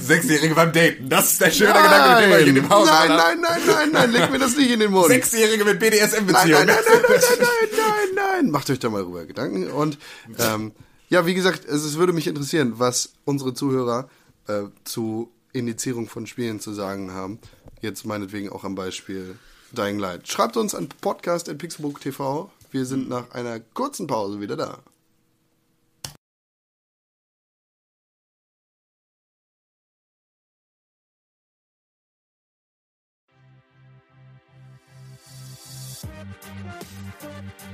[0.01, 1.09] Sechsjährige beim Daten.
[1.09, 3.91] Das ist der schöne Gedanke, mit dem wir in die Pause nein, nein, nein, nein,
[3.93, 5.07] nein, leg mir das nicht in den Mund.
[5.09, 6.67] Sechsjährige mit Nein, BDSM-Beziehungen.
[6.67, 8.51] nein, nein, nein, nein, nein, nein, nein, nein.
[8.51, 9.71] Macht euch da mal rüber Gedanken.
[9.71, 9.99] Und
[10.39, 10.73] ähm,
[11.09, 14.09] ja, wie gesagt, es, es würde mich interessieren, was unsere Zuhörer
[14.49, 17.39] äh, zu Indizierung von Spielen zu sagen haben.
[17.81, 19.37] Jetzt meinetwegen auch am Beispiel
[19.73, 20.29] Dying Light.
[20.29, 22.51] Schreibt uns an podcast.pixelbook.tv.
[22.71, 24.79] Wir sind nach einer kurzen Pause wieder da.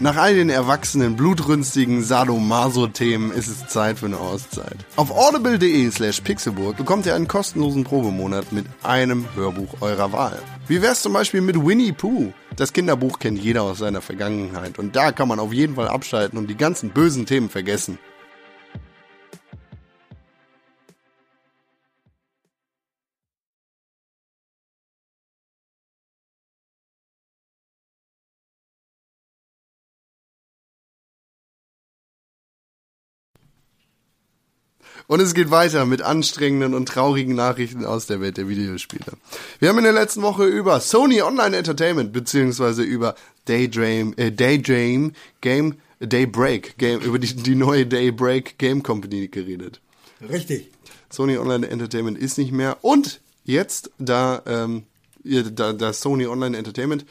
[0.03, 4.79] Nach all den erwachsenen, blutrünstigen Sadomaso-Themen ist es Zeit für eine Auszeit.
[4.97, 10.39] Auf audible.de slash pixelburg bekommt ihr einen kostenlosen Probemonat mit einem Hörbuch eurer Wahl.
[10.69, 12.33] Wie wär's zum Beispiel mit Winnie Pooh?
[12.57, 16.39] Das Kinderbuch kennt jeder aus seiner Vergangenheit und da kann man auf jeden Fall abschalten
[16.39, 17.99] und die ganzen bösen Themen vergessen.
[35.11, 39.07] Und es geht weiter mit anstrengenden und traurigen Nachrichten aus der Welt der Videospiele.
[39.59, 43.17] Wir haben in der letzten Woche über Sony Online Entertainment beziehungsweise über
[43.47, 49.81] Daydream, äh, Daydream Game, Daybreak Game, über die, die neue Daybreak Game Company geredet.
[50.21, 50.71] Richtig.
[51.11, 52.79] Sony Online Entertainment ist nicht mehr.
[52.83, 54.85] Und jetzt, da, ähm,
[55.25, 57.05] da, da Sony Online Entertainment,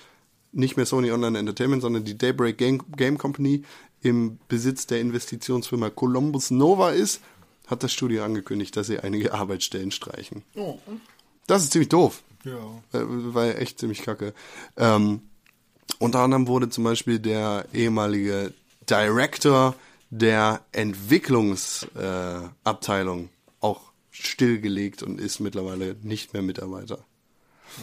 [0.54, 3.64] nicht mehr Sony Online Entertainment, sondern die Daybreak Game, Game Company
[4.02, 7.20] im Besitz der Investitionsfirma Columbus Nova ist,
[7.70, 10.44] hat das Studio angekündigt, dass sie einige Arbeitsstellen streichen.
[11.48, 12.24] Das ist ziemlich doof.
[12.44, 12.60] Ja.
[12.94, 14.34] Äh, War ja echt ziemlich kacke.
[14.78, 15.22] Ähm,
[15.98, 18.54] unter anderem wurde zum Beispiel der ehemalige
[18.90, 19.76] Director
[20.10, 23.30] der Entwicklungsabteilung äh,
[23.60, 27.06] auch stillgelegt und ist mittlerweile nicht mehr Mitarbeiter.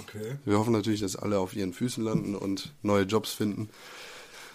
[0.02, 0.36] Okay.
[0.44, 3.68] Wir hoffen natürlich, dass alle auf ihren Füßen landen und neue Jobs finden.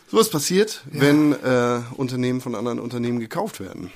[0.10, 3.92] Sowas passiert, wenn äh, Unternehmen von anderen Unternehmen gekauft werden.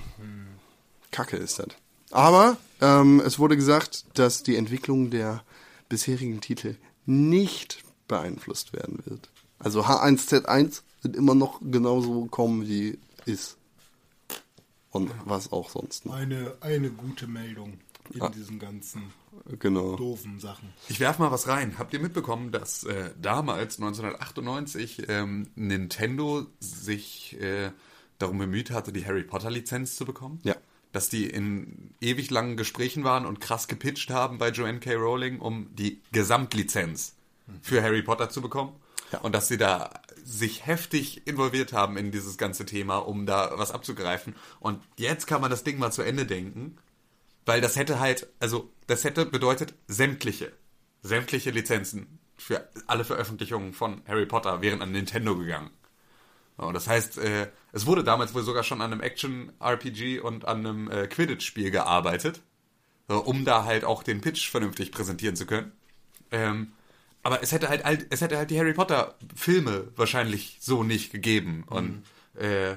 [1.16, 1.68] Kacke ist das.
[2.12, 5.44] Aber ähm, es wurde gesagt, dass die Entwicklung der
[5.90, 6.76] bisherigen Titel
[7.06, 9.30] nicht beeinflusst werden wird.
[9.60, 13.58] Also H1Z1 wird immer noch genauso kommen, wie ist.
[14.92, 16.14] Und was auch sonst noch.
[16.16, 17.80] Eine, eine gute Meldung
[18.14, 18.30] in Ah.
[18.30, 19.12] diesen ganzen
[19.60, 19.96] Genau.
[19.98, 20.70] doofen Sachen.
[20.88, 21.78] Ich werf mal was rein.
[21.78, 27.72] Habt ihr mitbekommen, dass äh, damals, 1998, ähm, Nintendo sich äh,
[28.20, 30.40] darum bemüht hatte, die Harry Potter-Lizenz zu bekommen?
[30.44, 30.56] Ja.
[30.96, 34.94] Dass die in ewig langen Gesprächen waren und krass gepitcht haben bei Joanne K.
[34.94, 37.18] Rowling, um die Gesamtlizenz
[37.62, 38.72] für Harry Potter zu bekommen.
[39.12, 39.20] Ja.
[39.20, 39.90] Und dass sie da
[40.24, 44.38] sich heftig involviert haben in dieses ganze Thema, um da was abzugreifen.
[44.62, 46.78] Und jetzt kann man das Ding mal zu Ende denken.
[47.46, 50.54] Weil das hätte halt, also das hätte bedeutet sämtliche,
[51.04, 55.72] sämtliche Lizenzen für alle Veröffentlichungen von Harry Potter wären an Nintendo gegangen.
[56.58, 60.60] Und das heißt, äh, es wurde damals wohl sogar schon an einem Action-RPG und an
[60.60, 62.42] einem äh, Quidditch-Spiel gearbeitet,
[63.08, 65.72] so, um da halt auch den Pitch vernünftig präsentieren zu können.
[66.32, 66.72] Ähm,
[67.24, 71.66] aber es hätte halt, halt, es hätte halt die Harry Potter-Filme wahrscheinlich so nicht gegeben.
[71.68, 72.04] Und
[72.36, 72.76] äh,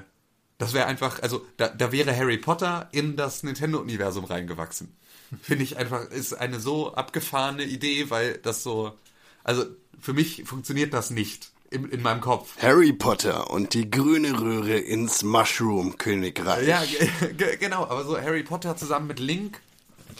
[0.57, 4.95] das wäre einfach, also da, da wäre Harry Potter in das Nintendo-Universum reingewachsen.
[5.41, 8.97] Finde ich einfach, ist eine so abgefahrene Idee, weil das so,
[9.43, 9.65] also
[9.99, 12.53] für mich funktioniert das nicht in, in meinem Kopf.
[12.61, 16.67] Harry Potter und die grüne Röhre ins Mushroom-Königreich.
[16.67, 19.59] Ja, ge- ge- genau, aber so Harry Potter zusammen mit Link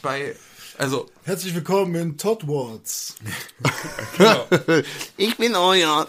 [0.02, 0.36] bei,
[0.78, 3.16] also, Herzlich willkommen in Todd Wards.
[5.18, 6.08] Ich bin euer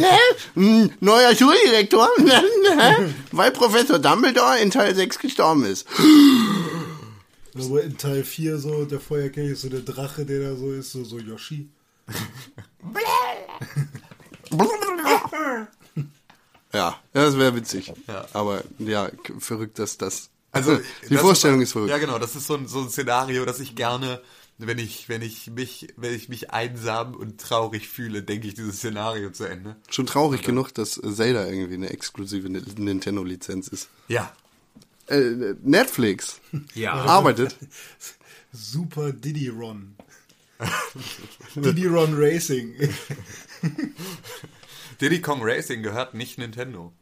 [0.54, 2.08] Hm, neuer Schuldirektor,
[3.32, 5.86] weil Professor Dumbledore in Teil 6 gestorben ist.
[7.54, 10.92] Aber in Teil 4 so, der Feuerkelch ist so der Drache, der da so ist,
[10.92, 11.68] so, so Yoshi.
[16.72, 17.92] Ja, das wäre witzig.
[18.06, 18.26] Ja.
[18.32, 20.30] Aber ja, verrückt, dass das.
[20.52, 20.76] also
[21.08, 21.90] die das Vorstellung ist, ist verrückt.
[21.90, 24.20] Ja, genau, das ist so ein, so ein Szenario, das ich gerne,
[24.58, 28.76] wenn ich, wenn ich mich, wenn ich mich einsam und traurig fühle, denke ich dieses
[28.78, 29.76] Szenario zu Ende.
[29.90, 33.88] Schon traurig genug, dass Zelda irgendwie eine exklusive Ni- Nintendo-Lizenz ist.
[34.08, 34.32] Ja.
[35.08, 36.40] Äh, Netflix
[36.74, 36.92] Ja.
[36.94, 37.56] arbeitet.
[38.52, 39.95] Super Diddy Ron.
[41.56, 42.74] Diddy Ron Racing.
[45.00, 46.92] Diddy Kong Racing gehört nicht Nintendo.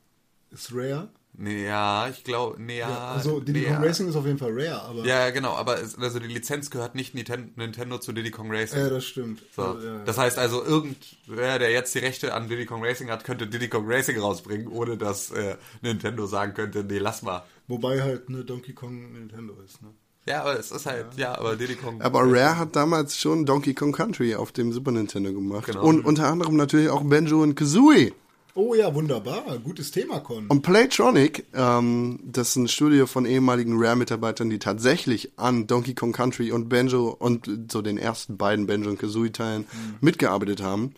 [0.51, 1.09] ist rare.
[1.37, 3.13] Nee, ja, ich glaube, nee, ja.
[3.13, 3.89] Also Diddy nee, Kong ja.
[3.89, 6.95] Racing ist auf jeden Fall rare, aber Ja, genau, aber es, also die Lizenz gehört
[6.95, 8.79] nicht Nintendo zu Diddy Kong Racing.
[8.79, 9.43] ja, das stimmt.
[9.55, 9.63] So.
[9.63, 13.25] Also, ja, Das heißt also, irgendwer, der jetzt die Rechte an Diddy Kong Racing hat,
[13.25, 17.45] könnte Diddy Kong Racing rausbringen, ohne dass äh, Nintendo sagen könnte, nee, lass mal.
[17.67, 19.83] Wobei halt ne Donkey Kong Nintendo ist.
[19.83, 19.89] Ne?
[20.27, 22.01] Ja, aber es ist halt, ja, aber Diddy Kong.
[22.01, 25.67] Aber Rare hat damals schon Donkey Kong Country auf dem Super Nintendo gemacht.
[25.67, 25.85] Genau.
[25.85, 28.13] Und unter anderem natürlich auch Banjo und Kazooie.
[28.57, 29.59] Oh ja, wunderbar.
[29.59, 30.47] Gutes Thema, Con.
[30.47, 36.13] Und Playtronic, ähm, das ist ein Studio von ehemaligen Rare-Mitarbeitern, die tatsächlich an Donkey Kong
[36.13, 39.67] Country und Banjo und so den ersten beiden Banjo und Kazooie-Teilen
[40.01, 40.95] mitgearbeitet haben.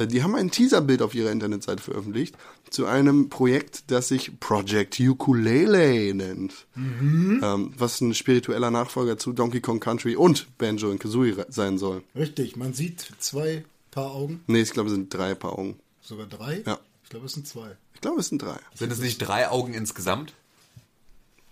[0.00, 2.34] Äh, Die haben ein Teaserbild auf ihrer Internetseite veröffentlicht
[2.70, 6.66] zu einem Projekt, das sich Project Ukulele nennt.
[6.76, 12.02] Ähm, was ein spiritueller Nachfolger zu Donkey Kong Country und Banjo und Kazooie sein soll.
[12.16, 15.78] Richtig, man sieht zwei Paar Augen, Nee, ich glaube, es sind drei Paar Augen.
[16.00, 16.62] sogar drei.
[16.66, 16.78] Ja.
[17.02, 17.76] Ich glaube, es sind zwei.
[17.94, 18.56] Ich glaube, es sind drei.
[18.74, 20.32] Sind es nicht drei Augen insgesamt?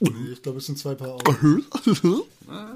[0.00, 1.64] Nee, ich glaube, es sind zwei Paar Augen.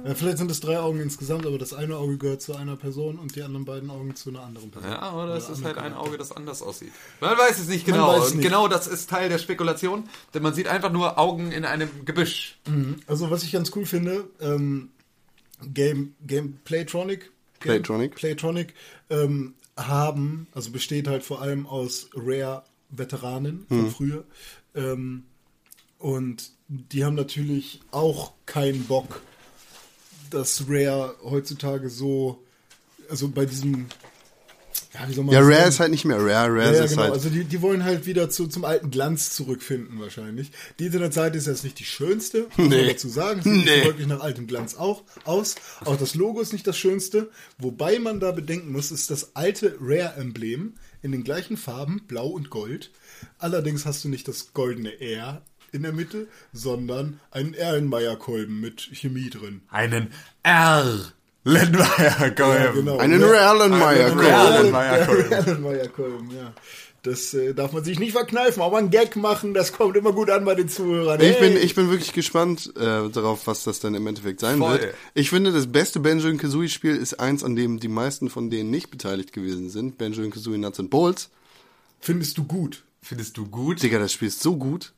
[0.05, 3.19] Ja, vielleicht sind es drei Augen insgesamt, aber das eine Auge gehört zu einer Person
[3.19, 4.91] und die anderen beiden Augen zu einer anderen Person.
[4.91, 6.93] Ja, oder es ist halt ein Auge, das anders aussieht.
[7.21, 8.17] Man weiß es nicht genau.
[8.19, 8.45] es Und nicht.
[8.45, 10.05] genau das ist Teil der Spekulation,
[10.35, 12.59] denn man sieht einfach nur Augen in einem Gebüsch.
[13.07, 14.91] Also was ich ganz cool finde, ähm,
[15.73, 17.31] Game, Game Playtronic,
[17.61, 18.15] Game, Playtronic.
[18.17, 18.75] Playtronic
[19.11, 24.25] ähm, haben, also besteht halt vor allem aus Rare-Veteranen von früher.
[24.75, 25.23] Ähm,
[26.03, 29.21] und die haben natürlich auch keinen Bock,
[30.31, 32.43] dass Rare heutzutage so,
[33.11, 33.87] also bei diesem,
[34.95, 35.69] ja, wie soll man Ja, Rare nennen?
[35.69, 36.49] ist halt nicht mehr Rare.
[36.51, 37.03] Rare Ja, ja, ist genau.
[37.03, 37.13] halt.
[37.13, 40.51] Also die, die wollen halt wieder zu, zum alten Glanz zurückfinden wahrscheinlich.
[40.79, 42.87] Die Internetseite ist jetzt nicht die schönste, muss man Nee.
[42.89, 43.43] dazu sagen.
[43.43, 43.81] Sieht Nee.
[43.81, 45.57] so wirklich nach altem Glanz auch aus.
[45.85, 47.31] Auch das Logo ist nicht das schönste.
[47.59, 52.49] Wobei man da bedenken muss, ist das alte Rare-Emblem in den gleichen Farben, blau und
[52.49, 52.91] gold.
[53.39, 55.43] Allerdings hast du nicht das goldene R
[55.73, 59.63] in der Mitte, sondern einen Erlenmeyer-Kolben mit Chemie drin.
[59.71, 60.09] Einen
[60.43, 61.13] R.
[61.45, 62.29] Lendmeier Ja,
[62.73, 62.99] genau.
[62.99, 63.23] Einen.
[63.23, 65.33] Erlenmeyer-Kolben.
[65.33, 66.53] Erlenmeyer-Kolben, ja.
[67.03, 70.31] Das äh, darf man sich nicht verkneifen, aber ein Gag machen, das kommt immer gut
[70.31, 71.21] an bei den Zuhörern.
[71.21, 71.59] Ich bin, Hey!
[71.63, 74.79] ich bin wirklich gespannt äh, darauf, was das dann im Endeffekt sein Voll.
[74.81, 74.95] wird.
[75.15, 78.71] Ich finde, das beste Banjo Kazooie Spiel ist eins, an dem die meisten von denen
[78.71, 79.99] nicht beteiligt gewesen sind.
[79.99, 81.29] Banjo Kazooie Nuts and Bolts.
[81.99, 82.85] Findest du gut?
[83.03, 83.83] Findest du gut?
[83.83, 84.93] Digga, das Spiel ist so gut.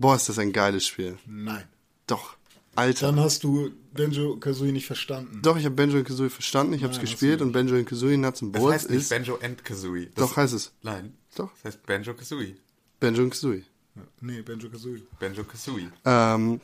[0.00, 1.18] Boah, ist das ein geiles Spiel.
[1.26, 1.64] Nein.
[2.06, 2.36] Doch.
[2.74, 3.06] Alter.
[3.06, 5.40] Dann hast du Benjo Kazooie nicht verstanden.
[5.42, 8.54] Doch, ich habe Banjo Kazooie verstanden, ich habe es gespielt und Banjo Kazooie Nuts and
[8.54, 10.06] Das Bolts heißt nicht ist Banjo and Kazooie.
[10.06, 10.72] Das- Doch, heißt es.
[10.82, 11.12] Nein.
[11.36, 11.50] Doch.
[11.52, 12.56] Das heißt Banjo Kazooie.
[12.98, 13.64] Banjo Kazooie.
[14.22, 15.02] Nee, Benjo Kazooie.
[15.18, 15.90] Banjo Kazooie.
[16.06, 16.60] Ähm,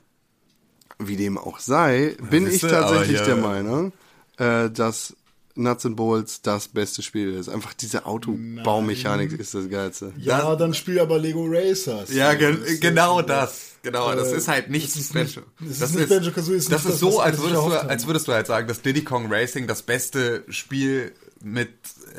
[0.98, 3.26] wie dem auch sei, bin ich tatsächlich ja.
[3.26, 3.92] der Meinung,
[4.38, 5.14] äh, dass
[5.56, 7.48] Nuts and Bolts das beste Spiel ist.
[7.48, 10.12] Einfach diese Autobaumechanik ist das Geilste.
[10.18, 12.12] Ja, dann spiel aber Lego Racers.
[12.12, 13.62] Ja, So, gen das genau das.
[13.82, 15.42] Genau, das ist halt nicht das ist Banjo.
[15.60, 18.26] nicht- das ist nicht Banjo-Kazooie, ist das ist das, so, als würdest, du, als würdest
[18.28, 21.70] du halt sagen, dass Diddy Kong Racing das beste Spiel mit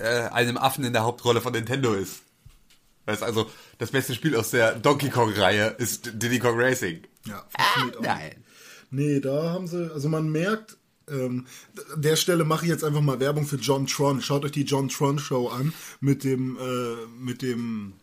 [0.02, 2.22] äh, einem Affen in der Hauptrolle von Nintendo ist.
[3.06, 3.50] Weißt also,
[3.80, 7.02] das beste Spiel aus der Donkey Kong-Reihe ist Diddy Kong Racing.
[7.26, 8.02] Ja, auch.
[8.02, 8.32] Nein.
[8.92, 10.78] Nee, da haben sie, also man merkt,
[11.10, 11.46] ähm,
[11.96, 14.22] der Stelle mache ich jetzt einfach mal Werbung für John Tron.
[14.22, 17.94] Schaut euch die John Tron Show an mit dem, äh, mit dem,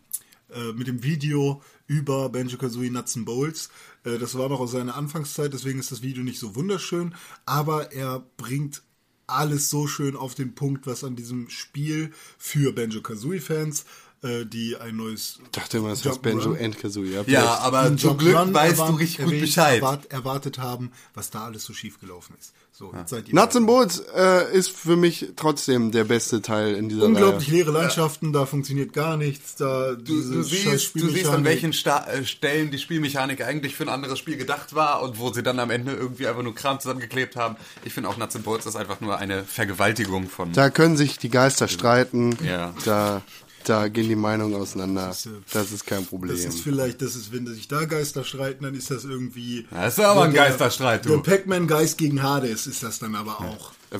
[0.50, 3.70] äh, mit dem Video über Banjo Kazooie Nuts and Bolts.
[4.04, 7.14] Äh, das war noch aus seiner Anfangszeit, deswegen ist das Video nicht so wunderschön,
[7.44, 8.82] aber er bringt
[9.26, 13.84] alles so schön auf den Punkt, was an diesem Spiel für Banjo Kazooie Fans,
[14.24, 17.12] äh, die ein neues Ich dachte immer, das heißt Banjo and Kazooie.
[17.12, 19.76] Ja, Ja, aber zum Glück Run weißt du erwart- richtig gut erwähnt- Bescheid.
[19.82, 22.52] Erwart, erwartet haben, was da alles so schief gelaufen ist.
[22.76, 26.74] So, jetzt seid ihr Nuts and Bolts äh, ist für mich trotzdem der beste Teil
[26.74, 27.58] in dieser Unglaublich Reihe.
[27.58, 29.54] leere Landschaften, da funktioniert gar nichts.
[29.54, 33.84] Da Du, du, siehst, du siehst, an welchen Sta äh, Stellen die Spielmechanik eigentlich für
[33.84, 36.80] ein anderes Spiel gedacht war und wo sie dann am Ende irgendwie einfach nur Kram
[36.80, 37.54] zusammengeklebt haben.
[37.84, 40.52] Ich finde auch Nuts and Bolts ist einfach nur eine Vergewaltigung von...
[40.52, 42.36] Da können sich die Geister streiten.
[42.44, 42.74] Ja.
[42.84, 43.22] Da,
[43.68, 45.10] da gehen die Meinungen auseinander.
[45.10, 46.34] ist, äh, Das ist kein Problem.
[46.36, 49.66] Das ist vielleicht, das ist, wenn sich da Geister streiten, dann ist das irgendwie.
[49.70, 51.10] Das ist aber ein der- Geisterstreit, du.
[51.10, 53.72] Der Pac-Man-Geist gegen Hades ist das dann aber auch.
[53.90, 53.98] Äh,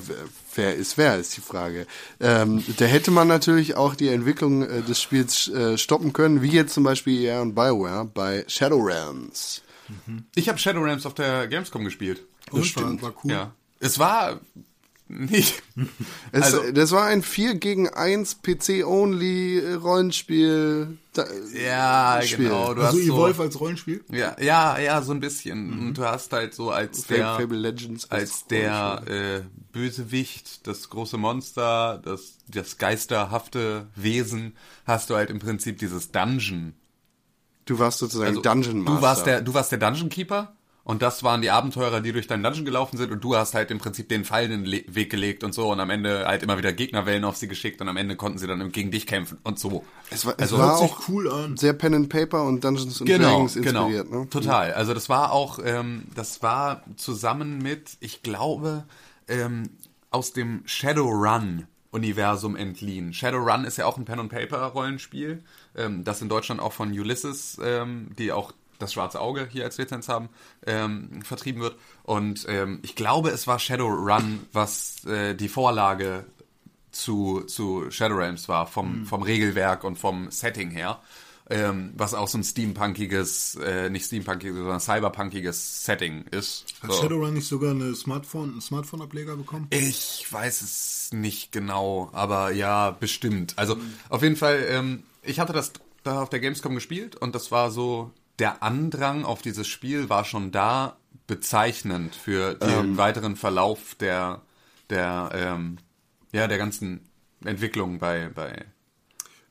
[0.57, 1.85] Wer ist wer, ist die Frage.
[2.21, 6.49] Ähm, da hätte man natürlich auch die Entwicklung äh, des Spiels äh, stoppen können, wie
[6.49, 9.61] jetzt zum Beispiel EA und Bioware bei Shadowlands.
[10.33, 12.23] Ich habe Shadowlands auf der Gamescom gespielt.
[12.51, 13.31] Und war, war cool.
[13.31, 13.53] Ja.
[13.79, 14.39] Es war
[15.07, 15.61] nicht...
[16.31, 20.97] Es, Also- das war ein 4 gegen 1 PC-only äh, Rollenspiel.
[21.53, 22.45] Ja, Spiel.
[22.49, 22.73] genau.
[22.73, 24.03] Du Also hast so, Evolve als Rollenspiel?
[24.11, 25.71] ja, ja, ja, so ein bisschen.
[25.71, 27.35] Und du hast halt so als Fable, der...
[27.35, 29.41] Fable Legends als der äh,
[29.71, 34.55] Bösewicht, das große Monster, das, das geisterhafte Wesen,
[34.85, 36.73] hast du halt im Prinzip dieses Dungeon.
[37.65, 38.95] Du warst sozusagen Also, Dungeon Master.
[38.95, 40.53] Du warst der, du warst der Dungeon Keeper
[40.85, 43.71] und das waren die Abenteurer, die durch deinen Dungeon gelaufen sind und du hast halt
[43.71, 46.43] im Prinzip den Pfeil in den Le Weg gelegt und so und am Ende halt
[46.43, 49.37] immer wieder Gegnerwellen auf sie geschickt und am Ende konnten sie dann gegen dich kämpfen
[49.43, 49.83] und so.
[50.11, 51.57] Es war, es Also- war auch cool an.
[51.57, 54.11] sehr Pen and Paper und Dungeons and Genau, Dragons genau, inspiriert.
[54.11, 54.29] Ne?
[54.29, 54.73] total.
[54.73, 58.85] Also das war auch, ähm, das war zusammen mit, ich glaube,
[59.27, 59.69] ähm,
[60.11, 63.13] aus dem Shadowrun Universum entliehen.
[63.13, 65.41] Shadowrun ist ja auch ein Pen and Paper Rollenspiel,
[65.75, 69.77] ähm, das in Deutschland auch von Ulysses, ähm, die auch das schwarze Auge hier als
[69.77, 70.29] Lizenz haben,
[70.65, 71.75] ähm, vertrieben wird.
[72.03, 76.25] Und ähm, ich glaube, es war Shadowrun, was äh, die Vorlage
[76.91, 81.01] zu, zu Shadowlands war, vom, vom Regelwerk und vom Setting her.
[81.47, 86.65] Ähm, was auch so ein steampunkiges, äh, nicht steampunkiges, sondern cyberpunkiges Setting ist.
[86.81, 87.03] Hat So.
[87.03, 89.67] Shadowrun nicht sogar eine Smartphone, einen Smartphone-Ableger bekommen?
[89.69, 93.53] Ich weiß es nicht genau, aber ja, bestimmt.
[93.57, 93.77] Also
[94.09, 95.73] auf jeden Fall, ähm, ich hatte das
[96.03, 100.25] da auf der Gamescom gespielt und das war so, der Andrang auf dieses Spiel war
[100.25, 100.97] schon da
[101.27, 104.41] bezeichnend für den weiteren Verlauf der,
[104.89, 105.77] der, ähm,
[106.31, 107.01] ja, der ganzen
[107.43, 108.65] Entwicklung bei, bei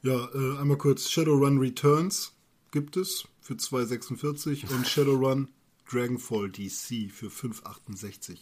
[0.02, 1.10] Ja, äh, einmal kurz.
[1.10, 2.32] Shadowrun Returns
[2.70, 5.48] gibt es für 2,46 und Shadowrun
[5.90, 8.38] Dragonfall DC für 5,68.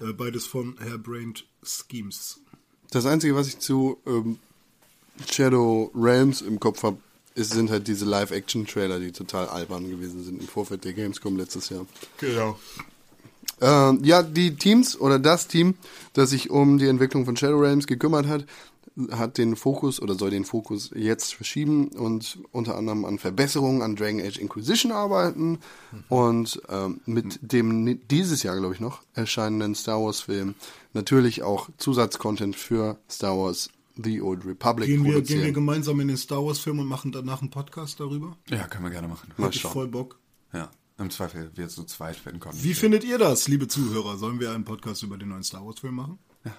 [0.00, 2.40] Äh, beides von Hairbrained Schemes.
[2.90, 4.38] Das Einzige, was ich zu ähm,
[5.30, 6.98] Shadow Realms im Kopf habe,
[7.36, 11.86] sind halt diese Live-Action-Trailer, die total albern gewesen sind im Vorfeld der Gamescom letztes Jahr.
[12.18, 12.58] Genau.
[13.60, 15.74] Ähm, ja, die Teams oder das Team,
[16.12, 18.44] das sich um die Entwicklung von Shadow Realms gekümmert hat,
[19.10, 23.94] hat den Fokus oder soll den Fokus jetzt verschieben und unter anderem an Verbesserungen an
[23.94, 25.58] Dragon Age Inquisition arbeiten
[26.08, 30.54] und ähm, mit dem dieses Jahr, glaube ich, noch erscheinenden Star Wars Film
[30.94, 36.08] natürlich auch Zusatzcontent für Star Wars The Old Republic Gehen wir, gehen wir gemeinsam in
[36.08, 38.36] den Star Wars Film und machen danach einen Podcast darüber?
[38.48, 39.32] Ja, können wir gerne machen.
[39.36, 40.18] Mal ich voll Bock.
[40.52, 42.62] Ja, im Zweifel wir zu zweit werden kommen.
[42.62, 44.18] Wie findet ihr das, liebe Zuhörer?
[44.18, 46.18] Sollen wir einen Podcast über den neuen Star Wars Film machen?
[46.44, 46.54] Ja.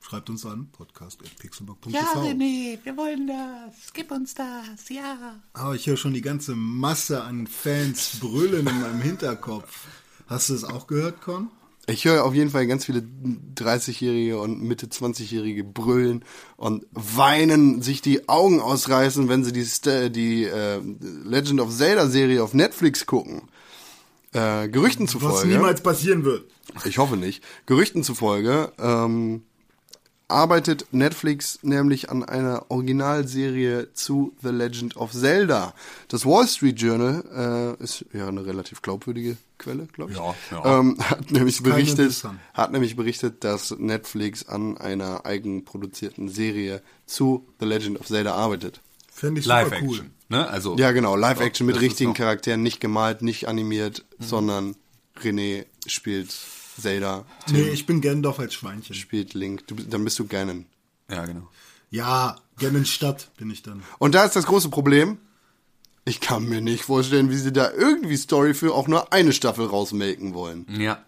[0.00, 1.96] Schreibt uns an, podcast.pixelbook.tv.
[1.96, 3.92] Ja, René, wir wollen das.
[3.92, 5.40] Gib uns das, ja.
[5.52, 9.86] Aber ich höre schon die ganze Masse an Fans brüllen in meinem Hinterkopf.
[10.26, 11.50] Hast du es auch gehört, Con?
[11.90, 13.02] Ich höre auf jeden Fall ganz viele
[13.56, 16.22] 30-Jährige und Mitte 20-Jährige brüllen
[16.58, 20.80] und weinen, sich die Augen ausreißen, wenn sie die, die äh,
[21.24, 23.42] Legend of Zelda Serie auf Netflix gucken.
[24.34, 25.48] Äh, Gerüchten Was zufolge.
[25.48, 26.44] niemals passieren wird.
[26.84, 27.42] Ich hoffe nicht.
[27.64, 29.44] Gerüchten zufolge ähm,
[30.28, 35.74] arbeitet Netflix nämlich an einer Originalserie zu The Legend of Zelda.
[36.08, 40.18] Das Wall Street Journal äh, ist ja eine relativ glaubwürdige Quelle, glaube ich.
[40.18, 40.78] Ja, ja.
[40.78, 42.22] Ähm, hat nämlich berichtet,
[42.54, 48.80] hat nämlich berichtet, dass Netflix an einer eigenproduzierten Serie zu The Legend of Zelda arbeitet.
[49.10, 49.88] Fände ich super Live cool.
[49.96, 50.10] Action.
[50.28, 50.46] Ne?
[50.48, 54.24] Also, Ja, genau, Live-Action mit das ist richtigen Charakteren, nicht gemalt, nicht animiert, Mhm.
[54.24, 54.76] sondern
[55.22, 56.28] René spielt
[56.80, 58.94] Zelda, Tim Nee, ich bin Gandalf als Schweinchen.
[58.94, 59.66] spielt Link.
[59.66, 60.66] Du, dann bist du Ganon.
[61.10, 61.48] Ja, genau.
[61.90, 62.36] Ja,
[62.84, 63.82] Stadt bin ich dann.
[63.98, 65.18] Und da ist das große Problem.
[66.04, 69.66] Ich kann mir nicht vorstellen, wie sie da irgendwie Story für auch nur eine Staffel
[69.66, 70.66] rausmelken wollen.
[70.78, 71.04] Ja.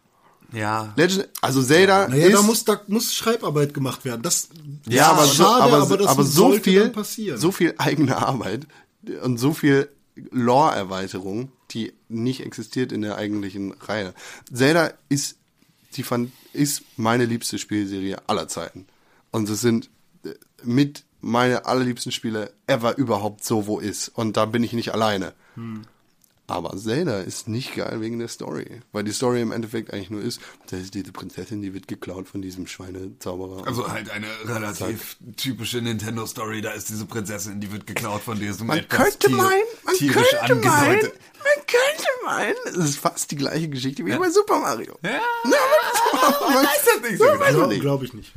[0.52, 0.92] Ja.
[0.96, 4.22] Legend, also Zelda Naja, ist, da muss, da muss Schreibarbeit gemacht werden.
[4.22, 4.48] Das,
[4.86, 7.38] ja, aber so, schade, aber, aber das aber so viel, dann passieren.
[7.38, 8.66] so viel eigene Arbeit
[9.22, 9.88] und so viel
[10.30, 14.12] Lore-Erweiterung, die nicht existiert in der eigentlichen Reihe.
[14.52, 15.36] Zelda ist,
[15.96, 18.86] die fand, ist meine liebste Spielserie aller Zeiten.
[19.30, 19.90] Und es sind
[20.24, 24.08] äh, mit meine allerliebsten Spiele ever überhaupt so wo ist.
[24.08, 25.34] Und da bin ich nicht alleine.
[26.50, 28.80] Aber Zelda ist nicht geil wegen der Story.
[28.92, 30.40] Weil die Story im Endeffekt eigentlich nur ist,
[30.70, 33.66] da ist diese Prinzessin, die wird geklaut von diesem Schweinezauberer.
[33.66, 36.60] Also halt eine relativ typische Nintendo-Story.
[36.62, 39.94] Da ist diese Prinzessin, die wird geklaut von diesem Man etwas könnte tier- meinen, man
[39.94, 41.12] tierisch könnte meinen, angedeuteten-
[41.42, 44.98] man könnte meinen, es ist fast die gleiche Geschichte wie bei Super Mario.
[45.02, 47.38] Ja, man weiß das nicht so genau.
[47.50, 47.80] Glaube nicht.
[47.80, 48.32] glaub ich nicht.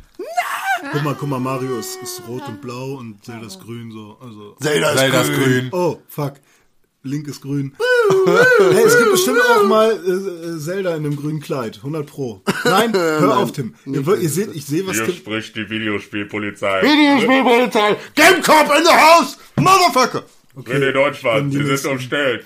[0.91, 4.17] Guck mal, guck mal, Mario ist, ist rot und blau und Zelda ist grün, so.
[4.21, 4.55] Also.
[4.59, 5.43] Zelda ist Zelda ist grün.
[5.43, 5.69] grün.
[5.71, 6.33] Oh, fuck.
[7.03, 7.75] Link ist grün.
[8.25, 10.09] hey, es gibt bestimmt auch mal äh,
[10.55, 11.77] äh, Zelda in einem grünen Kleid.
[11.77, 12.41] 100 pro.
[12.63, 13.75] Nein, hör auf, Tim.
[13.85, 15.15] Ihr, ihr seht, ich sehe, was Hier Tim...
[15.15, 16.81] spricht die Videospielpolizei.
[16.81, 20.23] Videospielpolizei, Gamecop in the house, Motherfucker.
[20.55, 22.45] René Deutschland, Dann die Sie sind umstellt.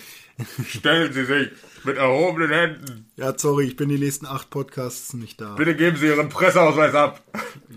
[0.68, 1.50] Stellen Sie sich
[1.84, 3.12] mit erhobenen Händen.
[3.16, 5.54] Ja, sorry, ich bin die nächsten acht Podcasts nicht da.
[5.54, 7.22] Bitte geben Sie Ihren Presseausweis ab.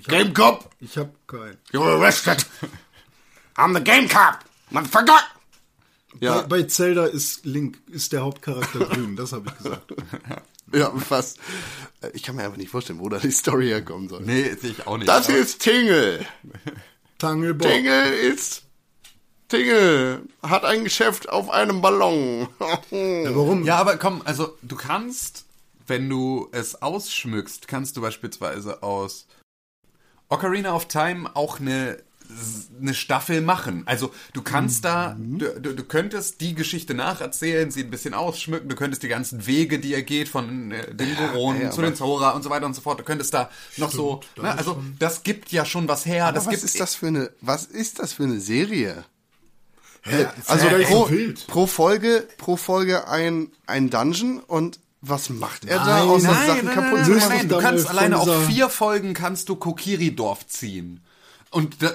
[0.09, 1.59] Gamecop, Ich hab keinen.
[1.73, 2.47] you're arrested.
[3.57, 4.39] I'm the Gamecop,
[4.70, 5.19] motherfucker.
[6.12, 9.92] Bei, Ja, bei Zelda ist Link, ist der Hauptcharakter grün, das habe ich gesagt.
[10.72, 11.38] ja, fast.
[12.00, 14.22] Äh, Ich kann mir einfach nicht vorstellen, wo da die Story herkommen soll.
[14.22, 15.08] Nee, sehe ich auch nicht.
[15.08, 16.26] Das ist Tingle.
[17.18, 17.68] Tanglebock.
[17.70, 18.62] Tingle ist
[19.48, 22.46] Tingle hat ein Geschäft auf einem Ballon.
[22.90, 23.64] Ja, warum?
[23.64, 25.44] Ja, aber komm, also du kannst,
[25.88, 29.26] wenn du es ausschmückst, kannst du beispielsweise aus
[30.28, 32.00] Ocarina of Time auch eine
[32.81, 33.82] eine Staffel machen.
[33.86, 35.39] Also du kannst da, Mhm.
[35.39, 39.47] du, du, du könntest die Geschichte nacherzählen, sie ein bisschen ausschmücken, du könntest die ganzen
[39.47, 42.66] Wege, die er geht, von äh, den Goronen ja, zu den Zora und so weiter
[42.66, 46.07] und so fort, du könntest da noch so, ne, also das gibt ja schon was
[46.07, 46.24] her.
[46.27, 49.05] Aber das was gibt, ist das für eine, was ist das für eine Serie?
[50.02, 50.27] Hä?
[50.47, 55.78] Also Zelda ist pro, pro Folge, pro Folge ein, ein Dungeon und was macht er
[55.78, 57.36] da Nein, außer Nein, Sachen nein, kaputt nein, zu nein, machen?
[57.36, 61.01] nein, du kannst äh, alleine auf vier Folgen kannst du Kokiri-Dorf ziehen.
[61.51, 61.93] Und da,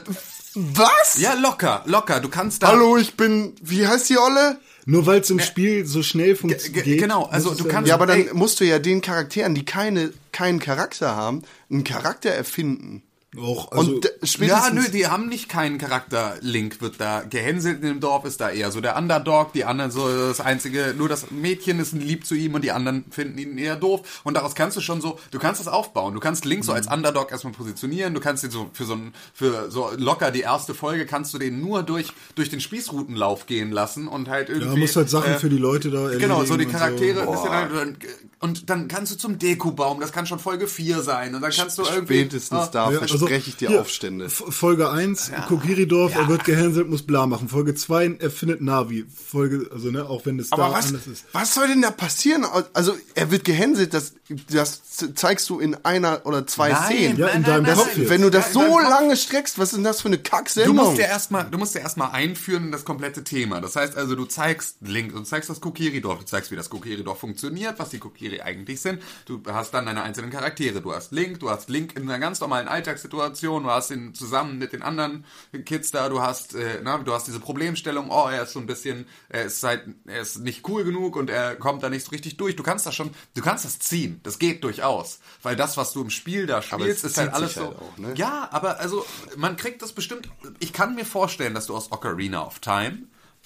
[0.53, 1.17] Was?
[1.19, 2.19] ja, locker, locker.
[2.19, 2.67] Du kannst da.
[2.67, 4.57] Hallo, ich bin, wie heißt die Olle?
[4.85, 6.85] Nur weil es im Spiel so schnell funktioniert.
[6.99, 8.29] genau, also du kannst- Ja, aber dann Ey.
[8.33, 11.41] musst du ja den Charakteren, die keine, keinen Charakter haben,
[11.71, 13.01] einen Charakter erfinden.
[13.37, 16.35] Auch, also, und Ja, nö, die haben nicht keinen Charakter.
[16.41, 19.91] Link wird da gehänselt in dem Dorf, ist da eher so der Underdog, die anderen
[19.91, 23.57] so das einzige, nur das Mädchen ist lieb zu ihm und die anderen finden ihn
[23.57, 24.21] eher doof.
[24.23, 26.13] Und daraus kannst du schon so, du kannst das aufbauen.
[26.13, 29.13] Du kannst Link so als Underdog erstmal positionieren, du kannst ihn so für so ein,
[29.33, 33.71] für so locker die erste Folge kannst du den nur durch, durch den Spießrutenlauf gehen
[33.71, 34.73] lassen und halt irgendwie.
[34.73, 36.21] ja, muss halt Sachen äh, für die Leute da erledigen.
[36.21, 37.25] Genau, so die Charaktere.
[37.25, 37.49] So.
[37.49, 37.97] ein bisschen
[38.39, 41.33] und dann kannst du zum Dekubaum, das kann schon Folge 4 sein.
[41.35, 42.15] Und dann kannst du irgendwie.
[42.19, 44.29] spätestens Ah, da Ja, verspreche ich dir hier, Aufstände.
[44.29, 47.49] Folge 1, Kogiridorf, er wird gehänselt, muss bla machen.
[47.49, 49.05] Folge 2, er findet Navi.
[49.13, 51.25] Folge, also ne, auch wenn es Aber da was, anders ist.
[51.31, 52.45] was soll denn da passieren?
[52.73, 54.13] Also, er wird gehänselt, das,
[54.49, 54.81] das
[55.15, 57.17] zeigst du in einer oder zwei Nein, Szenen.
[57.17, 58.09] Ja, in deinem Kopf jetzt.
[58.09, 58.83] Wenn du das Ja, so Kopf.
[58.89, 60.75] lange streckst, was ist denn das für eine Du Kacksendung?
[60.75, 63.61] musst ja erstmal, du musst ja erstmal einführen in das komplette Thema.
[63.61, 67.19] Das heißt also, du zeigst Link, du zeigst das Kokiri-Dorf, du zeigst, wie das Kokiri-Dorf
[67.19, 67.99] funktioniert, was die
[68.41, 69.01] Eigentlich sind.
[69.25, 70.81] Du hast dann deine einzelnen Charaktere.
[70.81, 74.57] Du hast Link, du hast Link in einer ganz normalen Alltagssituation, du hast ihn zusammen
[74.57, 75.25] mit den anderen
[75.65, 78.65] Kids da, du hast, äh, na, du hast diese Problemstellung, oh, er ist so ein
[78.65, 82.11] bisschen, er ist halt, er ist nicht cool genug und er kommt da nicht so
[82.11, 82.55] richtig durch.
[82.55, 84.19] Du kannst das schon, du kannst das ziehen.
[84.23, 85.19] Das geht durchaus.
[85.43, 87.69] Weil das, was du im Spiel da spielst, ist halt alles sich so.
[87.69, 88.13] halt auch, ne?
[88.15, 89.05] Ja, aber also,
[89.37, 90.29] man kriegt das bestimmt,
[90.59, 93.03] ich kann mir vorstellen, dass du aus Ocarina of Time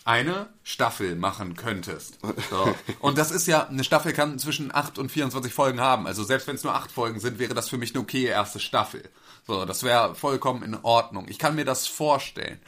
[0.10, 2.18] eine Staffel machen könntest.
[2.50, 2.76] So.
[3.00, 6.08] Und das ist ja, eine Staffel kann zwischen 8 und 24 Folgen haben.
[6.08, 8.60] Also selbst wenn es nur 8 Folgen sind, wäre das für mich eine okay erste
[8.60, 9.08] Staffel.
[9.46, 11.28] So, das wäre vollkommen in Ordnung.
[11.30, 12.60] Ich kann mir das vorstellen.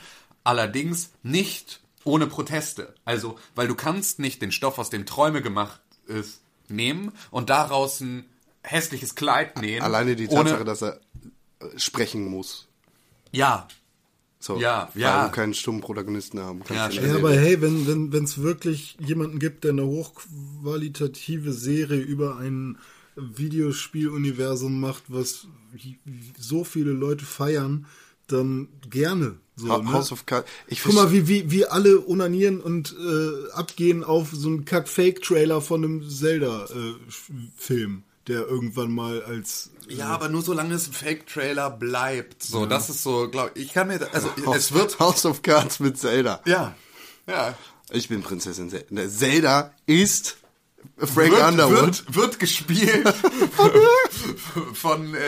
[0.43, 2.93] Allerdings nicht ohne Proteste.
[3.05, 8.01] Also, weil du kannst nicht den Stoff, aus dem Träume gemacht ist, nehmen und daraus
[8.01, 8.29] ein
[8.61, 9.81] hässliches Kleid nähen.
[9.81, 10.99] Alleine die Tatsache, dass er
[11.59, 12.67] äh, sprechen muss.
[13.31, 13.67] Ja,
[14.43, 15.25] So, Ja, weil ja.
[15.27, 16.95] du keinen stummen Protagonisten haben kannst.
[16.97, 22.01] Ja, Ja, aber hey, wenn wenn wenn, es wirklich jemanden gibt, der eine hochqualitative Serie
[22.01, 22.77] über ein
[23.15, 25.47] Videospieluniversum macht, was
[26.39, 27.85] so viele Leute feiern,
[28.27, 29.35] dann gerne.
[29.57, 29.91] So, Ha- ne?
[29.93, 30.49] House of Cards.
[30.67, 35.61] Ich Guck mal, wie, wie, wie alle unanieren und äh, abgehen auf so einen Kack-Fake-Trailer
[35.61, 39.71] von einem Zelda-Film, der irgendwann mal als.
[39.87, 42.43] Ja, aber nur solange es ein Fake-Trailer bleibt.
[42.43, 45.25] So, das ist so, glaube ich, ich kann mir, da- also House, es wird, House
[45.25, 46.41] of Cards mit Zelda.
[46.45, 46.75] ja,
[47.27, 47.55] ja,
[47.91, 49.07] Ich bin Prinzessin Zelda.
[49.09, 50.37] Zelda ist
[50.97, 51.81] Frank wird, Underwood.
[51.81, 53.13] wird, wird gespielt
[54.73, 55.19] von äh,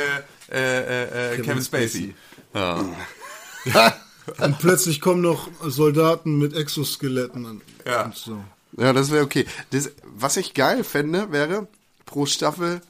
[0.51, 2.15] äh, äh, Kevin, Spacey.
[2.53, 2.83] Ja.
[4.39, 7.61] Und plötzlich kommen noch Soldaten mit Exoskeletten an.
[7.85, 8.05] Ja.
[8.05, 8.43] Und so.
[8.77, 9.45] Ja, das wäre okay.
[9.71, 11.67] Das, was ich geil fände, wäre
[12.05, 12.81] pro Staffel,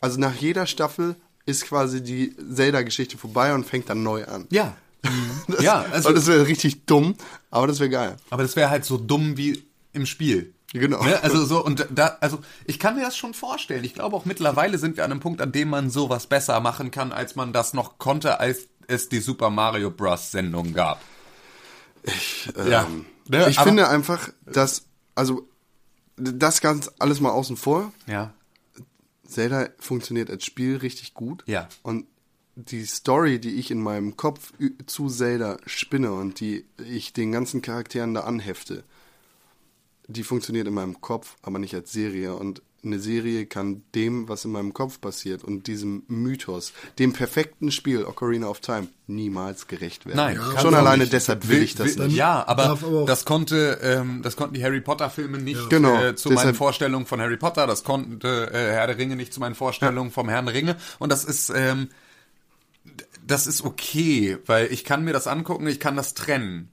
[0.00, 1.16] also nach jeder Staffel
[1.46, 4.46] ist quasi die Zelda-Geschichte vorbei und fängt dann neu an.
[4.50, 4.76] Ja.
[5.48, 7.14] Das, Ja, also- und das wäre richtig dumm,
[7.50, 8.16] aber das wäre geil.
[8.28, 10.52] Aber das wäre halt so dumm wie im Spiel.
[10.72, 11.02] Genau.
[11.02, 11.20] Ne?
[11.24, 13.82] Also so und da, also ich kann mir das schon vorstellen.
[13.82, 16.92] Ich glaube auch mittlerweile sind wir an einem Punkt, an dem man sowas besser machen
[16.92, 20.30] kann, als man das noch konnte, als es die Super Mario Bros.
[20.30, 21.00] Sendung gab.
[22.68, 22.86] ja.
[23.28, 23.48] Ne?
[23.48, 24.84] Ich Aber- finde einfach, dass,
[25.14, 25.48] also,
[26.16, 27.92] das ganz alles mal außen vor.
[28.06, 28.32] Ja.
[29.30, 31.42] Zelda funktioniert als Spiel richtig gut.
[31.46, 31.68] Ja.
[31.82, 32.06] Und
[32.56, 34.52] die Story, die ich in meinem Kopf
[34.86, 38.84] zu Zelda spinne und die ich den ganzen Charakteren da anhefte,
[40.08, 42.34] die funktioniert in meinem Kopf, aber nicht als Serie.
[42.34, 47.70] Und eine Serie kann dem, was in meinem Kopf passiert und diesem Mythos, dem perfekten
[47.70, 50.16] Spiel Ocarina of Time, niemals gerecht werden.
[50.16, 51.12] Nein, kann schon alleine nicht.
[51.12, 52.16] deshalb will ich das will, nicht.
[52.16, 56.14] Ja, aber, aber das konnte, ähm, das konnten die Harry Potter Filme nicht Genau, äh,
[56.16, 59.40] zu meinen deshalb- Vorstellungen von Harry Potter, das konnte äh, Herr der Ringe nicht zu
[59.40, 61.88] meinen Vorstellungen vom Herrn der Ringe und das ist ähm,
[63.26, 66.70] das ist okay, weil ich kann mir das angucken, ich kann das trennen.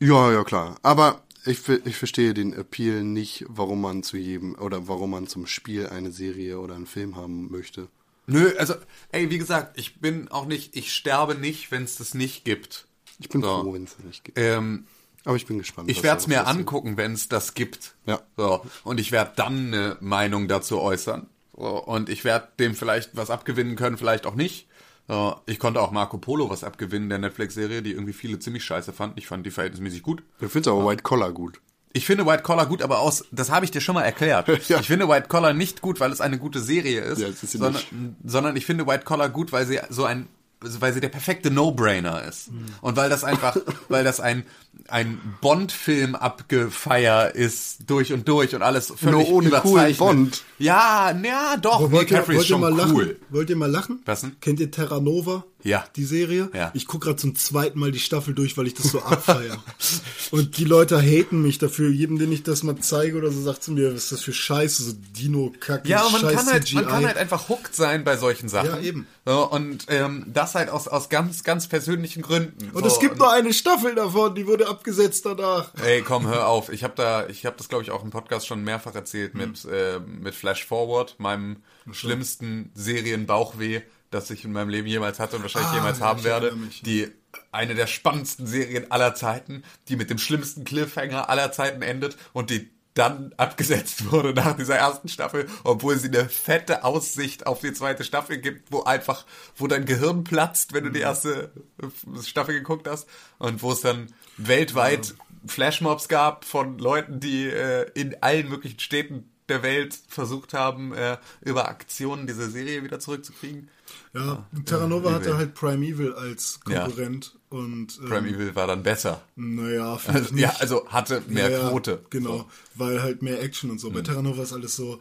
[0.00, 0.76] Ja, ja, klar.
[0.82, 5.46] Aber ich, ich verstehe den Appeal nicht, warum man zu jedem oder warum man zum
[5.46, 7.88] Spiel eine Serie oder einen Film haben möchte.
[8.26, 8.74] Nö, also,
[9.12, 12.86] ey, wie gesagt, ich bin auch nicht, ich sterbe nicht, wenn es das nicht gibt.
[13.18, 13.62] Ich bin So.
[13.62, 14.38] froh, wenn es nicht gibt.
[14.38, 14.84] Ähm,
[15.24, 15.88] Aber ich bin gespannt.
[15.90, 17.94] ich werde es mir angucken, wenn es das gibt.
[18.06, 18.20] Ja.
[18.36, 21.28] So, und ich werde dann eine Meinung dazu äußern.
[21.56, 24.66] So, und ich werde dem vielleicht was abgewinnen können, vielleicht auch nicht.
[25.08, 28.92] So, ich konnte auch Marco Polo was abgewinnen, der Netflix-Serie, die irgendwie viele ziemlich scheiße
[28.92, 29.18] fanden.
[29.18, 30.22] Ich fand die verhältnismäßig gut.
[30.40, 31.60] Du findest aber White Collar gut.
[31.92, 34.48] Ich finde White Collar gut, aber aus, das habe ich dir schon mal erklärt.
[34.68, 34.80] Ja.
[34.80, 38.16] Ich finde White Collar nicht gut, weil es eine gute Serie ist, Ja, ist sondern,
[38.24, 40.28] sondern ich finde White Collar gut, weil sie so ein,
[40.60, 42.48] weil sie der perfekte No-Brainer ist.
[42.48, 42.66] Hm.
[42.80, 43.56] Und weil das einfach,
[43.88, 44.44] weil das ein,
[44.88, 49.96] ein Bond-Film abgefeier ist, durch und durch und alles völlig Nur ohne coolen.
[49.96, 50.44] Bond.
[50.58, 52.94] Ja, na doch, Aber wollt, ihr, Caffrey ist schon mal lachen?
[52.94, 53.16] cool.
[53.30, 54.00] Wollt ihr mal lachen?
[54.04, 54.36] Was denn?
[54.40, 55.44] Kennt ihr Terra Nova?
[55.62, 55.84] Ja.
[55.96, 56.48] Die Serie?
[56.54, 56.70] Ja.
[56.74, 59.58] Ich gucke gerade zum zweiten Mal die Staffel durch, weil ich das so abfeiere.
[60.30, 61.90] Und die Leute haten mich dafür.
[61.90, 64.32] Jedem, den ich das mal zeige oder so, sagt zu mir, was ist das für
[64.32, 66.74] Scheiße, so Dino-Kacke, Ja, und man scheiß kann, halt, CGI.
[66.76, 68.70] man kann halt einfach hooked sein bei solchen Sachen.
[68.70, 69.06] Ja, eben.
[69.24, 72.70] So, und ähm, das halt aus, aus ganz, ganz persönlichen Gründen.
[72.72, 75.72] und so, es gibt nur eine Staffel davon, die wurde abgesetzt danach.
[75.82, 76.68] Ey, komm, hör auf.
[76.70, 79.40] Ich habe da, ich habe das glaube ich auch im Podcast schon mehrfach erzählt Hm.
[79.40, 81.62] mit äh, mit Flash Forward, meinem
[81.92, 86.24] schlimmsten Serienbauchweh, das ich in meinem Leben jemals hatte und wahrscheinlich Ah, jemals ja, haben
[86.24, 86.52] werde.
[86.52, 86.82] mich.
[86.82, 87.08] Die
[87.52, 92.50] eine der spannendsten Serien aller Zeiten, die mit dem schlimmsten Cliffhanger aller Zeiten endet und
[92.50, 97.74] die dann abgesetzt wurde nach dieser ersten Staffel, obwohl sie eine fette Aussicht auf die
[97.74, 99.26] zweite Staffel gibt, wo einfach,
[99.56, 100.94] wo dein Gehirn platzt, wenn du Mhm.
[100.94, 101.50] die erste
[101.82, 103.06] äh, Staffel geguckt hast
[103.38, 104.06] und wo es dann
[104.36, 105.14] weltweit
[105.46, 111.18] Flashmobs gab von Leuten, die äh, in allen möglichen Städten der Welt versucht haben, äh,
[111.40, 113.68] über Aktionen diese Serie wieder zurückzukriegen.
[114.12, 116.80] Ja, Terra Nova hatte halt Primeval als Ja.
[116.84, 119.22] Konkurrent und ähm, Primeval war dann besser.
[119.36, 120.42] naja, Also, nicht.
[120.42, 122.04] ja, also hatte mehr Ja, ja, Quote.
[122.10, 122.42] Genau, So.
[122.42, 122.46] Mhm.
[122.74, 123.90] weil halt mehr Action und so.
[123.92, 125.00] Bei Terra Nova ist alles so,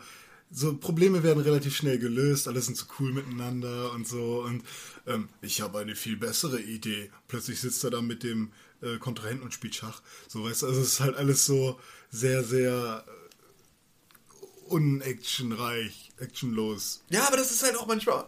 [0.51, 4.43] so Probleme werden relativ schnell gelöst, alle sind so cool miteinander und so.
[4.43, 4.63] Und
[5.07, 7.09] ähm, ich habe eine viel bessere Idee.
[7.27, 8.51] Plötzlich sitzt er da mit dem
[8.81, 10.01] äh, Kontrahenten und spielt Schach.
[10.27, 11.79] So weißt du, also es ist halt alles so
[12.11, 13.11] sehr, sehr äh,
[14.67, 17.03] unactionreich, actionlos.
[17.09, 18.25] Ja, aber das ist halt auch manchmal.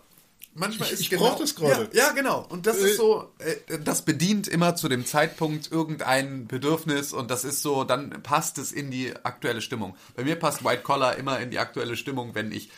[0.53, 1.90] Manchmal Ich- ist ich genau, brauch das gerade.
[1.94, 2.44] Ja, ja, genau.
[2.49, 7.30] Und das Äh, ist so, äh, das bedient immer zu dem Zeitpunkt irgendein Bedürfnis und
[7.30, 9.95] das ist so, dann passt es in die aktuelle Stimmung.
[10.15, 12.72] Bei mir passt White Collar immer in die aktuelle Stimmung, wenn ich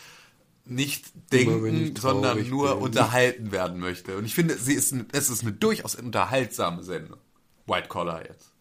[0.66, 2.84] nicht denken, sondern nur bin.
[2.84, 4.18] unterhalten werden möchte.
[4.18, 7.18] Und ich finde, sie ist, ein- es ist eine durchaus unterhaltsame Sendung.
[7.70, 8.52] White Collar jetzt.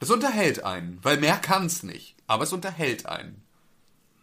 [0.00, 2.16] Es unterhält einen, weil mehr kann's nicht.
[2.26, 3.42] Aber es unterhält einen.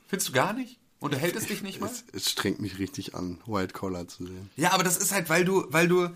[0.08, 0.80] Findest du gar nicht?
[1.00, 1.88] Unterhält es dich nicht mal?
[1.90, 4.50] Es, es strengt mich richtig an, White Collar zu sehen.
[4.58, 6.10] Ja, aber das ist halt, weil du, weil du,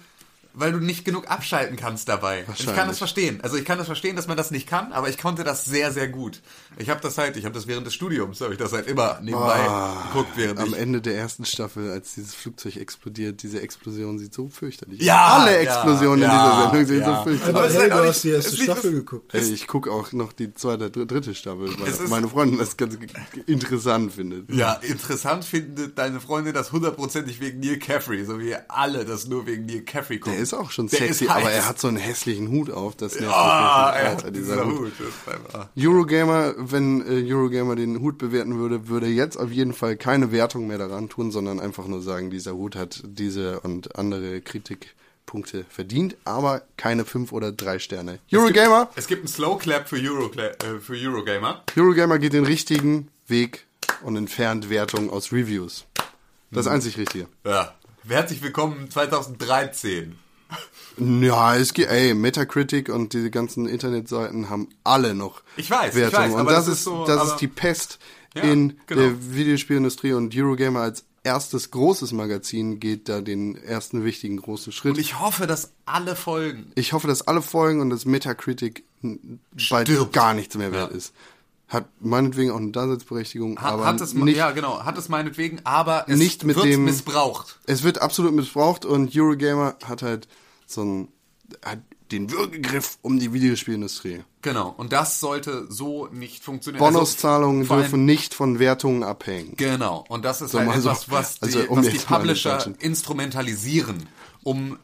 [0.55, 2.45] weil du nicht genug abschalten kannst dabei.
[2.57, 3.39] Ich kann das verstehen.
[3.41, 5.91] Also ich kann das verstehen, dass man das nicht kann, aber ich konnte das sehr,
[5.91, 6.41] sehr gut.
[6.77, 9.19] Ich habe das halt, ich habe das während des Studiums, habe ich das halt immer
[9.21, 9.59] nebenbei
[10.07, 14.34] geguckt, während Am ich Ende der ersten Staffel, als dieses Flugzeug explodiert, diese Explosion sieht
[14.34, 15.05] so fürchterlich aus.
[15.05, 17.17] Ja, Alle Explosionen ja, in dieser Sendung sehen ja.
[17.17, 19.34] so fürchterlich Aber Aber hey, auch du hast die erste Staffel geguckt.
[19.34, 22.97] Ey, ich gucke auch noch die zweite, dr- dritte Staffel, weil meine Freundin das ganz
[23.47, 24.49] interessant findet.
[24.51, 29.45] ja, interessant findet deine Freundin das hundertprozentig wegen Neil Caffrey, so wie alle das nur
[29.47, 30.42] wegen Neil Caffrey gucken.
[30.43, 32.97] Ist auch schon sexy, aber er hat so einen hässlichen Hut auf.
[32.97, 34.91] Das nervt Ah, mich er Alter, dieser Hut.
[34.91, 35.67] Hut.
[35.77, 40.67] Eurogamer, wenn äh, Eurogamer den Hut bewerten würde, würde jetzt auf jeden Fall keine Wertung
[40.67, 46.17] mehr daran tun, sondern einfach nur sagen, dieser Hut hat diese und andere Kritikpunkte verdient,
[46.25, 48.19] aber keine fünf oder drei Sterne.
[48.33, 51.63] Eurogamer, Es gibt einen Slow Clap für, Euro, äh, für Eurogamer.
[51.77, 53.65] Eurogamer geht den richtigen Weg
[54.01, 55.85] und entfernt Wertungen aus Reviews.
[56.51, 57.27] Das einzig Richtige.
[57.45, 57.73] Ja.
[58.05, 60.19] Herzlich willkommen 2013.
[60.97, 66.01] Ja, es geht, ey, Metacritic und diese ganzen Internetseiten haben alle noch Ich weiß, ich
[66.01, 66.31] Wertungen.
[66.34, 67.97] weiß, und das, das ist, so, das ist die Pest
[68.35, 69.01] Ja, in genau.
[69.01, 74.93] der Videospielindustrie und Eurogamer als erstes großes Magazin geht da den ersten wichtigen großen Schritt.
[74.95, 76.71] Und ich hoffe, dass alle folgen.
[76.75, 79.39] Ich hoffe, dass alle folgen und dass Metacritic n-
[79.69, 80.13] bald Stirbt.
[80.13, 80.97] gar nichts mehr wert Ja.
[80.97, 81.13] ist.
[81.69, 85.59] Hat meinetwegen auch eine Daseinsberechtigung, Hat, aber hat es, nicht, ja, genau, hat es meinetwegen,
[85.63, 87.57] aber es Nicht mit wird dem- missbraucht.
[87.65, 90.27] es wird absolut missbraucht und Eurogamer hat halt
[90.65, 91.07] so einen,
[91.64, 91.80] hat
[92.11, 94.23] den Würgegriff um die Videospielindustrie.
[94.44, 94.73] Genau.
[94.77, 96.80] Und das sollte so nicht funktionieren.
[96.80, 99.53] Bonuszahlungen Also, vor allem- dürfen nicht von Wertungen abhängen.
[99.57, 100.03] Genau.
[100.10, 100.90] Und das ist So, halt mal so.
[100.90, 104.07] etwas, was die, Also, um was die Publisher instrumentalisieren,
[104.44, 104.77] um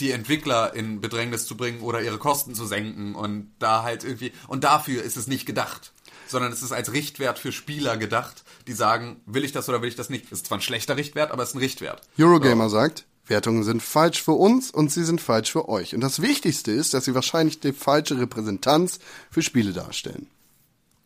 [0.00, 4.32] die Entwickler in Bedrängnis zu bringen oder ihre Kosten zu senken und da halt irgendwie,
[4.48, 5.92] und dafür ist es nicht gedacht.
[6.28, 9.88] Sondern es ist als Richtwert für Spieler gedacht, die sagen, will ich das oder will
[9.88, 10.32] ich das nicht.
[10.32, 12.02] Ist zwar ein schlechter Richtwert, aber es ist ein Richtwert.
[12.18, 15.94] Eurogamer sagt, Wertungen sind falsch für uns und sie sind falsch für euch.
[15.94, 18.98] Und das Wichtigste ist, dass sie wahrscheinlich die falsche Repräsentanz
[19.30, 20.28] für Spiele darstellen.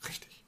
[0.06, 0.44] Richtig.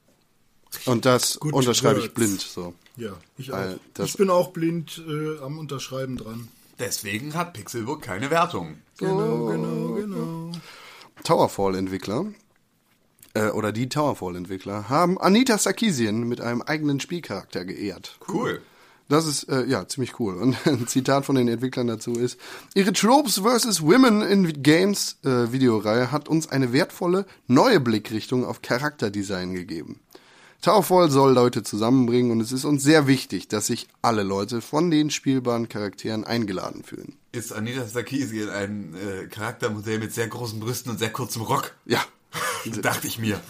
[0.85, 2.15] Und das Good unterschreibe ich words.
[2.15, 2.73] blind so.
[2.95, 3.75] Ja, ich auch.
[4.03, 6.47] Ich bin auch blind äh, am Unterschreiben dran.
[6.79, 8.77] Deswegen hat Pixelbook keine Wertung.
[8.97, 10.51] Genau, genau, genau.
[11.23, 12.25] Towerfall-Entwickler
[13.33, 18.17] äh, oder die Towerfall-Entwickler haben Anita Sarkeesian mit einem eigenen Spielcharakter geehrt.
[18.27, 18.61] Cool.
[19.09, 20.35] Das ist äh, ja ziemlich cool.
[20.35, 22.39] Und ein Zitat von den Entwicklern dazu ist:
[22.73, 23.81] Ihre Tropes vs.
[23.81, 29.99] Women in Games äh, Videoreihe hat uns eine wertvolle neue Blickrichtung auf Charakterdesign gegeben.
[30.63, 34.89] Towerfall soll Leute zusammenbringen und es ist uns sehr wichtig, dass sich alle Leute von
[34.89, 37.17] den spielbaren Charakteren eingeladen fühlen.
[37.33, 41.75] Ist Anita Sarkeesian ein äh, Charaktermodell mit sehr großen Brüsten und sehr kurzem Rock?
[41.85, 41.99] Ja.
[42.81, 43.41] Dachte ich mir.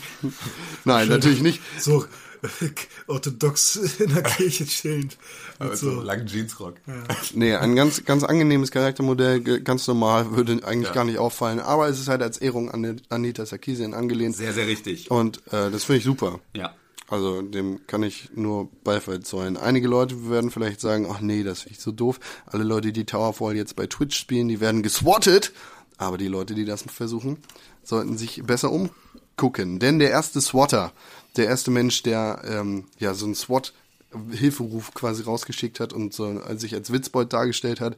[0.85, 1.61] Nein, natürlich nicht.
[1.79, 2.05] So
[3.07, 5.17] orthodox in der Kirche stehend.
[5.59, 6.75] Mit Mit so so, langen Jeansrock.
[7.33, 10.93] Nee, ein ganz, ganz angenehmes Charaktermodell, ganz normal, würde eigentlich Ja.
[10.93, 11.59] gar nicht auffallen.
[11.59, 14.35] Aber es ist halt als Ehrung an Anita Sarkeesian angelehnt.
[14.35, 15.09] Sehr, sehr richtig.
[15.09, 16.39] Und äh, das finde ich super.
[16.55, 16.73] Ja.
[17.09, 19.57] Also dem kann ich nur Beifall zollen.
[19.57, 22.19] Einige Leute werden vielleicht sagen, ach nee, das finde ich so doof.
[22.45, 25.51] Alle Leute, die Towerfall jetzt bei Twitch spielen, die werden geswattet.
[25.97, 27.37] Aber die Leute, die das versuchen,
[27.83, 29.77] sollten sich besser umgucken.
[29.79, 30.91] Denn der erste Swatter,
[31.35, 36.61] der erste Mensch, der ähm, ja so einen SWAT-Hilferuf quasi rausgeschickt hat und so als
[36.61, 37.97] sich als Witzbold dargestellt hat,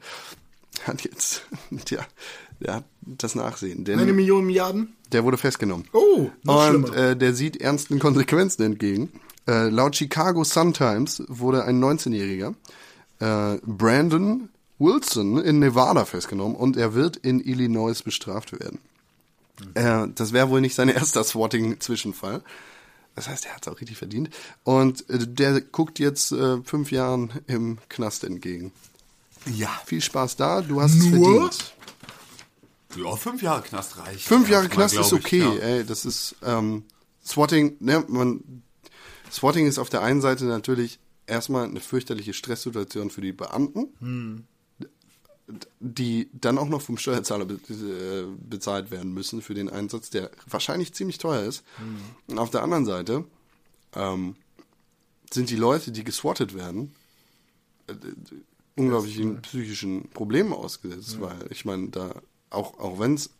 [0.86, 1.42] hat jetzt,
[1.90, 2.00] ja,
[2.60, 3.84] der hat das Nachsehen.
[3.84, 4.94] Denn eine Million Milliarden?
[5.12, 5.86] der wurde festgenommen.
[5.92, 6.96] Oh, noch Und schlimmer.
[7.10, 9.12] äh, der sieht ernsten Konsequenzen entgegen.
[9.46, 12.54] Äh, laut Chicago Sun-Times wurde ein 19-Jähriger,
[13.20, 14.48] äh, Brandon
[14.78, 18.80] Wilson, in Nevada festgenommen und er wird in Illinois bestraft werden.
[19.74, 22.42] Äh, das wäre wohl nicht sein erster Swatting-Zwischenfall.
[23.16, 24.30] Das heißt, er hat es auch richtig verdient.
[24.62, 28.72] Und äh, der guckt jetzt äh, fünf Jahren im Knast entgegen.
[29.46, 29.70] Ja.
[29.86, 31.50] Viel Spaß da, du hast es Nur?
[31.50, 31.74] verdient.
[32.96, 34.22] Ja, fünf Jahre Knast reicht.
[34.22, 35.52] Fünf Jahre Knast ist glaub ich, okay, ja.
[35.54, 36.84] ey, das ist ähm,
[37.24, 38.62] Swatting, ne, man
[39.30, 44.46] Swatting ist auf der einen Seite natürlich erstmal eine fürchterliche Stresssituation für die Beamten,
[45.78, 50.30] die dann auch noch vom Steuerzahler be äh, bezahlt werden müssen für den Einsatz, der
[50.48, 51.62] wahrscheinlich ziemlich teuer ist.
[52.26, 53.24] Und auf der anderen Seite
[53.94, 54.34] ähm,
[55.32, 56.94] sind die Leute, die geswattet werden,
[57.86, 57.94] äh,
[58.74, 62.14] unglaublichen psychischen Problemen ausgesetzt, weil ich meine, da
[62.50, 63.30] auch, auch wenn es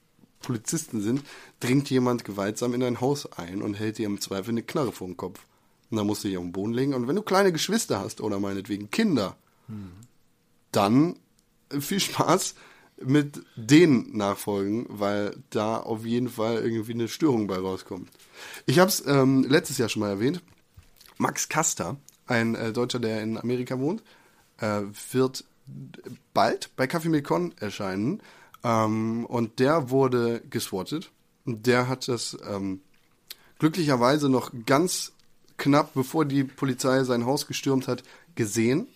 [0.40, 1.22] Polizisten sind,
[1.60, 5.08] dringt jemand gewaltsam in dein Haus ein und hält dir im Zweifel eine Knarre vor
[5.08, 5.44] den Kopf.
[5.90, 6.94] Und dann musst du dich auf den Boden legen.
[6.94, 9.36] Und wenn du kleine Geschwister hast oder meinetwegen Kinder,
[10.72, 11.16] dann äh,
[11.80, 12.54] viel Spaß
[13.02, 18.08] mit den Nachfolgen, weil da auf jeden Fall irgendwie eine Störung bei rauskommt.
[18.64, 20.42] Ich habe es ähm, letztes Jahr schon mal erwähnt.
[21.18, 24.02] Max Kaster, ein äh, Deutscher, der in Amerika wohnt,
[24.58, 24.82] äh,
[25.12, 25.44] wird
[26.32, 28.22] bald bei Kaffee mit Con erscheinen.
[28.64, 31.10] Ähm, und der wurde geswattet.
[31.44, 32.80] Der hat das ähm,
[33.58, 35.12] glücklicherweise noch ganz
[35.56, 38.02] knapp, bevor die Polizei sein Haus gestürmt hat,
[38.34, 38.88] gesehen,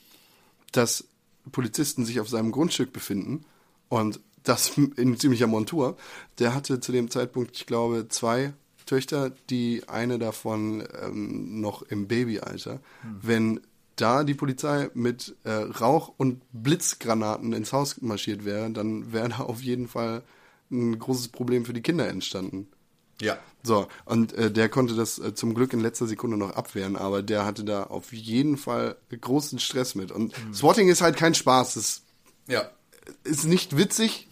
[0.72, 1.04] dass
[1.52, 3.44] Polizisten sich auf seinem Grundstück befinden
[3.88, 5.96] und das in ziemlicher Montur.
[6.38, 8.52] Der hatte zu dem Zeitpunkt, ich glaube, zwei
[8.86, 12.80] Töchter, die eine davon ähm, noch im Babyalter.
[13.22, 13.60] Wenn
[13.94, 19.40] da die Polizei mit äh, Rauch- und Blitzgranaten ins Haus marschiert wäre, dann wäre da
[19.40, 20.22] auf jeden Fall
[20.70, 22.68] ein großes Problem für die Kinder entstanden.
[23.20, 23.38] Ja.
[23.62, 27.22] So, und äh, der konnte das äh, zum Glück in letzter Sekunde noch abwehren, aber
[27.22, 30.10] der hatte da auf jeden Fall großen Stress mit.
[30.10, 31.76] Und Swatting ist halt kein Spaß.
[31.76, 32.02] Es
[32.46, 32.70] Ja.
[33.24, 34.28] ist nicht witzig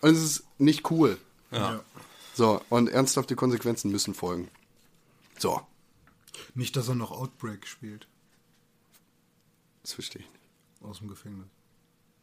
[0.00, 1.18] und es ist nicht cool.
[1.50, 1.80] Ja.
[2.34, 4.48] So, und ernsthafte Konsequenzen müssen folgen.
[5.38, 5.60] So,
[6.54, 8.06] Nicht, dass er noch Outbreak spielt
[9.82, 10.82] das verstehe ich nicht.
[10.82, 11.46] aus dem Gefängnis.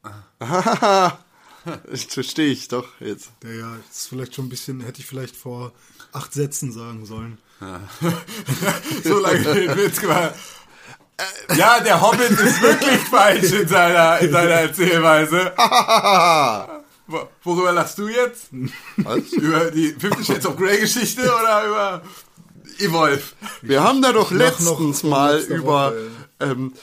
[1.90, 3.30] Das verstehe ich doch jetzt.
[3.44, 5.72] Ja, ja, das ist vielleicht schon ein bisschen, hätte ich vielleicht vor
[6.12, 7.38] acht Sätzen sagen sollen.
[9.04, 10.34] So lange den Witz gemacht.
[11.56, 15.54] Ja, der Hobbit ist wirklich falsch in seiner, in seiner Erzählweise.
[17.08, 18.48] Wo- Worüber lachst du jetzt?
[18.98, 19.20] Was?
[19.34, 22.02] Über die Fifty Shades of Grey Geschichte oder über
[22.80, 23.22] Evolve?
[23.62, 26.08] Wir haben da doch noch letztens von mal über, Woche,
[26.40, 26.74] ähm,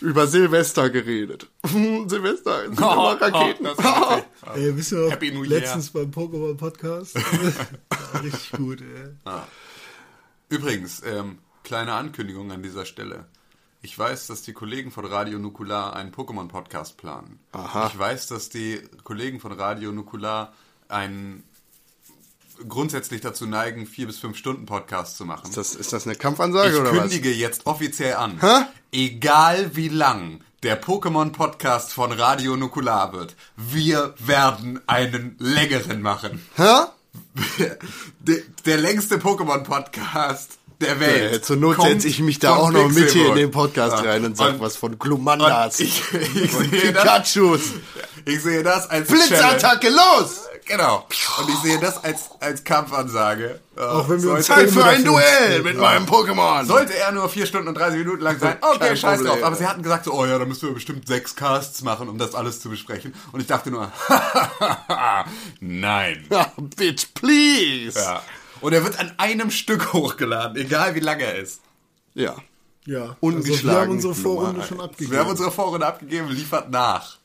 [0.00, 1.48] über Silvester geredet.
[1.64, 3.66] Silvester, sind immer Raketen.
[3.66, 4.22] ist okay.
[4.54, 5.60] Ey, wisst ihr noch, Happy New Year.
[5.60, 7.16] letztens beim Pokémon Podcast?
[8.22, 9.32] Richtig gut, ey.
[10.48, 13.26] Übrigens, ähm, kleine Ankündigung an dieser Stelle.
[13.82, 17.38] Ich weiß, dass die Kollegen von Radio Nukular einen Pokémon-Podcast planen.
[17.52, 17.88] Aha.
[17.88, 20.54] Ich weiß, dass die Kollegen von Radio Nukular
[20.88, 21.44] einen
[22.68, 25.48] grundsätzlich dazu neigen, vier bis fünf Stunden Podcast zu machen.
[25.48, 28.38] Ist das, ist das eine Kampfansage ich oder kündige jetzt offiziell an.
[28.40, 28.64] Hä?
[28.92, 36.44] Egal wie lang der Pokémon-Podcast von Radio Nukular wird, wir werden einen längeren machen.
[36.56, 36.88] was?
[38.20, 41.32] der, der längste Pokémon-Podcast der Welt.
[41.34, 41.40] Hä?
[41.40, 44.10] Zur Not setze ich mich da auch noch mit hier in den Podcast Ja.
[44.10, 46.02] rein und sag Und- was von und Glumandas ich,
[46.34, 47.60] ich, und sehe das, Pikachus.
[48.24, 49.08] ich sehe das als.
[49.08, 50.40] Blitzattacke, los!
[50.66, 51.06] Genau.
[51.38, 53.60] Und ich sehe das als, als Kampfansage.
[53.76, 56.64] Auch wenn wir uns Zeit für ein Duell mit meinem Pokémon.
[56.64, 59.42] Sollte er nur 4 Stunden und 30 Minuten lang sein, okay, Kein scheiß drauf.
[59.42, 62.18] Aber sie hatten gesagt so, oh ja, da müssen wir bestimmt sechs Casts machen, um
[62.18, 63.14] das alles zu besprechen.
[63.32, 63.92] Und ich dachte nur,
[65.60, 66.26] nein.
[66.30, 67.98] Ja, bitch, please.
[67.98, 68.22] Ja.
[68.60, 71.60] Und er wird an einem Stück hochgeladen, egal wie lang er ist.
[72.14, 72.36] Ja.
[72.86, 75.12] Ja, Ungeschlagen Also wir haben unsere Vorrunde schon abgegeben.
[75.12, 77.18] Wir haben unsere Vorrunde abgegeben, liefert nach.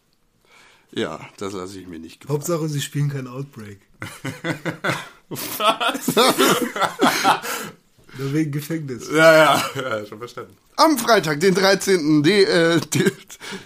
[0.91, 2.39] Ja, das lasse ich mir nicht gefallen.
[2.39, 3.79] Hauptsache, sie spielen kein Outbreak.
[8.17, 9.09] Nur wegen Gefängnis.
[9.11, 10.55] Ja, ja, ja schon verstanden.
[10.77, 12.23] Am Freitag, den 13.
[12.23, 13.11] De, äh, de,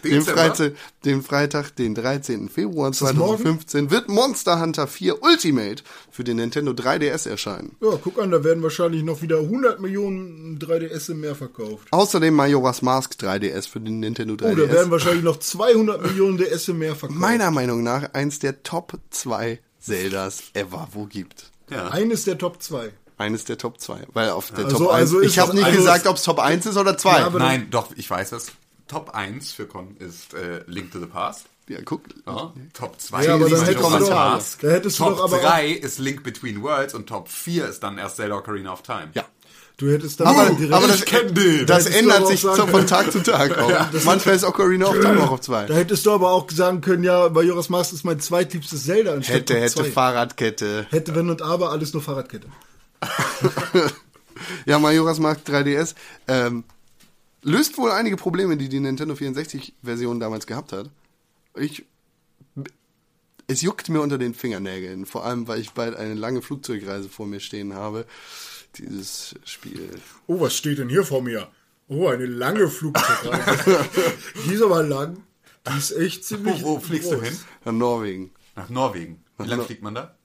[0.03, 0.21] den?
[0.23, 0.73] Freitag,
[1.05, 2.49] den Freitag, den 13.
[2.49, 7.75] Februar 2015 wird Monster Hunter 4 Ultimate für den Nintendo 3DS erscheinen.
[7.81, 11.87] Ja, guck an, da werden wahrscheinlich noch wieder 100 Millionen 3DS mehr verkauft.
[11.91, 14.91] Außerdem Majora's Mask 3DS für den Nintendo Oh, da werden 3DS.
[14.91, 17.19] wahrscheinlich noch 200 Millionen DS mehr verkauft.
[17.19, 21.51] Meiner Meinung nach eins der Top 2 Zeldas ever wo gibt.
[21.69, 21.89] Ja.
[21.89, 22.91] Eines der Top 2.
[23.17, 24.07] Eines der Top 2.
[24.13, 24.95] Weil auf der Also- Top 1.
[24.99, 27.19] also ich habe nicht also- gesagt, ob es Top 1 ist oder 2.
[27.19, 28.47] Ja, Nein, doch, ich weiß es.
[28.87, 31.45] Top 1 für Con ist äh, Link to the Past.
[31.67, 32.01] ja, guck.
[32.25, 32.51] Ja.
[32.73, 34.61] Top 2 Ja, ist Majora's Mask.
[34.61, 37.67] da hättest du Top doch aber auch- 3 ist Link Between Worlds und Top 4
[37.69, 39.09] ist dann erst Zelda Ocarina of Time.
[39.13, 39.23] Ja.
[39.77, 41.65] Du hättest dann Aber, direkt, aber das, kenn den.
[41.65, 43.71] das ändert sich sagen von Tag zu Tag auch.
[44.05, 45.65] Manchmal ist Ocarina of Time auch auf 2.
[45.65, 49.35] da hättest du aber auch sagen können, ja, Majora's Mask ist mein zweitliebstes Zelda anstatt
[49.35, 49.83] Hätte, hätte, 2.
[49.85, 50.85] Fahrradkette.
[50.91, 52.47] Hätte, wenn und aber, alles nur Fahrradkette.
[54.65, 55.95] Ja, Majora's Mask 3DS
[56.27, 56.63] ähm,
[57.41, 60.89] löst wohl einige Probleme, die die Nintendo 64-Version damals gehabt hat.
[61.55, 61.85] Ich,
[63.47, 67.27] es juckt mir unter den Fingernägeln, vor allem, weil ich bald eine lange Flugzeugreise vor
[67.27, 68.05] mir stehen habe.
[68.77, 69.89] Dieses Spiel.
[70.25, 71.47] Oh, was steht denn hier vor mir?
[71.87, 73.85] Oh, eine lange Flugzeugreise.
[74.47, 75.17] die ist aber lang.
[75.67, 76.63] Die ist echt ziemlich.
[76.63, 77.27] Wo, wo fliegst du groß.
[77.27, 77.37] hin?
[77.65, 78.31] Nach Norwegen.
[78.55, 79.23] Nach Norwegen.
[79.37, 80.15] Wie lange fliegt man da?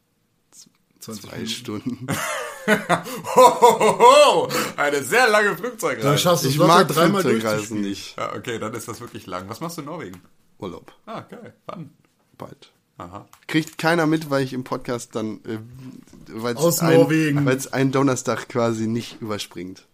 [1.16, 1.48] 20 Zwei Minuten.
[1.50, 2.06] Stunden.
[3.34, 6.18] Hohoho, eine sehr lange Da Flugzeugreise.
[6.18, 8.16] schaffst du es Ich locker mag dreimal Flugzeugreisen nicht.
[8.16, 9.48] Ja, okay, dann ist das wirklich lang.
[9.48, 10.20] Was machst du in Norwegen?
[10.58, 10.92] Urlaub.
[11.06, 11.54] Ah, geil.
[11.66, 11.90] Wann?
[12.36, 12.72] Bald.
[12.98, 13.26] Aha.
[13.46, 15.58] Kriegt keiner mit, weil ich im Podcast dann, äh,
[16.28, 17.46] weil Aus ein, Norwegen.
[17.46, 19.86] weil es einen Donnerstag quasi nicht überspringt.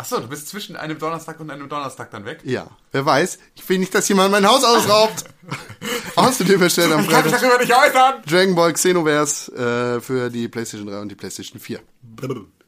[0.00, 2.40] Achso, du bist zwischen einem Donnerstag und einem Donnerstag dann weg?
[2.44, 3.38] Ja, wer weiß.
[3.54, 5.24] Ich will nicht, dass jemand mein Haus ausraubt.
[6.16, 8.22] Außerdem erstellt am Ich kann mich Freitag darüber nicht äußern!
[8.26, 11.80] Dragon Ball Xenoverse äh, für die PlayStation 3 und die PlayStation 4.
[12.00, 12.59] Blablabla.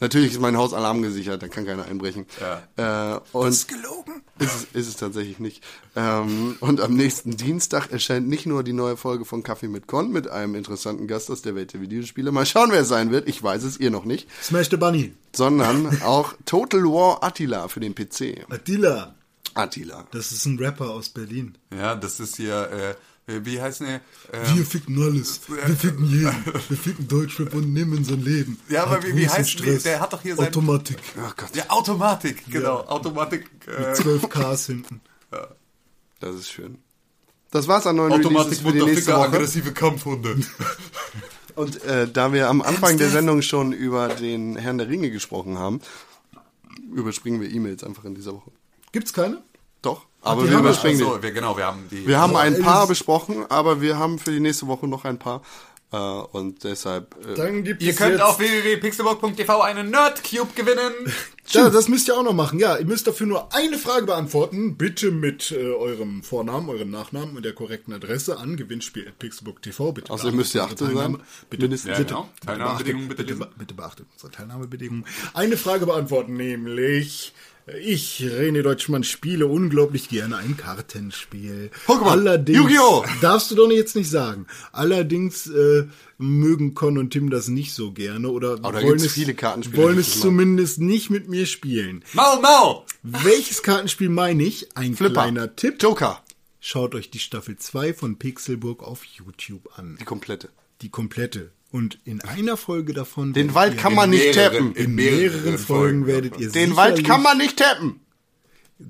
[0.00, 2.26] Natürlich ist mein Haus alarmgesichert, da kann keiner einbrechen.
[2.76, 4.22] Äh, und ist gelogen.
[4.38, 5.62] es, ist es tatsächlich nicht.
[5.94, 10.10] Ähm, und am nächsten Dienstag erscheint nicht nur die neue Folge von Kaffee mit Con
[10.10, 12.32] mit einem interessanten Gast aus der Welt der Videospiele.
[12.32, 13.28] Mal schauen, wer es sein wird.
[13.28, 14.28] Ich weiß es, ihr noch nicht.
[14.42, 15.14] Smash the Bunny.
[15.34, 18.46] Sondern auch Total War Attila für den PC.
[18.50, 19.14] Attila.
[19.54, 20.06] Attila.
[20.10, 21.56] Das ist ein Rapper aus Berlin.
[21.72, 22.94] Ja, das ist hier, äh,
[23.26, 24.00] wie heißt ne?
[24.54, 25.40] Wir ficken alles.
[25.48, 26.44] Wir ficken jeden.
[26.68, 28.58] Wir ficken Deutschrap und nehmen sein Leben.
[28.68, 30.98] Ja, aber wie- wie heißt- wie- der hat doch hier sein- Automatik.
[31.22, 32.80] Ach Gott, Ja, Automatik, genau.
[32.80, 33.48] Automatik.
[33.66, 35.00] Äh, 12 Ks hinten.
[36.20, 36.78] das ist schön.
[37.50, 39.20] Das war's an neuen Automatik, Releases für die nächste Woche.
[39.28, 40.36] aggressive Kampfhunde.
[41.54, 45.56] Und äh, da wir am Anfang der Sendung schon über den Herrn der Ringe gesprochen
[45.56, 45.80] haben,
[46.92, 48.50] überspringen wir E-Mails einfach in dieser Woche.
[48.92, 49.42] Gibt's keine?
[49.82, 51.22] Doch, aber wir überspringen so, die.
[51.22, 52.06] wir, genau, wir haben die.
[52.06, 55.42] Wir haben ein paar besprochen, aber wir haben für die nächste Woche noch ein paar.
[55.94, 57.14] Äh, und deshalb.
[57.24, 60.92] Äh, Dann gibt Ihr es könnt jetzt, auf www.pixelburg.tv einen Nerdcube gewinnen.
[61.48, 62.58] Ja, das müsst ihr auch noch machen.
[62.58, 64.78] Ja, ihr müsst dafür nur eine Frage beantworten.
[64.78, 69.92] Bitte mit äh, eurem Vornamen, eurem Nachnamen und der korrekten Adresse an gewinnspiel.pixelbook.tv.
[69.92, 71.22] Bitte müsst ihr beachtet 18 unsere sein.
[71.50, 71.90] Bitte, Mindestens.
[71.90, 72.22] Ja, bitte, genau.
[72.34, 75.04] bitte, Teilnahmebedingungen beachtet, bitte bitte, bitte beachtet unsere Teilnahmebedingungen.
[75.34, 77.34] Eine Frage beantworten, nämlich...
[77.66, 81.70] Ich, René Deutschmann, spiele unglaublich gerne ein Kartenspiel.
[81.86, 82.10] Pokémon.
[82.10, 83.04] Allerdings, Yu-Gi-Oh!
[83.22, 84.46] darfst du doch jetzt nicht sagen.
[84.72, 85.86] Allerdings äh,
[86.18, 89.98] mögen Con und Tim das nicht so gerne oder da wollen, es, viele Kartenspiele, wollen
[89.98, 92.04] es zumindest nicht mit mir spielen.
[92.12, 92.84] Mau, mau!
[93.02, 94.76] Welches Kartenspiel meine ich?
[94.76, 95.22] Ein Flipper.
[95.22, 95.82] kleiner Tipp.
[95.82, 96.22] Joker.
[96.60, 99.96] Schaut euch die Staffel 2 von Pixelburg auf YouTube an.
[99.98, 100.50] Die komplette.
[100.82, 101.50] Die komplette.
[101.74, 103.32] Und in einer Folge davon...
[103.32, 104.76] Den Wald kann man nicht mehreren- tappen.
[104.76, 107.98] In mehreren Folgen werdet ihr Den Wald kann man nicht tappen.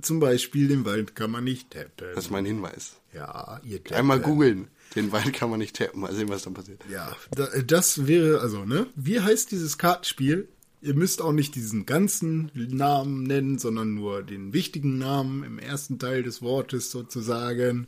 [0.02, 2.08] Zum Beispiel, den Wald kann man nicht tappen.
[2.14, 2.96] Das ist mein Hinweis.
[3.14, 3.96] ja, ihr tappen.
[3.96, 4.68] Einmal googeln.
[4.96, 6.02] Den Wald kann man nicht tappen.
[6.02, 6.82] Mal sehen, was dann passiert.
[6.92, 8.86] Ja, da, das wäre, also, ne?
[8.96, 10.50] Wie heißt dieses Kartenspiel?
[10.82, 15.98] Ihr müsst auch nicht diesen ganzen Namen nennen, sondern nur den wichtigen Namen im ersten
[15.98, 17.86] Teil des Wortes sozusagen.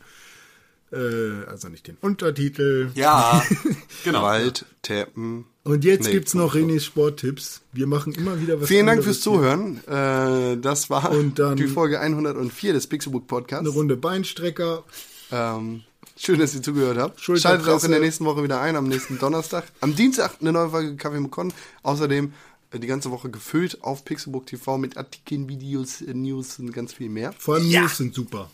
[0.93, 2.91] Äh, also nicht den Untertitel.
[2.95, 3.43] Ja,
[4.05, 4.23] genau.
[4.23, 5.47] Wald tappen.
[5.65, 6.55] Und jetzt Nee, gibt's noch.
[6.55, 7.61] Renés Sporttipps.
[7.73, 9.21] Wir machen immer wieder was Vielen Dank fürs.
[9.21, 9.79] Zuhören.
[9.89, 13.61] Äh, das war Und dann- die Folge 104 des Pixelbook Podcasts.
[13.67, 14.85] Eine Runde Beinstrecker.
[15.33, 15.83] Ähm,
[16.17, 17.21] schön, dass ihr zugehört habt.
[17.21, 19.65] Schaltet auch in der nächsten Woche wieder ein, am nächsten Donnerstag.
[19.81, 21.53] Am Dienstag eine neue Folge Kaffee mit Con.
[21.83, 22.33] Außerdem
[22.71, 26.93] äh, die ganze Woche gefüllt auf Pixelbook TV mit Artikeln, Videos, äh, News und ganz
[26.93, 27.33] viel mehr.
[27.37, 28.49] Vor allem News sind super.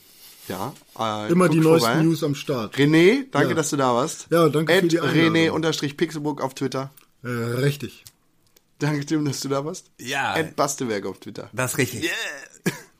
[0.48, 0.74] Ja.
[0.98, 2.02] Äh, Immer die neuesten vorbei.
[2.02, 2.74] News am Start.
[2.76, 3.54] René, danke, Ja.
[3.54, 4.26] dass du da warst.
[4.30, 5.34] Ja, danke für die Einladung.
[5.34, 6.90] René unterstrich Pixelbook auf Twitter.
[7.24, 8.04] Äh, richtig.
[8.80, 9.90] Danke, Tim, dass du da warst.
[10.00, 10.34] Ja.
[10.36, 11.48] Ed Bastewerk auf Twitter.
[11.52, 12.10] Das ist richtig.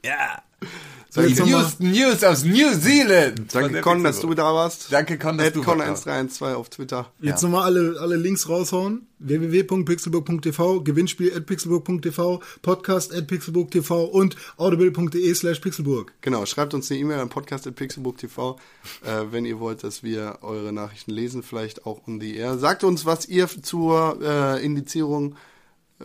[0.05, 0.43] Ja.
[1.15, 3.55] Die noch mal- News, News aus New Zealand.
[3.55, 4.87] Danke, Con, dass du da warst.
[4.91, 6.07] Danke, Con, dass Ed du Con da warst.
[6.09, 7.13] 1312 auf Twitter.
[7.21, 9.07] Jetzt nochmal alle, alle Links raushauen.
[9.19, 16.13] www.pixelburg.tv, Gewinnspiel at pixelburg.tv, Podcast at pixelburg.tv und audible.de slash pixelburg.
[16.23, 18.59] Genau, schreibt uns eine E-Mail an podcast.pixelbook.tv,
[19.05, 22.59] äh, wenn ihr wollt, dass wir eure Nachrichten lesen, vielleicht auch on the air.
[22.59, 25.37] Sagt uns, was ihr zur äh, Indizierung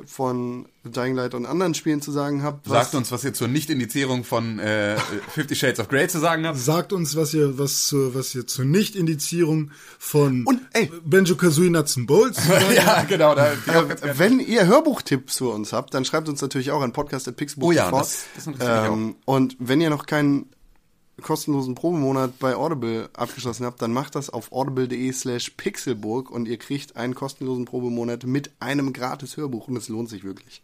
[0.05, 2.69] von Dying Light und anderen Spielen zu sagen habt.
[2.69, 4.97] Was, Sagt uns, was ihr zur Nicht-Indizierung von äh,
[5.33, 6.57] Fifty Shades of Grey zu sagen habt.
[6.57, 10.91] Sagt uns, was ihr, was zur, was ihr zur Nicht-Indizierung von Und, ey.
[11.03, 13.35] Benjo Kazooie Nuts and Bolts zu sagen ja, genau.
[13.35, 17.67] Da, Äh, wenn ihr Hörbuchtipps für uns habt, dann schreibt uns natürlich auch an podcast.pixelbook.tv.
[17.67, 18.47] Oh ja, das- das
[18.87, 20.47] ähm, Und wenn ihr noch keinen
[21.21, 26.57] kostenlosen Probemonat bei Audible abgeschlossen habt, dann macht das auf audible.de slash pixelburg und ihr
[26.57, 30.61] kriegt einen kostenlosen Probemonat mit einem gratis Hörbuch und es lohnt sich wirklich.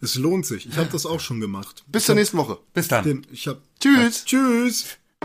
[0.00, 0.66] Es lohnt sich.
[0.66, 1.84] Ich habe das auch schon gemacht.
[1.86, 2.58] Bis zur nächsten Woche.
[2.74, 3.04] Bis dann.
[3.04, 4.24] Den, ich hab, Tschüss.
[4.24, 4.98] Tschüss.